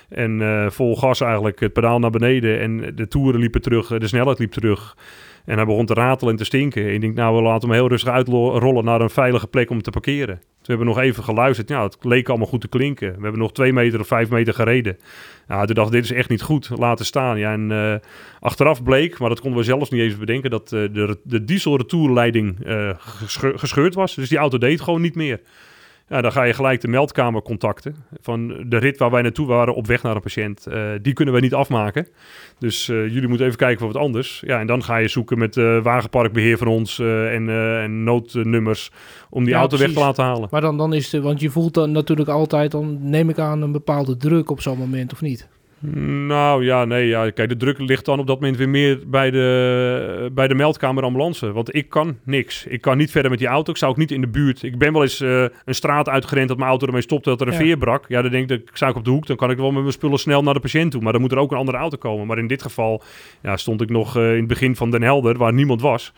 En 0.08 0.66
vol 0.72 0.96
gas 0.96 1.20
eigenlijk 1.20 1.60
het 1.60 1.72
pedaal 1.72 1.98
naar 1.98 2.10
beneden. 2.10 2.60
En 2.60 2.92
de 2.94 3.08
toeren 3.08 3.40
liepen 3.40 3.60
terug, 3.60 3.86
de 3.98 4.06
snelheid 4.06 4.38
liep 4.38 4.52
terug. 4.52 4.96
En 5.48 5.56
hij 5.56 5.64
begon 5.64 5.86
te 5.86 5.94
ratelen 5.94 6.32
en 6.32 6.38
te 6.38 6.44
stinken. 6.44 6.84
En 6.84 6.94
ik 6.94 7.00
denk, 7.00 7.14
nou, 7.14 7.36
we 7.36 7.42
laten 7.42 7.68
hem 7.68 7.78
heel 7.78 7.88
rustig 7.88 8.12
uitrollen 8.12 8.84
naar 8.84 9.00
een 9.00 9.10
veilige 9.10 9.46
plek 9.46 9.70
om 9.70 9.82
te 9.82 9.90
parkeren. 9.90 10.36
Toen 10.36 10.76
hebben 10.76 10.86
we 10.86 10.92
nog 10.92 11.02
even 11.02 11.24
geluisterd. 11.24 11.68
Ja, 11.68 11.82
het 11.82 11.96
leek 12.00 12.28
allemaal 12.28 12.46
goed 12.46 12.60
te 12.60 12.68
klinken. 12.68 13.08
We 13.08 13.22
hebben 13.22 13.40
nog 13.40 13.52
twee 13.52 13.72
meter 13.72 14.00
of 14.00 14.06
vijf 14.06 14.30
meter 14.30 14.54
gereden. 14.54 14.98
Ja, 15.48 15.64
toen 15.64 15.74
dacht 15.74 15.88
ik, 15.88 15.94
dit 15.94 16.04
is 16.04 16.12
echt 16.12 16.28
niet 16.28 16.42
goed. 16.42 16.70
Laten 16.76 17.04
staan. 17.04 17.38
Ja, 17.38 17.52
en 17.52 17.70
uh, 17.70 17.94
achteraf 18.40 18.82
bleek, 18.82 19.18
maar 19.18 19.28
dat 19.28 19.40
konden 19.40 19.58
we 19.58 19.64
zelfs 19.64 19.90
niet 19.90 20.00
eens 20.00 20.18
bedenken, 20.18 20.50
dat 20.50 20.72
uh, 20.72 20.88
de, 20.92 21.18
de 21.24 21.44
dieselretourleiding 21.44 22.66
uh, 22.66 22.90
gescheurd 23.56 23.94
was. 23.94 24.14
Dus 24.14 24.28
die 24.28 24.38
auto 24.38 24.58
deed 24.58 24.80
gewoon 24.80 25.00
niet 25.00 25.14
meer. 25.14 25.40
Ja, 26.08 26.20
dan 26.20 26.32
ga 26.32 26.42
je 26.42 26.52
gelijk 26.52 26.80
de 26.80 26.88
meldkamer 26.88 27.42
contacten. 27.42 27.96
Van 28.20 28.64
de 28.66 28.76
rit 28.76 28.98
waar 28.98 29.10
wij 29.10 29.22
naartoe 29.22 29.46
waren 29.46 29.74
op 29.74 29.86
weg 29.86 30.02
naar 30.02 30.14
een 30.14 30.22
patiënt. 30.22 30.66
Uh, 30.68 30.90
die 31.02 31.12
kunnen 31.12 31.34
wij 31.34 31.42
niet 31.42 31.54
afmaken. 31.54 32.08
Dus 32.58 32.88
uh, 32.88 33.08
jullie 33.08 33.28
moeten 33.28 33.46
even 33.46 33.58
kijken 33.58 33.78
voor 33.78 33.92
wat 33.92 34.02
anders. 34.02 34.42
Ja, 34.46 34.60
en 34.60 34.66
dan 34.66 34.84
ga 34.84 34.96
je 34.96 35.08
zoeken 35.08 35.38
met 35.38 35.56
uh, 35.56 35.82
wagenparkbeheer 35.82 36.58
van 36.58 36.66
ons 36.66 36.98
en, 36.98 37.48
en, 37.82 38.04
noodnummers 38.04 38.90
om 39.30 39.44
die 39.44 39.52
ja, 39.52 39.58
auto 39.58 39.76
precies. 39.76 39.94
weg 39.94 40.02
te 40.02 40.08
laten 40.08 40.24
halen. 40.24 40.48
Maar 40.50 40.60
dan, 40.60 40.76
dan 40.76 40.92
is 40.92 41.12
het, 41.12 41.22
want 41.22 41.40
je 41.40 41.50
voelt 41.50 41.74
dan 41.74 41.92
natuurlijk 41.92 42.28
altijd, 42.28 42.70
dan 42.70 43.10
neem 43.10 43.28
ik 43.28 43.38
aan, 43.38 43.62
een 43.62 43.72
bepaalde 43.72 44.16
druk 44.16 44.50
op 44.50 44.60
zo'n 44.60 44.78
moment 44.78 45.12
of 45.12 45.20
niet? 45.20 45.48
Nou 45.80 46.64
ja, 46.64 46.84
nee, 46.84 47.06
ja. 47.06 47.30
Kijk, 47.30 47.48
de 47.48 47.56
druk 47.56 47.78
ligt 47.78 48.04
dan 48.04 48.18
op 48.18 48.26
dat 48.26 48.40
moment 48.40 48.56
weer 48.56 48.68
meer 48.68 48.98
bij 49.06 49.30
de, 49.30 50.30
bij 50.32 50.48
de 50.48 50.54
meldkamer 50.54 51.02
ambulance. 51.02 51.52
Want 51.52 51.74
ik 51.74 51.88
kan 51.88 52.18
niks. 52.24 52.66
Ik 52.66 52.80
kan 52.80 52.96
niet 52.96 53.10
verder 53.10 53.30
met 53.30 53.38
die 53.38 53.48
auto. 53.48 53.70
Ik 53.70 53.78
zou 53.78 53.90
ook 53.90 53.96
niet 53.96 54.10
in 54.10 54.20
de 54.20 54.28
buurt. 54.28 54.62
Ik 54.62 54.78
ben 54.78 54.92
wel 54.92 55.02
eens 55.02 55.20
uh, 55.20 55.44
een 55.64 55.74
straat 55.74 56.08
uitgerend 56.08 56.48
dat 56.48 56.56
mijn 56.56 56.70
auto 56.70 56.86
ermee 56.86 57.02
stopte 57.02 57.28
dat 57.28 57.40
er 57.40 57.46
een 57.46 57.52
ja. 57.52 57.58
veer 57.58 57.76
brak. 57.76 58.04
Ja, 58.08 58.22
dan 58.22 58.30
denk 58.30 58.50
ik, 58.50 58.70
sta 58.72 58.88
ik 58.88 58.96
op 58.96 59.04
de 59.04 59.10
hoek. 59.10 59.26
Dan 59.26 59.36
kan 59.36 59.50
ik 59.50 59.56
wel 59.56 59.70
met 59.70 59.80
mijn 59.80 59.92
spullen 59.92 60.18
snel 60.18 60.42
naar 60.42 60.54
de 60.54 60.60
patiënt 60.60 60.90
toe. 60.90 61.02
Maar 61.02 61.12
dan 61.12 61.20
moet 61.20 61.32
er 61.32 61.38
ook 61.38 61.50
een 61.50 61.58
andere 61.58 61.78
auto 61.78 61.96
komen. 61.96 62.26
Maar 62.26 62.38
in 62.38 62.46
dit 62.46 62.62
geval 62.62 63.02
ja, 63.42 63.56
stond 63.56 63.80
ik 63.80 63.90
nog 63.90 64.16
uh, 64.16 64.30
in 64.30 64.38
het 64.38 64.46
begin 64.46 64.76
van 64.76 64.90
Den 64.90 65.02
Helder, 65.02 65.38
waar 65.38 65.52
niemand 65.52 65.80
was. 65.80 66.12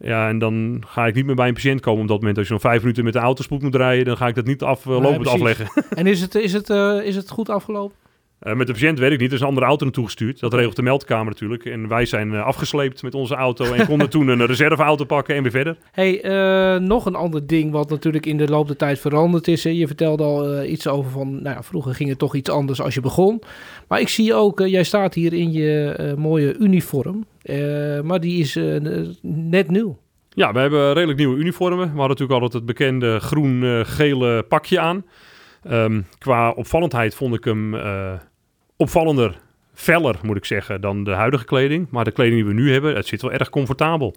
Ja, 0.00 0.28
en 0.28 0.38
dan 0.38 0.82
ga 0.86 1.06
ik 1.06 1.14
niet 1.14 1.26
meer 1.26 1.34
bij 1.34 1.48
een 1.48 1.54
patiënt 1.54 1.80
komen 1.80 2.02
op 2.02 2.08
dat 2.08 2.18
moment. 2.18 2.38
Als 2.38 2.46
je 2.46 2.52
nog 2.52 2.62
vijf 2.62 2.80
minuten 2.80 3.04
met 3.04 3.12
de 3.12 3.18
autospoed 3.18 3.62
moet 3.62 3.74
rijden, 3.74 4.04
dan 4.04 4.16
ga 4.16 4.26
ik 4.26 4.34
dat 4.34 4.46
niet 4.46 4.62
aflopend 4.62 5.24
nee, 5.24 5.32
afleggen. 5.32 5.66
En 5.98 6.06
is 6.06 6.20
het, 6.20 6.34
is, 6.34 6.52
het, 6.52 6.68
uh, 6.68 7.00
is 7.04 7.16
het 7.16 7.30
goed 7.30 7.48
afgelopen? 7.48 8.03
Uh, 8.42 8.54
met 8.54 8.66
de 8.66 8.72
patiënt 8.72 8.98
weet 8.98 9.12
ik 9.12 9.18
niet. 9.20 9.28
Er 9.28 9.34
is 9.34 9.40
een 9.40 9.46
andere 9.46 9.66
auto 9.66 9.84
naartoe 9.84 10.04
gestuurd. 10.04 10.40
Dat 10.40 10.54
regelt 10.54 10.76
de 10.76 10.82
meldkamer 10.82 11.32
natuurlijk. 11.32 11.64
En 11.64 11.88
wij 11.88 12.06
zijn 12.06 12.32
uh, 12.32 12.44
afgesleept 12.44 13.02
met 13.02 13.14
onze 13.14 13.34
auto 13.34 13.72
en 13.72 13.86
konden 13.86 14.10
toen 14.10 14.28
een 14.28 14.46
reserveauto 14.46 15.04
pakken 15.04 15.34
en 15.34 15.42
weer 15.42 15.50
verder. 15.50 15.76
Hey, 15.92 16.24
uh, 16.24 16.80
nog 16.80 17.06
een 17.06 17.14
ander 17.14 17.46
ding 17.46 17.72
wat 17.72 17.90
natuurlijk 17.90 18.26
in 18.26 18.36
de 18.36 18.48
loop 18.48 18.66
der 18.66 18.76
tijd 18.76 18.98
veranderd 18.98 19.48
is. 19.48 19.64
Hè. 19.64 19.70
Je 19.70 19.86
vertelde 19.86 20.22
al 20.22 20.64
iets 20.64 20.88
over 20.88 21.10
van, 21.10 21.42
nou 21.42 21.56
ja, 21.56 21.62
vroeger 21.62 21.94
ging 21.94 22.08
het 22.08 22.18
toch 22.18 22.34
iets 22.34 22.50
anders 22.50 22.80
als 22.80 22.94
je 22.94 23.00
begon. 23.00 23.42
Maar 23.88 24.00
ik 24.00 24.08
zie 24.08 24.34
ook, 24.34 24.58
jij 24.58 24.84
staat 24.84 25.14
hier 25.14 25.32
in 25.32 25.52
je 25.52 26.14
mooie 26.18 26.56
uniform. 26.58 27.26
maar 28.02 28.20
die 28.20 28.38
is 28.38 28.58
net 29.22 29.70
nieuw. 29.70 29.98
Ja, 30.30 30.52
we 30.52 30.58
hebben 30.58 30.92
redelijk 30.92 31.18
nieuwe 31.18 31.36
uniformen. 31.36 31.78
We 31.78 31.84
hadden 31.84 32.08
natuurlijk 32.08 32.40
altijd 32.40 32.52
het 32.52 32.66
bekende 32.66 33.20
groen-gele 33.20 34.42
pakje 34.42 34.80
aan. 34.80 35.04
Um, 35.70 36.06
qua 36.18 36.50
opvallendheid 36.50 37.14
vond 37.14 37.34
ik 37.34 37.44
hem 37.44 37.74
opvallender 38.76 39.40
feller, 39.74 40.18
moet 40.22 40.36
ik 40.36 40.44
zeggen, 40.44 40.80
dan 40.80 41.04
de 41.04 41.10
huidige 41.10 41.44
kleding. 41.44 41.90
Maar 41.90 42.04
de 42.04 42.12
kleding 42.12 42.36
die 42.36 42.54
we 42.54 42.60
nu 42.60 42.72
hebben, 42.72 42.96
het 42.96 43.06
zit 43.06 43.22
wel 43.22 43.32
erg 43.32 43.50
comfortabel. 43.50 44.14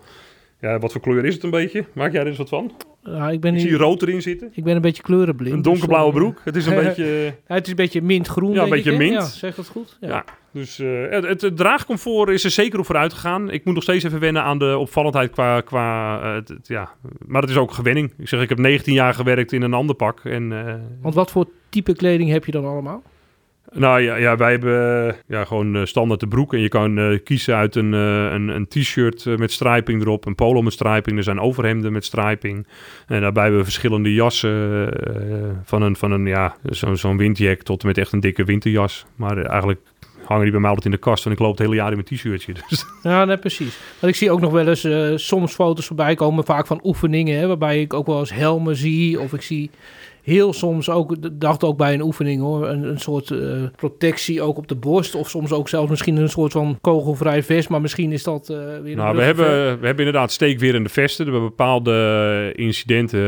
Ja, 0.62 0.80
wat 0.80 0.92
voor 0.92 1.02
kleur 1.02 1.26
is 1.26 1.34
het 1.34 1.44
een 1.44 1.50
beetje? 1.50 1.86
Maak 1.94 2.12
jij 2.12 2.22
er 2.22 2.28
eens 2.28 2.38
wat 2.38 2.50
van? 2.50 2.72
Ja, 3.16 3.30
ik, 3.30 3.42
ben 3.42 3.54
Ik 3.54 3.60
zie 3.60 3.76
rood 3.76 4.02
erin 4.02 4.22
zitten. 4.22 4.50
ik 4.54 4.64
ben 4.64 4.76
een 4.76 4.82
beetje 4.82 5.04
kleurenblind. 5.04 5.56
Een 5.56 5.62
dus, 5.62 5.72
donkerblauwe 5.72 6.12
eh, 6.12 6.18
broek. 6.18 6.42
Het 6.44 6.56
is 6.56 6.66
een 6.66 6.76
beetje... 6.84 7.06
Ja, 7.48 7.54
het 7.56 7.64
is 7.64 7.70
een 7.70 7.76
beetje 7.76 8.02
mintgroen. 8.02 8.54
Ja, 8.54 8.60
een 8.60 8.66
ik, 8.66 8.72
beetje 8.72 8.98
mint. 8.98 9.14
Ja, 9.14 9.26
zeg 9.26 9.56
dat 9.56 9.68
goed? 9.68 9.98
Ja. 10.02 10.24
Dus 10.52 10.80
eh, 10.80 11.10
het, 11.10 11.52
draagcomfort 11.58 12.30
is 12.30 12.44
er 12.44 12.52
zeker 12.52 12.80
op 12.80 12.86
vooruit 12.86 13.14
gegaan. 13.14 13.50
Ik 13.52 13.66
moet 13.66 13.74
nog 13.74 13.84
steeds 13.84 14.04
even 14.04 14.20
wennen 14.20 14.44
aan 14.44 14.60
de 14.60 14.78
opvallendheid 14.78 15.32
qua... 15.32 15.62
qua 15.62 16.20
eh, 16.22 16.34
het, 16.34 16.48
het- 16.48 16.68
ja. 16.68 16.90
Maar 17.26 17.42
het 17.42 17.50
is 17.50 17.58
ook 17.58 17.72
gewenning. 17.72 18.14
Ik 18.18 18.28
zeg, 18.28 18.42
ik 18.42 18.50
heb 18.50 18.58
19 18.58 18.94
jaar 18.94 19.14
gewerkt 19.14 19.52
in 19.52 19.62
een 19.62 19.74
ander 19.74 19.96
pak. 19.96 20.20
En, 20.24 20.68
eh, 20.68 20.74
Want 21.02 21.16
wat 21.16 21.32
voor 21.32 21.48
type 21.70 21.94
kleding 21.96 22.30
heb 22.30 22.46
je 22.46 22.52
dan 22.52 22.66
allemaal? 22.66 23.04
Nou 23.74 24.02
ja, 24.02 24.16
ja 24.16 24.36
wij 24.38 24.52
hebben 24.52 25.08
eh, 25.08 25.14
ja, 25.28 25.46
gewoon 25.46 25.76
eh, 25.76 25.86
standaard 25.86 26.20
de 26.20 26.28
broek. 26.28 26.54
En 26.54 26.60
je 26.60 26.68
kan 26.70 26.98
eh, 26.98 27.20
kiezen 27.24 27.56
uit 27.56 27.76
een, 27.76 27.94
een, 27.94 28.48
een 28.48 28.68
t-shirt 28.68 29.26
met 29.38 29.52
striping 29.52 30.02
erop. 30.02 30.26
Een 30.26 30.36
polo 30.36 30.62
met 30.62 30.74
striping. 30.74 31.18
Er 31.18 31.24
zijn 31.24 31.40
overhemden 31.40 31.92
met 31.92 32.06
striping. 32.06 32.68
En 33.08 33.22
daarbij 33.22 33.42
hebben 33.42 33.60
we 33.60 33.66
verschillende 33.66 34.14
jassen. 34.14 34.90
van 35.64 35.82
een, 35.82 35.96
van 35.96 36.12
een 36.12 36.26
ja, 36.26 36.56
zo- 36.70 36.96
zo'n 36.96 37.18
windjack 37.18 37.62
tot 37.62 37.82
en 37.82 37.88
met 37.88 37.98
echt 37.98 38.12
een 38.12 38.20
dikke 38.20 38.44
winterjas. 38.44 39.06
Maar 39.16 39.38
eigenlijk 39.38 39.80
hangen 40.24 40.44
die 40.44 40.52
bij 40.52 40.60
mij 40.62 40.70
altijd 40.70 40.86
in 40.86 40.92
de 40.92 40.98
kast. 40.98 41.26
En 41.26 41.32
ik 41.32 41.40
loop 41.40 41.52
het 41.52 41.60
hele 41.60 41.76
jaar 41.76 41.92
in 41.92 42.00
mijn 42.06 42.18
t-shirtje. 42.18 42.54
Dus 42.70 42.86
Ja, 43.04 43.26
nee, 43.26 43.38
precies. 43.38 43.78
Want 44.00 44.14
ik 44.14 44.20
zie 44.20 44.32
ook 44.32 44.42
nog 44.42 44.52
wel 44.52 44.68
eens 44.68 45.26
soms 45.28 45.54
foto's 45.54 45.86
voorbij 45.86 46.16
komen, 46.16 46.44
vaak 46.46 46.68
van 46.68 46.80
oefeningen, 46.84 47.48
waarbij 47.48 47.82
ik 47.82 47.94
ook 47.94 48.06
wel 48.06 48.20
eens 48.20 48.34
helmen 48.34 48.76
zie. 48.76 49.20
Of 49.20 49.34
ik 49.34 49.42
zie 49.42 49.70
heel 50.28 50.54
soms 50.54 50.90
ook, 50.90 51.40
dacht 51.40 51.64
ook 51.64 51.78
bij 51.78 51.94
een 51.94 52.02
oefening 52.02 52.42
hoor, 52.42 52.68
een, 52.68 52.84
een 52.84 53.00
soort 53.00 53.32
eh, 53.32 53.40
protectie 53.76 54.42
ook 54.42 54.58
op 54.58 54.68
de 54.68 54.76
borst. 54.76 55.16
Of 55.16 55.30
soms 55.30 55.52
ook 55.52 55.70
zelfs 55.70 55.90
misschien 55.90 56.16
een 56.16 56.30
soort 56.30 56.52
van 56.52 56.78
kogelvrij 56.82 57.44
vest, 57.44 57.70
maar 57.70 57.82
misschien 57.82 58.12
is 58.12 58.24
dat 58.24 58.50
eh, 58.50 58.58
weer 58.58 58.92
een 58.92 58.98
Nou, 58.98 59.16
we 59.16 59.24
hebben, 59.24 59.80
we 59.80 59.86
hebben 59.86 60.06
inderdaad 60.06 60.32
steekwerende 60.32 60.90
vesten. 60.90 61.32
Bij 61.32 61.40
bepaalde 61.40 62.52
incidenten 62.56 63.20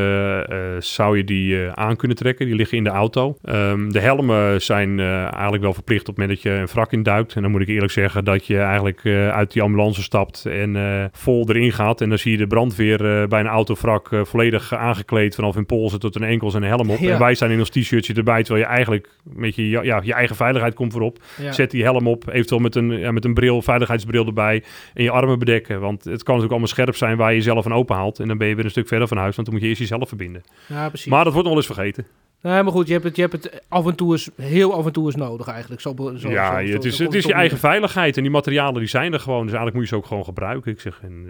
eh, 0.50 0.58
zou 0.80 1.18
je 1.18 1.24
die 1.24 1.58
aan 1.74 1.96
kunnen 1.96 2.18
trekken. 2.18 2.46
Die 2.46 2.56
liggen 2.56 2.78
in 2.78 2.84
de 2.84 2.90
auto. 2.90 3.38
Ehm, 3.42 3.90
de 3.90 4.00
helmen 4.00 4.62
zijn 4.62 5.00
eigenlijk 5.00 5.64
wel 5.64 5.74
verplicht 5.74 6.10
op 6.10 6.16
het 6.16 6.18
moment 6.18 6.44
dat 6.44 6.52
je 6.52 6.60
een 6.60 6.68
wrak 6.68 6.92
induikt. 6.92 7.36
En 7.36 7.42
dan 7.42 7.52
moet 7.52 7.62
ik 7.62 7.68
eerlijk 7.68 7.92
zeggen 7.92 8.26
dat 8.26 8.46
je 8.46 8.58
eigenlijk 8.58 9.06
uit 9.32 9.52
die 9.52 9.62
ambulance 9.62 10.02
stapt 10.02 10.46
en 10.46 11.10
vol 11.14 11.50
erin 11.50 11.72
gaat. 11.72 12.02
En 12.02 12.10
dan 12.10 12.18
zie 12.18 12.32
je 12.32 12.38
de 12.38 12.48
brandweer 12.48 13.28
bij 13.28 13.40
een 13.40 13.48
autovrak 13.48 14.10
volledig 14.24 14.74
aangekleed 14.74 15.36
vanaf 15.36 15.56
hun 15.56 15.66
polsen 15.66 16.00
tot 16.00 16.14
hun 16.14 16.24
enkels 16.24 16.56
en 16.56 16.64
een 16.64 16.70
helm 16.90 17.02
op. 17.02 17.08
Ja. 17.08 17.14
En 17.14 17.20
wij 17.20 17.36
zijn 17.36 17.52
in 17.52 17.60
ons 17.60 17.70
t-shirtje 17.70 18.14
erbij, 18.14 18.44
terwijl 18.44 18.66
je 18.66 18.72
eigenlijk 18.72 19.10
met 19.24 19.56
je, 19.56 19.70
ja, 19.70 20.02
je 20.04 20.14
eigen 20.14 20.36
veiligheid 20.36 20.74
komt 20.74 20.92
voorop. 20.92 21.18
Ja. 21.42 21.52
Zet 21.52 21.72
die 21.72 21.84
helm 21.84 22.08
op, 22.08 22.28
eventueel 22.28 22.62
met 22.62 22.76
een, 22.76 22.90
ja, 23.00 23.12
met 23.12 23.26
een 23.26 23.34
bril, 23.34 23.62
veiligheidsbril 23.62 24.26
erbij. 24.26 24.64
En 24.94 25.04
je 25.04 25.12
armen 25.12 25.40
bedekken. 25.40 25.80
Want 25.80 25.98
het 26.04 26.24
kan 26.24 26.36
natuurlijk 26.36 26.52
allemaal 26.52 26.68
scherp 26.68 26.96
zijn 26.96 27.18
waar 27.18 27.30
je 27.30 27.38
jezelf 27.38 27.66
aan 27.66 27.74
open 27.74 27.96
haalt. 27.96 28.20
En 28.20 28.28
dan 28.28 28.38
ben 28.38 28.48
je 28.48 28.56
weer 28.56 28.66
een 28.66 28.72
stuk 28.72 28.88
verder 28.88 29.08
van 29.08 29.18
huis, 29.18 29.36
want 29.36 29.48
dan 29.48 29.56
moet 29.56 29.64
je 29.64 29.70
eerst 29.70 29.82
jezelf 29.82 30.08
verbinden. 30.08 30.42
Ja, 30.68 30.88
precies. 30.88 31.08
Maar 31.12 31.24
dat 31.24 31.34
wordt 31.34 31.48
nog 31.48 31.58
wel 31.58 31.66
eens 31.68 31.74
vergeten. 31.76 32.06
Nee, 32.42 32.64
maar 32.64 32.72
goed, 32.72 32.88
je 32.88 32.94
hebt 32.94 33.06
het, 33.06 33.16
je 33.16 33.22
hebt 33.22 33.34
het 33.34 33.62
af 33.68 33.86
en 33.88 33.96
toe 33.96 34.12
eens, 34.12 34.30
heel 34.42 34.74
af 34.74 34.86
en 34.86 34.92
toe 34.92 35.06
eens 35.06 35.16
nodig 35.16 35.48
eigenlijk. 35.48 35.82
Zo, 35.82 35.94
zo, 36.18 36.30
ja, 36.30 36.66
zo- 36.68 36.74
het 36.74 36.86
is, 36.86 37.00
het 37.00 37.14
is 37.14 37.26
je 37.26 37.34
eigen 37.34 37.58
veiligheid. 37.58 38.18
En 38.18 38.22
die 38.24 38.32
materialen 38.32 38.80
die 38.80 38.90
zijn 38.90 39.14
er 39.14 39.20
gewoon. 39.20 39.42
Dus 39.46 39.54
eigenlijk 39.54 39.76
moet 39.76 39.84
je 39.84 39.90
ze 39.90 39.96
ook 39.96 40.06
gewoon 40.06 40.24
gebruiken. 40.24 40.72
Ik 40.72 40.80
zeg, 40.80 41.00
en, 41.04 41.26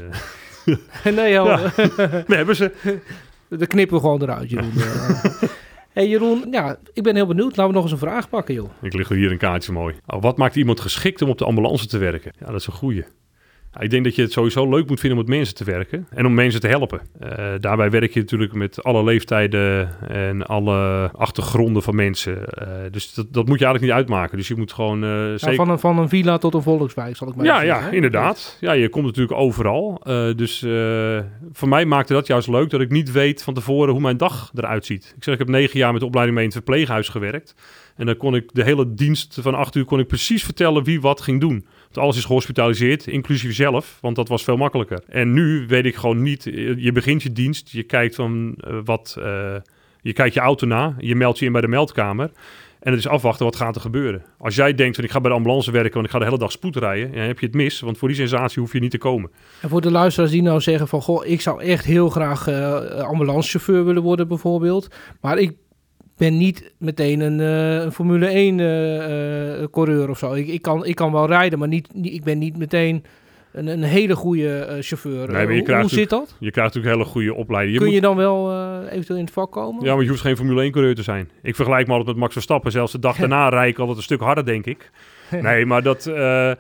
eh, 1.06 1.14
nee, 1.16 1.32
joh, 1.34 1.46
Ja. 1.48 1.60
we 2.28 2.36
hebben 2.36 2.56
ze. 2.56 2.72
dat 3.50 3.68
knippen 3.68 3.96
we 3.96 4.02
gewoon 4.02 4.22
eruit, 4.22 4.50
Jeroen. 4.50 4.72
Eh, 5.94 6.06
hey 6.06 6.08
Jeroen, 6.08 6.48
ja, 6.52 6.78
ik 6.94 7.04
ben 7.04 7.16
heel 7.16 7.26
benieuwd. 7.26 7.56
Laten 7.56 7.68
we 7.68 7.74
nog 7.74 7.84
eens 7.84 7.92
een 7.92 7.98
vraag 7.98 8.30
pakken, 8.30 8.54
joh. 8.54 8.70
Ik 8.82 8.94
lig 8.94 9.10
hier 9.10 9.32
een 9.32 9.38
kaartje 9.38 9.72
mooi. 9.72 9.96
Oh, 10.06 10.22
wat 10.22 10.38
maakt 10.38 10.56
iemand 10.56 10.80
geschikt 10.80 11.22
om 11.22 11.30
op 11.30 11.38
de 11.38 11.46
ambulance 11.46 11.88
te 11.88 11.98
werken? 11.98 12.32
Ja, 12.40 12.46
dat 12.46 12.60
is 12.60 12.68
een 12.68 12.74
goeie. 12.74 13.04
Ja, 13.74 13.82
ik 13.82 13.90
denk 13.90 14.04
dat 14.04 14.16
je 14.16 14.22
het 14.22 14.32
sowieso 14.32 14.70
leuk 14.70 14.88
moet 14.90 15.00
vinden 15.00 15.20
om 15.20 15.26
met 15.26 15.36
mensen 15.36 15.56
te 15.56 15.64
werken 15.64 16.08
en 16.10 16.26
om 16.26 16.34
mensen 16.34 16.62
te 16.62 16.68
helpen. 16.68 17.02
Eh, 17.20 17.54
daarbij 17.60 17.90
werk 17.90 18.14
je 18.14 18.20
natuurlijk 18.20 18.54
met 18.54 18.84
alle 18.84 19.04
leeftijden 19.04 19.90
en 20.08 20.46
alle 20.46 21.10
achtergronden 21.14 21.84
van 21.84 21.96
mensen. 21.96 22.46
Eh, 22.48 22.68
dus 22.92 23.14
dat, 23.14 23.34
dat 23.34 23.48
moet 23.48 23.60
je 23.60 23.66
eigenlijk 23.66 23.82
niet 23.82 24.04
uitmaken. 24.04 24.38
Dus 24.38 24.48
je 24.48 24.56
moet 24.56 24.74
gewoon 24.74 25.04
eh, 25.04 25.10
Nou, 25.10 25.38
zeker... 25.38 25.56
van, 25.56 25.70
een, 25.70 25.80
van 25.80 25.98
een 25.98 26.10
villa 26.10 26.38
tot 26.38 26.54
een 26.54 26.62
volkswijk, 26.62 27.16
zal 27.16 27.28
ik 27.28 27.36
maar 27.36 27.46
Ja, 27.46 27.62
ja, 27.62 27.74
zeggen, 27.74 27.90
hè? 27.90 27.96
inderdaad. 27.96 28.58
Ja, 28.60 28.72
je 28.72 28.90
komt 28.90 29.06
natuurlijk 29.06 29.40
overal. 29.40 30.02
Dus 30.36 30.60
voor 31.52 31.70
mij 31.70 31.86
maakte 31.86 32.14
dat 32.14 32.28
juist 32.28 32.48
leuk 32.48 32.70
dat 32.70 32.82
ik 32.82 32.90
niet 32.90 33.12
weet 33.12 33.44
van 33.44 33.54
tevoren 33.54 33.92
hoe 33.92 34.02
mijn 34.02 34.18
dag 34.18 34.52
eruit 34.56 34.86
ziet. 34.86 35.14
Ik 35.18 35.24
zeg, 35.24 35.34
ik 35.34 35.40
heb 35.40 35.50
negen 35.50 35.80
jaar 35.80 35.92
met 35.92 36.02
de 36.02 36.08
opleiding 36.08 36.38
mee 36.38 36.48
in 36.48 36.54
het 36.54 36.64
verpleeghuis 36.64 37.10
gewerkt. 37.10 37.56
En 37.96 38.06
dan 38.06 38.18
kon 38.18 38.36
ik 38.36 38.50
de 38.54 38.64
hele 38.64 38.94
dienst 38.94 39.38
van 39.42 39.56
acht 39.56 39.76
uur 39.76 39.86
kon 39.86 40.00
ik 40.00 40.08
precies 40.08 40.44
vertellen 40.44 40.84
wie 40.84 41.02
wat 41.02 41.22
ging 41.22 41.40
doen. 41.40 41.66
Alles 41.94 42.18
is 42.18 42.26
gehospitaliseerd, 42.26 43.08
inclusief 43.08 43.56
zelf, 43.56 43.98
want 44.02 44.16
dat 44.16 44.28
was 44.28 44.44
veel 44.44 44.58
makkelijker. 44.58 45.04
En 45.08 45.34
nu 45.34 45.66
weet 45.68 45.86
ik 45.86 45.96
gewoon 45.96 46.22
niet, 46.22 46.44
je 46.78 46.92
begint 46.94 47.24
je 47.24 47.32
dienst, 47.32 47.70
je 47.70 47.84
kijkt 47.84 48.16
van 48.16 48.56
eh, 48.58 48.78
wat, 48.86 49.16
eh, 49.20 49.56
je 50.02 50.14
kijkt 50.14 50.34
je 50.34 50.40
auto 50.40 50.68
na, 50.68 50.96
je 51.00 51.16
meldt 51.16 51.40
je 51.40 51.46
in 51.46 51.52
bij 51.52 51.62
de 51.62 51.68
meldkamer. 51.68 52.32
En 52.80 52.92
het 52.92 53.00
is 53.00 53.08
afwachten 53.08 53.46
wat 53.46 53.56
gaat 53.56 53.76
er 53.76 53.82
gebeuren. 53.82 54.24
Als 54.38 54.56
jij 54.56 54.76
denkt 54.76 54.96
van 54.96 55.04
ik 55.04 55.12
ga 55.12 55.22
bij 55.22 55.30
de 55.30 55.36
ambulance 55.36 55.72
werken, 55.72 55.94
want 55.94 56.06
ik 56.06 56.12
ga 56.12 56.20
de 56.20 56.26
hele 56.26 56.38
dag 56.38 56.52
spoed 56.52 56.76
rijden, 56.76 57.12
ja, 57.14 57.22
heb 57.22 57.40
je 57.40 57.46
het 57.46 57.56
mis. 57.56 57.80
Want 57.80 57.98
voor 57.98 58.08
die 58.08 58.18
sensatie 58.18 58.62
hoef 58.62 58.74
je 58.74 58.80
niet 58.80 58.92
te 58.92 58.98
komen. 58.98 59.32
En 59.62 59.70
voor 59.70 59.82
de 59.82 59.92
luisteraars 59.92 60.32
die 60.32 60.42
nou 60.42 60.62
zeggen 60.62 60.88
van... 60.88 61.02
Goh, 61.02 61.26
ik 61.26 61.42
zou 61.42 61.62
echt 61.64 61.86
heel 61.86 62.10
graag 62.10 62.48
eh, 62.48 62.76
ambulancechauffeur 63.00 63.86
willen 63.86 64.04
worden 64.04 64.28
bijvoorbeeld. 64.28 64.88
Maar 65.22 65.38
ik 65.38 65.56
ben 66.20 66.38
niet 66.38 66.72
meteen 66.78 67.20
een, 67.20 67.40
eh, 67.40 67.84
een 67.84 67.92
Formule 67.92 68.28
1 68.28 68.60
eh, 68.60 69.62
eh, 69.62 69.68
coureur 69.72 70.10
of 70.10 70.18
zo. 70.18 70.34
Ik, 70.34 70.48
ik, 70.48 70.62
kan, 70.62 70.86
ik 70.86 70.96
kan 70.96 71.12
wel 71.12 71.28
rijden, 71.28 71.60
maar 71.60 71.68
niet, 71.68 71.94
niet- 71.94 72.14
ik 72.14 72.24
ben 72.24 72.38
niet 72.38 72.58
meteen 72.58 73.04
een, 73.52 73.68
een 73.68 73.84
hele 73.84 74.16
goede 74.16 74.78
chauffeur. 74.80 75.32
maar 75.32 75.54
je 75.54 75.64
hoe 75.66 75.76
hoe 75.80 75.90
zit 75.90 76.10
dat? 76.10 76.36
Je 76.40 76.52
krijgt 76.52 76.74
natuurlijk 76.74 77.02
hele 77.02 77.12
goede 77.12 77.34
opleiding. 77.34 77.74
Je 77.74 77.78
Kun 77.84 77.88
moet- 77.88 77.96
je 78.02 78.08
dan 78.08 78.16
wel 78.16 78.52
eventueel 78.90 79.20
in 79.20 79.26
het 79.26 79.34
vak 79.34 79.52
komen? 79.52 79.86
Ja, 79.86 79.94
maar 79.94 80.04
je 80.04 80.10
hoeft 80.10 80.22
geen 80.22 80.36
Formule 80.38 80.62
1 80.64 80.72
coureur 80.72 80.96
te 80.96 81.04
zijn. 81.04 81.30
Ik 81.42 81.56
vergelijk 81.56 81.86
me 81.88 81.92
altijd 81.94 82.10
met 82.12 82.20
Max 82.20 82.34
Verstappen. 82.34 82.72
Zelfs 82.72 82.92
de 82.92 83.00
dag 83.00 83.18
daarna 83.24 83.50
rijd 83.50 83.70
ik 83.72 83.80
altijd 83.80 83.98
een 83.98 84.04
stuk 84.04 84.20
harder, 84.22 84.46
denk 84.46 84.66
ik. 84.66 84.92
Nee, 85.42 85.66
maar 85.66 85.84
dat... 85.84 86.04
je, 86.04 86.58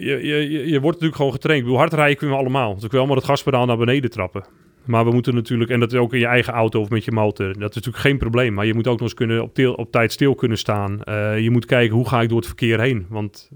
je, 0.00 0.26
je, 0.26 0.48
je 0.68 0.80
wordt 0.80 0.84
natuurlijk 1.00 1.16
gewoon 1.16 1.32
getraind. 1.32 1.58
Ik 1.60 1.64
bedoel, 1.66 1.80
hard 1.80 1.92
rijden 1.92 2.16
kunnen 2.16 2.36
we 2.36 2.42
allemaal. 2.42 2.74
Dus 2.74 2.84
ik 2.84 2.90
wil 2.90 2.98
allemaal 2.98 3.18
het 3.18 3.26
gaspedaal 3.26 3.66
naar 3.66 3.76
beneden 3.76 4.10
trappen. 4.10 4.44
Maar 4.86 5.04
we 5.04 5.10
moeten 5.10 5.34
natuurlijk, 5.34 5.70
en 5.70 5.80
dat 5.80 5.92
is 5.92 5.98
ook 5.98 6.12
in 6.12 6.18
je 6.18 6.26
eigen 6.26 6.52
auto 6.52 6.80
of 6.80 6.88
met 6.88 7.04
je 7.04 7.12
motor, 7.12 7.46
dat 7.46 7.68
is 7.68 7.74
natuurlijk 7.74 8.04
geen 8.04 8.18
probleem. 8.18 8.54
Maar 8.54 8.66
je 8.66 8.74
moet 8.74 8.86
ook 8.86 8.98
nog 8.98 9.08
eens 9.08 9.14
kunnen 9.14 9.76
op, 9.76 9.90
tijd 9.90 10.12
stil 10.12 10.34
kunnen 10.34 10.58
staan. 10.58 11.02
Eh, 11.02 11.38
je 11.38 11.50
moet 11.50 11.64
kijken, 11.64 11.96
hoe 11.96 12.08
ga 12.08 12.20
ik 12.20 12.28
door 12.28 12.38
het 12.38 12.46
verkeer 12.46 12.80
heen? 12.80 13.06
Want 13.08 13.50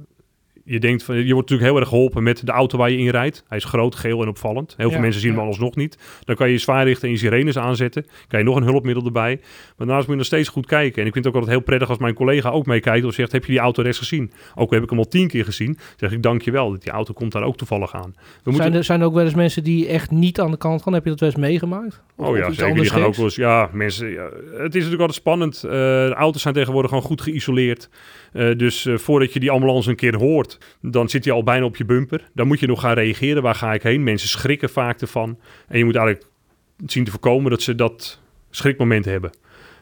je 0.71 0.81
denkt 0.81 1.03
van, 1.03 1.15
je 1.17 1.33
wordt 1.35 1.51
natuurlijk 1.51 1.71
heel 1.71 1.81
erg 1.81 1.89
geholpen 1.89 2.23
met 2.23 2.47
de 2.47 2.53
auto 2.53 2.79
waar 2.79 2.91
je 2.91 2.97
in 2.97 3.09
rijdt. 3.09 3.45
Hij 3.49 3.59
is 3.59 3.65
groot, 3.65 3.95
geel 3.95 4.23
en 4.23 4.29
opvallend. 4.29 4.75
Heel 4.77 4.87
veel 4.87 4.97
Ja, 4.97 5.03
mensen 5.03 5.21
zien 5.21 5.33
ja. 5.33 5.39
hem 5.39 5.47
alsnog 5.47 5.75
niet. 5.77 5.99
Dan 6.25 6.37
kan 6.37 6.47
je 6.47 6.53
je 6.53 6.59
zwaarrichten 6.59 7.09
en 7.09 7.15
je 7.15 7.21
sirenes 7.21 7.59
aanzetten. 7.59 8.07
Kan 8.29 8.39
je 8.39 8.45
nog 8.45 8.57
een 8.57 8.63
hulpmiddel 8.63 9.05
erbij. 9.05 9.37
Maar 9.41 9.87
daarnaast 9.87 10.01
moet 10.01 10.11
je 10.11 10.17
nog 10.17 10.27
steeds 10.27 10.49
goed 10.49 10.67
kijken. 10.67 11.01
En 11.01 11.07
ik 11.07 11.13
vind 11.13 11.25
het 11.25 11.27
ook 11.35 11.41
altijd 11.41 11.57
heel 11.57 11.65
prettig 11.65 11.89
als 11.89 11.99
mijn 11.99 12.15
collega 12.15 12.51
ook 12.51 12.67
meekijkt 12.67 13.07
of 13.07 13.15
zegt, 13.15 13.33
heb 13.33 13.45
je 13.45 13.51
die 13.53 13.61
auto 13.61 13.83
rechts 13.83 13.99
gezien? 13.99 14.33
Ook 14.55 14.71
heb 14.73 14.83
ik 14.83 14.91
hem 14.91 14.99
al 14.99 15.09
tien 15.09 15.29
keer 15.29 15.45
gezien, 15.45 15.79
zeg 15.97 16.13
ik 16.13 16.23
dankjewel. 16.23 16.71
Dat 16.71 16.83
die 16.83 16.93
auto 16.93 17.13
komt 17.13 17.33
daar 17.33 17.43
ook 17.43 17.57
toevallig 17.57 17.95
aan. 17.95 18.13
We 18.15 18.21
moeten... 18.45 18.63
Zijn, 18.63 18.75
er, 18.75 18.85
zijn 18.85 19.01
er 19.01 19.07
ook 19.07 19.15
wel 19.15 19.25
eens 19.25 19.35
mensen 19.35 19.65
die 19.65 19.87
echt 19.89 20.11
niet 20.11 20.41
aan 20.41 20.51
de 20.51 20.57
kant 20.57 20.83
gaan? 20.83 20.93
Heb 20.93 21.05
je 21.05 21.11
dat 21.11 21.21
wel 21.21 21.29
eens 21.29 21.39
meegemaakt? 21.39 22.01
Of- 22.17 22.27
Oh 22.27 22.37
ja, 22.37 22.53
zeker. 22.53 22.75
Die 22.75 22.91
gaan 22.91 23.03
ook 23.03 23.15
wel 23.15 23.25
eens. 23.25 23.35
Ja, 23.35 23.69
mensen. 23.73 24.11
ja, 24.11 24.23
het 24.25 24.75
is 24.75 24.83
natuurlijk 24.85 25.01
altijd 25.01 25.15
spannend. 25.15 25.65
Eh, 25.65 25.71
de 25.71 26.15
auto's 26.17 26.43
zijn 26.43 26.55
tegenwoordig 26.55 26.91
gewoon 26.91 27.05
goed 27.07 27.21
geïsoleerd. 27.21 27.89
Eh, 28.33 28.57
dus 28.57 28.87
eh, 28.87 28.97
voordat 28.97 29.33
je 29.33 29.41
die 29.41 29.51
ambulance 29.51 29.91
een 29.91 29.97
keer 29.97 30.17
hoort, 30.17 30.59
dan 30.81 31.09
zit 31.09 31.25
hij 31.25 31.35
al 31.35 31.43
bijna 31.43 31.65
op 31.65 31.77
je 31.77 31.85
bumper. 31.85 32.29
Dan 32.35 32.47
moet 32.47 32.61
je 32.61 32.67
nog 32.67 32.81
gaan 32.81 32.95
reageren. 32.95 33.43
Waar 33.43 33.55
ga 33.55 33.75
ik 33.75 33.83
heen? 33.83 34.03
Mensen 34.03 34.29
schrikken 34.29 34.71
vaak 34.71 35.01
ervan. 35.01 35.39
En 35.69 35.79
je 35.79 35.85
moet 35.85 35.97
eigenlijk 35.97 36.27
zien 36.87 37.05
te 37.05 37.11
voorkomen 37.11 37.51
dat 37.51 37.63
ze 37.63 37.75
dat 37.75 38.21
schrikmoment 38.51 39.05
hebben. 39.05 39.31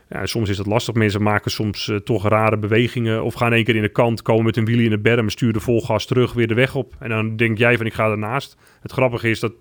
Ja, 0.09 0.27
soms 0.27 0.49
is 0.49 0.59
het 0.59 0.67
lastig. 0.67 0.95
Mensen 0.95 1.23
maken 1.23 1.51
soms 1.51 1.89
eh, 1.89 1.97
toch 1.97 2.29
rare 2.29 2.59
bewegingen. 2.59 3.25
Of 3.25 3.35
gaan 3.35 3.53
één 3.53 3.65
keer 3.65 3.77
in 3.77 3.83
de 3.83 3.89
kant, 3.89 4.23
komen 4.23 4.45
met 4.45 4.57
een 4.57 4.65
wiel 4.65 4.79
in 4.79 4.91
de 4.91 4.99
berm, 4.99 5.31
sturen 5.31 5.61
vol 5.61 5.81
gas 5.81 6.07
terug, 6.07 6.33
weer 6.33 6.49
de 6.49 6.55
weg 6.55 6.75
op. 6.75 6.95
En 6.99 7.09
dan 7.09 7.37
denk 7.37 7.59
jij 7.59 7.77
van 7.77 7.87
ik 7.87 7.95
ga 7.95 8.11
ernaast. 8.11 8.57
Het 8.81 8.93
grappige 8.93 9.31
is 9.31 9.41
dat 9.41 9.53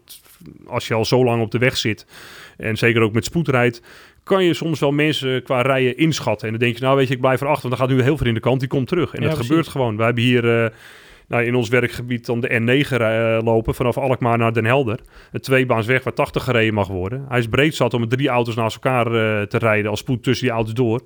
als 0.66 0.88
je 0.88 0.94
al 0.94 1.06
zo 1.06 1.24
lang 1.24 1.42
op 1.42 1.52
de 1.52 1.58
weg 1.58 1.78
zit, 1.78 2.06
en 2.58 2.78
zeker 2.78 3.02
ook 3.02 3.14
met 3.14 3.26
spoed 3.26 3.48
rijdt, 3.48 3.82
kan 4.28 4.44
je 4.44 4.54
soms 4.54 4.80
wel 4.80 4.92
mensen 4.92 5.44
qua 5.44 5.62
rijden 5.62 5.98
inschatten. 5.98 6.48
En 6.48 6.54
dan 6.54 6.64
denk 6.64 6.78
je, 6.78 6.84
nou 6.84 6.98
weet 6.98 7.08
je, 7.08 7.14
ik 7.14 7.20
blijf 7.22 7.42
erachter, 7.42 7.68
want 7.70 7.80
dan 7.80 7.88
gaat 7.88 7.98
nu 7.98 8.04
heel 8.04 8.18
veel 8.18 8.28
in 8.28 8.34
de 8.34 8.40
kant, 8.40 8.60
die 8.60 8.70
komt 8.70 8.88
terug. 8.88 9.14
En 9.14 9.22
Ja, 9.22 9.26
dat 9.28 9.30
precies. 9.34 9.48
gebeurt 9.48 9.68
gewoon. 9.68 9.96
Wij 9.98 10.06
hebben 10.06 10.24
hier 10.24 10.64
eh, 10.64 10.70
nou, 11.28 11.44
in 11.44 11.56
ons 11.56 11.70
werkgebied 11.70 12.26
dan 12.26 12.40
de 12.40 12.48
N9 12.50 12.88
rij- 12.98 13.38
eh, 13.38 13.44
lopen, 13.44 13.76
vanaf 13.76 13.98
Alkmaar 13.98 14.38
naar 14.38 14.54
Den 14.54 14.66
Helder. 14.66 15.00
Een 15.32 15.40
tweebaansweg 15.40 16.04
waar 16.04 16.14
80 16.14 16.44
gereden 16.44 16.74
mag 16.74 16.88
worden. 16.88 17.26
Hij 17.30 17.40
is 17.40 17.48
breed 17.48 17.76
zat 17.76 17.94
om 17.94 18.00
met 18.00 18.10
drie 18.10 18.28
auto's 18.28 18.56
naast 18.56 18.76
elkaar 18.76 19.06
eh, 19.06 19.42
te 19.42 19.58
rijden, 19.58 19.90
als 19.92 20.00
spoed 20.00 20.24
tussen 20.24 20.46
die 20.48 20.56
auto's 20.56 20.74
door. 20.74 21.02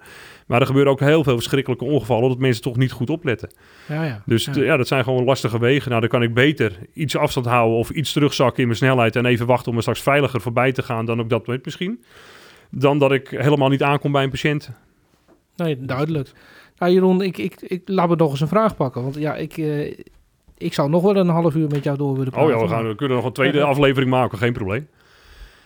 Maar 0.48 0.60
er 0.60 0.66
gebeuren 0.66 0.92
ook 0.92 1.00
heel 1.00 1.24
veel 1.24 1.36
verschrikkelijke 1.36 1.86
ongevallen, 1.86 2.30
dat 2.30 2.40
mensen 2.40 2.62
toch 2.64 2.78
niet 2.78 2.92
goed 2.92 3.10
opletten. 3.10 3.50
Ja, 3.88 4.04
ja. 4.04 4.22
Dus 4.26 4.46
Ja. 4.54 4.62
ja, 4.64 4.78
dat 4.78 4.88
zijn 4.88 5.04
gewoon 5.04 5.24
lastige 5.24 5.60
wegen. 5.60 5.90
Nou, 5.90 6.02
dan 6.02 6.10
kan 6.10 6.24
ik 6.24 6.34
beter 6.34 6.72
iets 6.94 7.16
afstand 7.18 7.46
houden 7.46 7.78
of 7.78 7.90
iets 7.90 8.14
terugzakken 8.14 8.58
in 8.60 8.66
mijn 8.66 8.78
snelheid 8.78 9.16
en 9.16 9.26
even 9.26 9.46
wachten 9.46 9.70
om 9.72 9.76
er 9.76 9.82
straks 9.82 10.02
veiliger 10.02 10.42
voorbij 10.42 10.72
te 10.72 10.82
gaan 10.84 11.06
dan 11.06 11.20
ook 11.20 11.30
dat 11.30 11.46
weet 11.48 11.66
misschien. 11.66 12.04
Dan 12.72 13.00
dat 13.00 13.12
ik 13.12 13.28
helemaal 13.30 13.70
niet 13.70 13.84
aankom 13.84 14.12
bij 14.12 14.24
een 14.24 14.30
patiënt. 14.30 14.72
Nee, 15.56 15.86
duidelijk. 15.86 16.32
Nou, 16.78 16.94
Jeroen, 16.94 17.22
ik, 17.22 17.38
ik, 17.38 17.62
ik 17.62 17.82
laat 17.86 18.10
me 18.10 18.16
nog 18.16 18.32
eens 18.32 18.42
een 18.42 18.48
vraag 18.48 18.76
pakken. 18.76 19.04
Want 19.04 19.16
ja, 19.16 19.36
ik, 19.36 19.58
eh, 19.58 19.98
ik 20.58 20.74
zou 20.74 20.90
nog 20.90 21.02
wel 21.02 21.16
een 21.16 21.28
half 21.28 21.56
uur 21.56 21.68
met 21.70 21.84
jou 21.84 21.98
door 21.98 22.18
willen 22.18 22.32
praten. 22.32 22.54
Oh 22.54 22.60
ja, 22.60 22.68
we, 22.68 22.74
gaan, 22.74 22.88
we 22.88 22.96
kunnen 22.96 23.18
nog 23.18 23.26
een 23.26 23.34
tweede 23.34 23.64
aflevering 23.64 24.12
maken, 24.12 24.38
geen 24.38 24.54
probleem. 24.54 24.88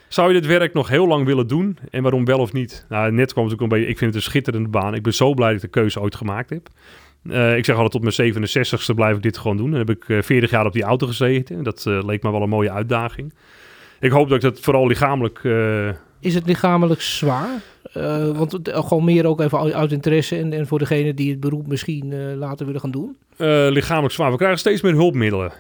Zou 0.08 0.34
je 0.34 0.42
dit 0.42 0.50
werk 0.50 0.74
nog 0.74 0.88
heel 0.88 1.08
lang 1.08 1.26
willen 1.26 1.48
doen? 1.48 1.78
En 1.92 2.02
waarom 2.02 2.26
wel 2.26 2.40
of 2.40 2.54
niet? 2.54 2.86
Nou, 2.90 3.12
net 3.12 3.34
kwam 3.34 3.44
het 3.46 3.54
ook 3.54 3.62
een 3.62 3.68
beetje... 3.68 3.88
Ik 3.88 3.98
vind 3.98 4.14
het 4.14 4.24
een 4.24 4.30
schitterende 4.30 4.70
baan. 4.70 4.94
Ik 4.94 5.04
ben 5.04 5.14
zo 5.14 5.34
blij 5.34 5.54
dat 5.54 5.64
ik 5.64 5.72
de 5.72 5.80
keuze 5.80 6.02
ooit 6.02 6.16
gemaakt 6.16 6.50
heb. 6.50 6.68
Eh, 7.30 7.58
ik 7.58 7.66
zeg 7.66 7.76
altijd, 7.76 8.04
tot 8.04 8.18
mijn 8.18 8.34
67ste 8.34 8.96
blijf 8.96 9.16
ik 9.16 9.22
dit 9.22 9.38
gewoon 9.38 9.58
doen. 9.58 9.70
Dan 9.70 9.80
heb 9.80 9.90
ik 9.90 10.08
uh, 10.08 10.22
40 10.22 10.50
jaar 10.50 10.66
op 10.66 10.74
die 10.74 10.84
auto 10.84 11.08
gezeten. 11.08 11.64
Dat 11.64 11.86
uh, 11.88 12.04
leek 12.04 12.24
me 12.24 12.32
wel 12.32 12.42
een 12.42 12.50
mooie 12.50 12.72
uitdaging. 12.72 13.34
Ik 14.00 14.12
hoop 14.12 14.30
dat 14.30 14.36
ik 14.38 14.44
dat 14.44 14.60
vooral 14.60 14.88
lichamelijk... 14.88 15.40
eh, 16.20 16.28
Is 16.28 16.34
het 16.34 16.46
lichamelijk 16.46 17.02
zwaar? 17.02 17.62
Uh, 17.98 18.38
want 18.38 18.52
het, 18.52 18.72
gewoon 18.74 19.04
meer 19.04 19.26
ook 19.26 19.42
even 19.42 19.74
uit 19.74 19.92
interesse 19.92 20.38
en, 20.38 20.54
en 20.54 20.68
voor 20.68 20.80
degene 20.80 21.14
die 21.14 21.30
het 21.30 21.40
beroep 21.40 21.68
misschien 21.68 22.12
uh, 22.12 22.36
later 22.36 22.66
willen 22.66 22.82
gaan 22.82 22.92
doen? 22.92 23.18
Lichamelijk 23.72 24.14
zwaar. 24.14 24.32
We 24.32 24.38
krijgen 24.38 24.60
steeds 24.60 24.82
meer 24.82 24.94
hulpmiddelen. 24.94 25.52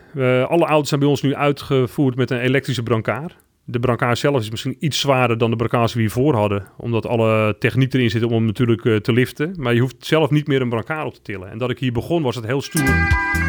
alle 0.48 0.66
auto's 0.66 0.88
zijn 0.88 1.00
bij 1.00 1.10
ons 1.10 1.22
nu 1.22 1.36
uitgevoerd 1.36 2.16
met 2.16 2.32
een 2.32 2.40
elektrische 2.40 2.84
brancard. 2.84 3.36
De 3.64 3.80
brancard 3.80 4.18
zelf 4.18 4.42
is 4.42 4.50
misschien 4.50 4.76
iets 4.80 5.00
zwaarder 5.00 5.38
dan 5.38 5.50
de 5.50 5.56
brancards 5.56 5.94
die 5.94 6.04
we 6.04 6.08
hiervoor 6.08 6.36
hadden. 6.36 6.68
Omdat 6.78 7.06
alle 7.06 7.56
techniek 7.60 7.94
erin 7.94 8.10
zit 8.10 8.24
om 8.24 8.32
hem 8.32 8.46
natuurlijk 8.46 9.04
te 9.04 9.14
liften. 9.14 9.54
Maar 9.58 9.74
je 9.74 9.80
hoeft 9.80 10.06
zelf 10.06 10.30
niet 10.30 10.48
meer 10.48 10.62
een 10.62 10.70
brancard 10.70 11.06
op 11.06 11.14
te 11.14 11.22
tillen. 11.22 11.50
En 11.50 11.58
dat 11.58 11.70
ik 11.70 11.80
hier 11.80 11.92
begon 11.92 12.24
was 12.24 12.36
het 12.36 12.46
heel 12.46 12.62
stoer. 12.62 13.45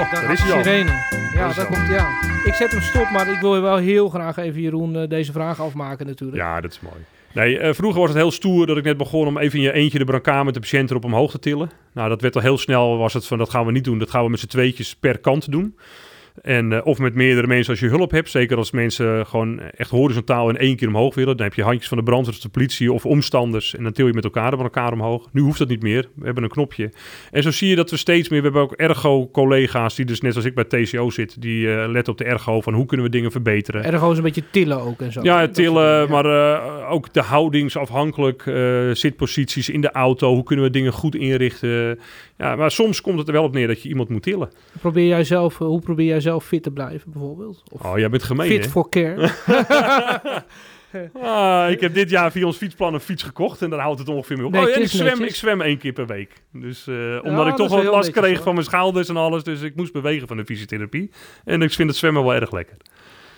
Oh, 0.00 0.12
daar 0.12 0.32
is 0.32 0.40
hij 0.40 0.62
sirene. 0.62 0.90
Ja, 1.34 1.52
daar 1.52 1.66
komt 1.66 1.86
hij 1.86 1.98
aan. 1.98 2.18
Ik 2.44 2.54
zet 2.54 2.70
hem 2.70 2.80
stop, 2.80 3.10
maar 3.10 3.30
ik 3.30 3.40
wil 3.40 3.60
wel 3.60 3.76
heel 3.76 4.08
graag 4.08 4.36
even 4.36 4.60
Jeroen 4.60 5.06
deze 5.08 5.32
vraag 5.32 5.60
afmaken 5.60 6.06
natuurlijk. 6.06 6.38
Ja, 6.38 6.60
dat 6.60 6.72
is 6.72 6.80
mooi. 6.80 6.94
Nee, 7.34 7.58
uh, 7.58 7.72
vroeger 7.72 8.00
was 8.00 8.08
het 8.08 8.18
heel 8.18 8.30
stoer 8.30 8.66
dat 8.66 8.76
ik 8.76 8.84
net 8.84 8.96
begon 8.96 9.26
om 9.26 9.38
even 9.38 9.58
in 9.58 9.64
je 9.64 9.72
eentje 9.72 9.98
de 9.98 10.04
brancard 10.04 10.44
met 10.44 10.54
de 10.54 10.60
patiënt 10.60 10.90
erop 10.90 11.04
omhoog 11.04 11.30
te 11.30 11.38
tillen. 11.38 11.70
Nou, 11.92 12.08
dat 12.08 12.20
werd 12.20 12.34
al 12.34 12.40
heel 12.40 12.58
snel, 12.58 12.98
was 12.98 13.12
het 13.12 13.26
van 13.26 13.38
dat 13.38 13.50
gaan 13.50 13.66
we 13.66 13.72
niet 13.72 13.84
doen, 13.84 13.98
dat 13.98 14.10
gaan 14.10 14.24
we 14.24 14.30
met 14.30 14.40
z'n 14.40 14.46
tweetjes 14.46 14.96
per 14.96 15.18
kant 15.18 15.50
doen. 15.52 15.76
En, 16.42 16.70
uh, 16.70 16.80
of 16.84 16.98
met 16.98 17.14
meerdere 17.14 17.46
mensen 17.46 17.70
als 17.70 17.80
je 17.80 17.88
hulp 17.88 18.10
hebt. 18.10 18.30
Zeker 18.30 18.56
als 18.56 18.70
mensen 18.70 19.26
gewoon 19.26 19.60
echt 19.60 19.90
horizontaal 19.90 20.48
in 20.48 20.56
één 20.56 20.76
keer 20.76 20.88
omhoog 20.88 21.14
willen. 21.14 21.36
Dan 21.36 21.46
heb 21.46 21.54
je 21.54 21.62
handjes 21.62 21.88
van 21.88 21.98
de 21.98 22.04
brandweer, 22.04 22.38
de 22.40 22.48
politie 22.48 22.92
of 22.92 23.06
omstanders. 23.06 23.74
En 23.76 23.82
dan 23.82 23.92
til 23.92 24.06
je 24.06 24.12
met 24.12 24.24
elkaar 24.24 24.50
van 24.50 24.62
elkaar 24.62 24.92
omhoog. 24.92 25.28
Nu 25.32 25.40
hoeft 25.40 25.58
dat 25.58 25.68
niet 25.68 25.82
meer. 25.82 26.08
We 26.14 26.24
hebben 26.24 26.42
een 26.42 26.50
knopje. 26.50 26.92
En 27.30 27.42
zo 27.42 27.50
zie 27.50 27.68
je 27.68 27.76
dat 27.76 27.90
we 27.90 27.96
steeds 27.96 28.28
meer... 28.28 28.38
We 28.38 28.44
hebben 28.44 28.62
ook 28.62 28.72
ergo-collega's 28.72 29.94
die 29.94 30.04
dus 30.04 30.20
net 30.20 30.36
als 30.36 30.44
ik 30.44 30.54
bij 30.54 30.64
TCO 30.64 31.10
zit. 31.10 31.42
Die 31.42 31.66
uh, 31.66 31.84
letten 31.88 32.12
op 32.12 32.18
de 32.18 32.24
ergo 32.24 32.60
van 32.60 32.74
hoe 32.74 32.86
kunnen 32.86 33.06
we 33.06 33.12
dingen 33.12 33.30
verbeteren. 33.30 33.84
Ergo 33.84 34.10
is 34.10 34.16
een 34.16 34.22
beetje 34.22 34.50
tillen 34.50 34.80
ook 34.80 35.00
en 35.00 35.12
zo. 35.12 35.22
Ja, 35.22 35.48
tillen. 35.48 36.10
Maar 36.10 36.26
uh, 36.26 36.90
ook 36.90 37.12
de 37.12 37.22
houdingsafhankelijk. 37.22 38.42
zitposities 38.92 39.68
in 39.68 39.80
de 39.80 39.90
auto. 39.90 40.34
Hoe 40.34 40.42
kunnen 40.42 40.64
we 40.64 40.70
dingen 40.70 40.92
goed 40.92 41.14
inrichten. 41.14 41.98
Ja, 42.38 42.56
maar 42.56 42.70
soms 42.70 43.00
komt 43.00 43.18
het 43.18 43.26
er 43.26 43.32
wel 43.32 43.44
op 43.44 43.52
neer 43.52 43.66
dat 43.66 43.82
je 43.82 43.88
iemand 43.88 44.08
moet 44.08 44.22
tillen. 44.22 44.50
Probeer 44.80 45.06
jij 45.06 45.24
zelf, 45.24 45.58
hoe 45.58 45.80
probeer 45.80 46.06
jij 46.06 46.19
zelf 46.20 46.44
fit 46.44 46.62
te 46.62 46.70
blijven 46.70 47.10
bijvoorbeeld? 47.12 47.62
Of 47.72 47.84
oh, 47.84 47.98
jij 47.98 48.08
bent 48.10 48.22
gemeen, 48.22 48.48
Fit 48.48 48.66
for 48.66 48.88
care. 48.88 49.30
ah, 51.22 51.70
ik 51.70 51.80
heb 51.80 51.94
dit 51.94 52.10
jaar 52.10 52.32
via 52.32 52.46
ons 52.46 52.56
fietsplan 52.56 52.94
een 52.94 53.00
fiets 53.00 53.22
gekocht 53.22 53.62
en 53.62 53.70
daar 53.70 53.80
houdt 53.80 53.98
het 53.98 54.08
ongeveer 54.08 54.36
mee 54.36 54.46
op. 54.46 54.52
Nee, 54.52 54.66
oh, 54.66 54.76
en 54.76 54.82
ik 54.82 54.88
zwem, 54.88 55.22
ik 55.22 55.34
zwem 55.34 55.60
één 55.60 55.78
keer 55.78 55.92
per 55.92 56.06
week. 56.06 56.42
Dus, 56.52 56.86
uh, 56.86 57.18
omdat 57.22 57.44
ja, 57.44 57.50
ik 57.50 57.56
toch 57.56 57.68
wat 57.68 57.84
last 57.84 57.94
netjes, 57.94 58.22
kreeg 58.24 58.34
hoor. 58.34 58.44
van 58.44 58.54
mijn 58.54 58.66
schouders 58.66 59.08
en 59.08 59.16
alles. 59.16 59.42
Dus 59.42 59.60
ik 59.60 59.76
moest 59.76 59.92
bewegen 59.92 60.28
van 60.28 60.36
de 60.36 60.44
fysiotherapie. 60.44 61.10
En 61.44 61.62
ik 61.62 61.72
vind 61.72 61.88
het 61.88 61.98
zwemmen 61.98 62.22
wel 62.22 62.34
erg 62.34 62.52
lekker. 62.52 62.76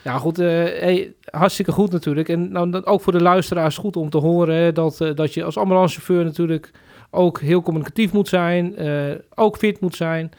Ja, 0.05 0.19
goed. 0.19 0.41
Uh, 0.41 0.47
hey, 0.47 1.13
hartstikke 1.25 1.73
goed 1.73 1.93
natuurlijk. 1.93 2.29
En 2.29 2.53
nou, 2.53 2.71
dat 2.71 2.87
ook 2.87 3.01
voor 3.01 3.13
de 3.13 3.23
luisteraars 3.23 3.77
goed 3.77 3.97
om 3.97 4.11
te 4.11 4.19
horen 4.19 4.55
hè, 4.55 4.73
dat, 4.73 5.01
uh, 5.01 5.15
dat 5.15 5.35
je 5.35 5.45
als 5.45 5.57
ambulancechauffeur 5.57 6.25
natuurlijk 6.25 6.71
ook 7.11 7.41
heel 7.41 7.63
communicatief 7.63 8.13
moet 8.13 8.29
zijn, 8.29 8.77
ook 9.35 9.57
fit 9.57 9.81
moet 9.81 9.97
zijn. 9.97 10.33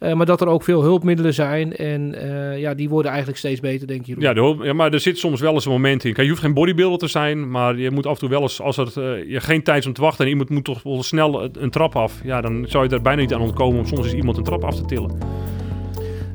Uh, 0.00 0.12
maar 0.12 0.26
dat 0.26 0.40
er 0.40 0.46
ook 0.46 0.62
veel 0.62 0.82
hulpmiddelen 0.82 1.34
zijn. 1.34 1.76
En 1.76 2.14
uh, 2.14 2.58
ja, 2.58 2.74
die 2.74 2.88
worden 2.88 3.10
eigenlijk 3.10 3.38
steeds 3.38 3.60
beter, 3.60 3.86
denk 3.86 4.06
je. 4.06 4.14
Ja, 4.18 4.32
de 4.32 4.40
hulp, 4.40 4.62
ja, 4.62 4.72
maar 4.72 4.92
er 4.92 5.00
zit 5.00 5.18
soms 5.18 5.40
wel 5.40 5.52
eens 5.52 5.64
een 5.64 5.72
moment 5.72 6.04
in. 6.04 6.12
Kijk, 6.12 6.22
je 6.22 6.28
hoeft 6.28 6.42
geen 6.42 6.54
bodybuilder 6.54 6.98
te 6.98 7.06
zijn, 7.06 7.50
maar 7.50 7.78
je 7.78 7.90
moet 7.90 8.06
af 8.06 8.12
en 8.12 8.18
toe 8.18 8.28
wel 8.28 8.42
eens, 8.42 8.60
als 8.60 8.76
er 8.76 8.92
uh, 8.98 9.30
je 9.30 9.40
geen 9.40 9.62
tijd 9.62 9.78
is 9.78 9.86
om 9.86 9.92
te 9.92 10.00
wachten 10.00 10.24
en 10.24 10.30
iemand 10.30 10.48
moet 10.48 10.64
toch 10.64 10.82
wel 10.82 11.02
snel 11.02 11.48
een 11.58 11.70
trap 11.70 11.96
af. 11.96 12.20
Ja, 12.24 12.40
dan 12.40 12.64
zou 12.68 12.84
je 12.84 12.94
er 12.94 13.02
bijna 13.02 13.20
niet 13.20 13.34
aan 13.34 13.40
ontkomen 13.40 13.78
om 13.78 13.86
soms 13.86 14.04
eens 14.04 14.14
iemand 14.14 14.36
een 14.36 14.44
trap 14.44 14.64
af 14.64 14.74
te 14.74 14.84
tillen. 14.84 15.18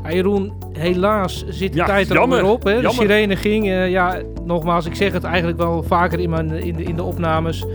Ja, 0.03 0.13
Jeroen, 0.13 0.53
helaas 0.73 1.45
zit 1.47 1.71
de 1.71 1.77
ja, 1.77 1.85
tijd 1.85 2.09
er 2.09 2.17
alweer 2.17 2.45
op. 2.45 2.63
Hè? 2.63 2.81
De 2.81 2.91
sirene 2.91 3.35
ging. 3.35 3.65
ja, 3.89 4.21
nogmaals, 4.45 4.85
ik 4.85 4.95
zeg 4.95 5.13
het 5.13 5.23
eigenlijk 5.23 5.57
wel 5.57 5.83
vaker 5.83 6.19
in, 6.19 6.29
mijn, 6.29 6.51
in, 6.51 6.75
de, 6.75 6.83
in 6.83 6.95
de 6.95 7.03
opnames 7.03 7.65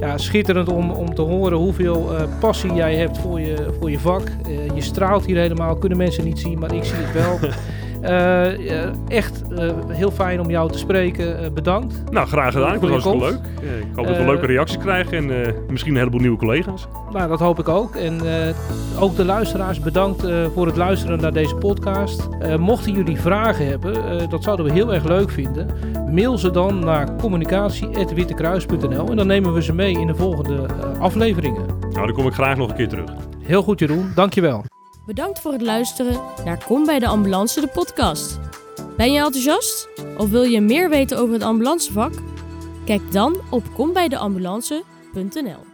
ja, 0.00 0.18
schitterend 0.18 0.68
om, 0.68 0.90
om 0.90 1.14
te 1.14 1.22
horen 1.22 1.58
hoeveel 1.58 2.12
uh, 2.12 2.38
passie 2.40 2.74
jij 2.74 2.96
hebt 2.96 3.18
voor 3.18 3.40
je, 3.40 3.74
voor 3.78 3.90
je 3.90 3.98
vak. 3.98 4.22
Uh, 4.48 4.74
je 4.74 4.80
straalt 4.80 5.26
hier 5.26 5.36
helemaal, 5.36 5.76
kunnen 5.76 5.98
mensen 5.98 6.24
niet 6.24 6.38
zien, 6.38 6.58
maar 6.58 6.74
ik 6.74 6.84
zie 6.84 6.96
het 6.96 7.12
wel. 7.12 7.38
uh, 8.04 9.08
echt 9.08 9.42
heel 9.88 10.10
fijn 10.10 10.40
om 10.40 10.50
jou 10.50 10.72
te 10.72 10.78
spreken. 10.78 11.54
bedankt. 11.54 12.02
Nou, 12.10 12.26
graag 12.26 12.52
gedaan. 12.52 12.74
Ik 12.74 12.80
vond 12.80 12.92
het 12.94 13.02
hartstikke 13.02 13.34
leuk. 13.34 13.40
ik 13.80 13.96
hoop 13.96 14.06
dat 14.06 14.16
we 14.16 14.24
leuke 14.24 14.46
reacties 14.46 14.78
krijgen 14.78 15.30
en 15.30 15.54
misschien 15.68 15.92
een 15.92 15.98
heleboel 15.98 16.20
nieuwe 16.20 16.36
collega's. 16.36 16.86
Nou, 17.12 17.28
dat 17.28 17.40
hoop 17.40 17.58
ik 17.58 17.68
ook. 17.68 17.96
En 17.96 18.20
ook 18.98 19.16
de 19.16 19.24
luisteraars, 19.24 19.80
bedankt 19.80 20.26
voor 20.54 20.66
het 20.66 20.76
luisteren 20.76 21.20
naar 21.20 21.32
deze 21.32 21.54
podcast. 21.54 22.28
mochten 22.58 22.92
jullie 22.92 23.20
vragen 23.20 23.66
hebben, 23.66 24.28
dat 24.28 24.42
zouden 24.42 24.66
we 24.66 24.72
heel 24.72 24.94
erg 24.94 25.04
leuk 25.04 25.30
vinden. 25.30 25.66
Mail 26.10 26.38
ze 26.38 26.50
dan 26.50 26.78
naar 26.78 27.16
communicatie.wittekruis.nl 27.16 29.10
en 29.10 29.16
dan 29.16 29.26
nemen 29.26 29.52
we 29.52 29.62
ze 29.62 29.72
mee 29.72 29.92
in 29.92 30.06
de 30.06 30.14
volgende 30.14 30.66
afleveringen. 30.98 31.66
Nou, 31.80 32.06
dan 32.06 32.12
kom 32.12 32.26
ik 32.26 32.32
graag 32.32 32.56
nog 32.56 32.68
een 32.68 32.76
keer 32.76 32.88
terug. 32.88 33.10
Heel 33.42 33.62
goed, 33.62 33.78
Jeroen. 33.78 34.12
Dankjewel. 34.14 34.64
Bedankt 35.06 35.40
voor 35.40 35.52
het 35.52 35.62
luisteren 35.62 36.20
naar 36.44 36.64
Kom 36.64 36.84
bij 36.84 36.98
de 36.98 37.06
Ambulance, 37.06 37.60
de 37.60 37.66
podcast. 37.66 38.38
Ben 38.96 39.12
je 39.12 39.18
enthousiast? 39.18 39.88
Of 40.18 40.30
wil 40.30 40.42
je 40.42 40.60
meer 40.60 40.88
weten 40.88 41.18
over 41.18 41.34
het 41.34 41.42
ambulancevak? 41.42 42.12
Kijk 42.84 43.12
dan 43.12 43.36
op 43.50 43.64
kombijdeambulance.nl 43.74 45.73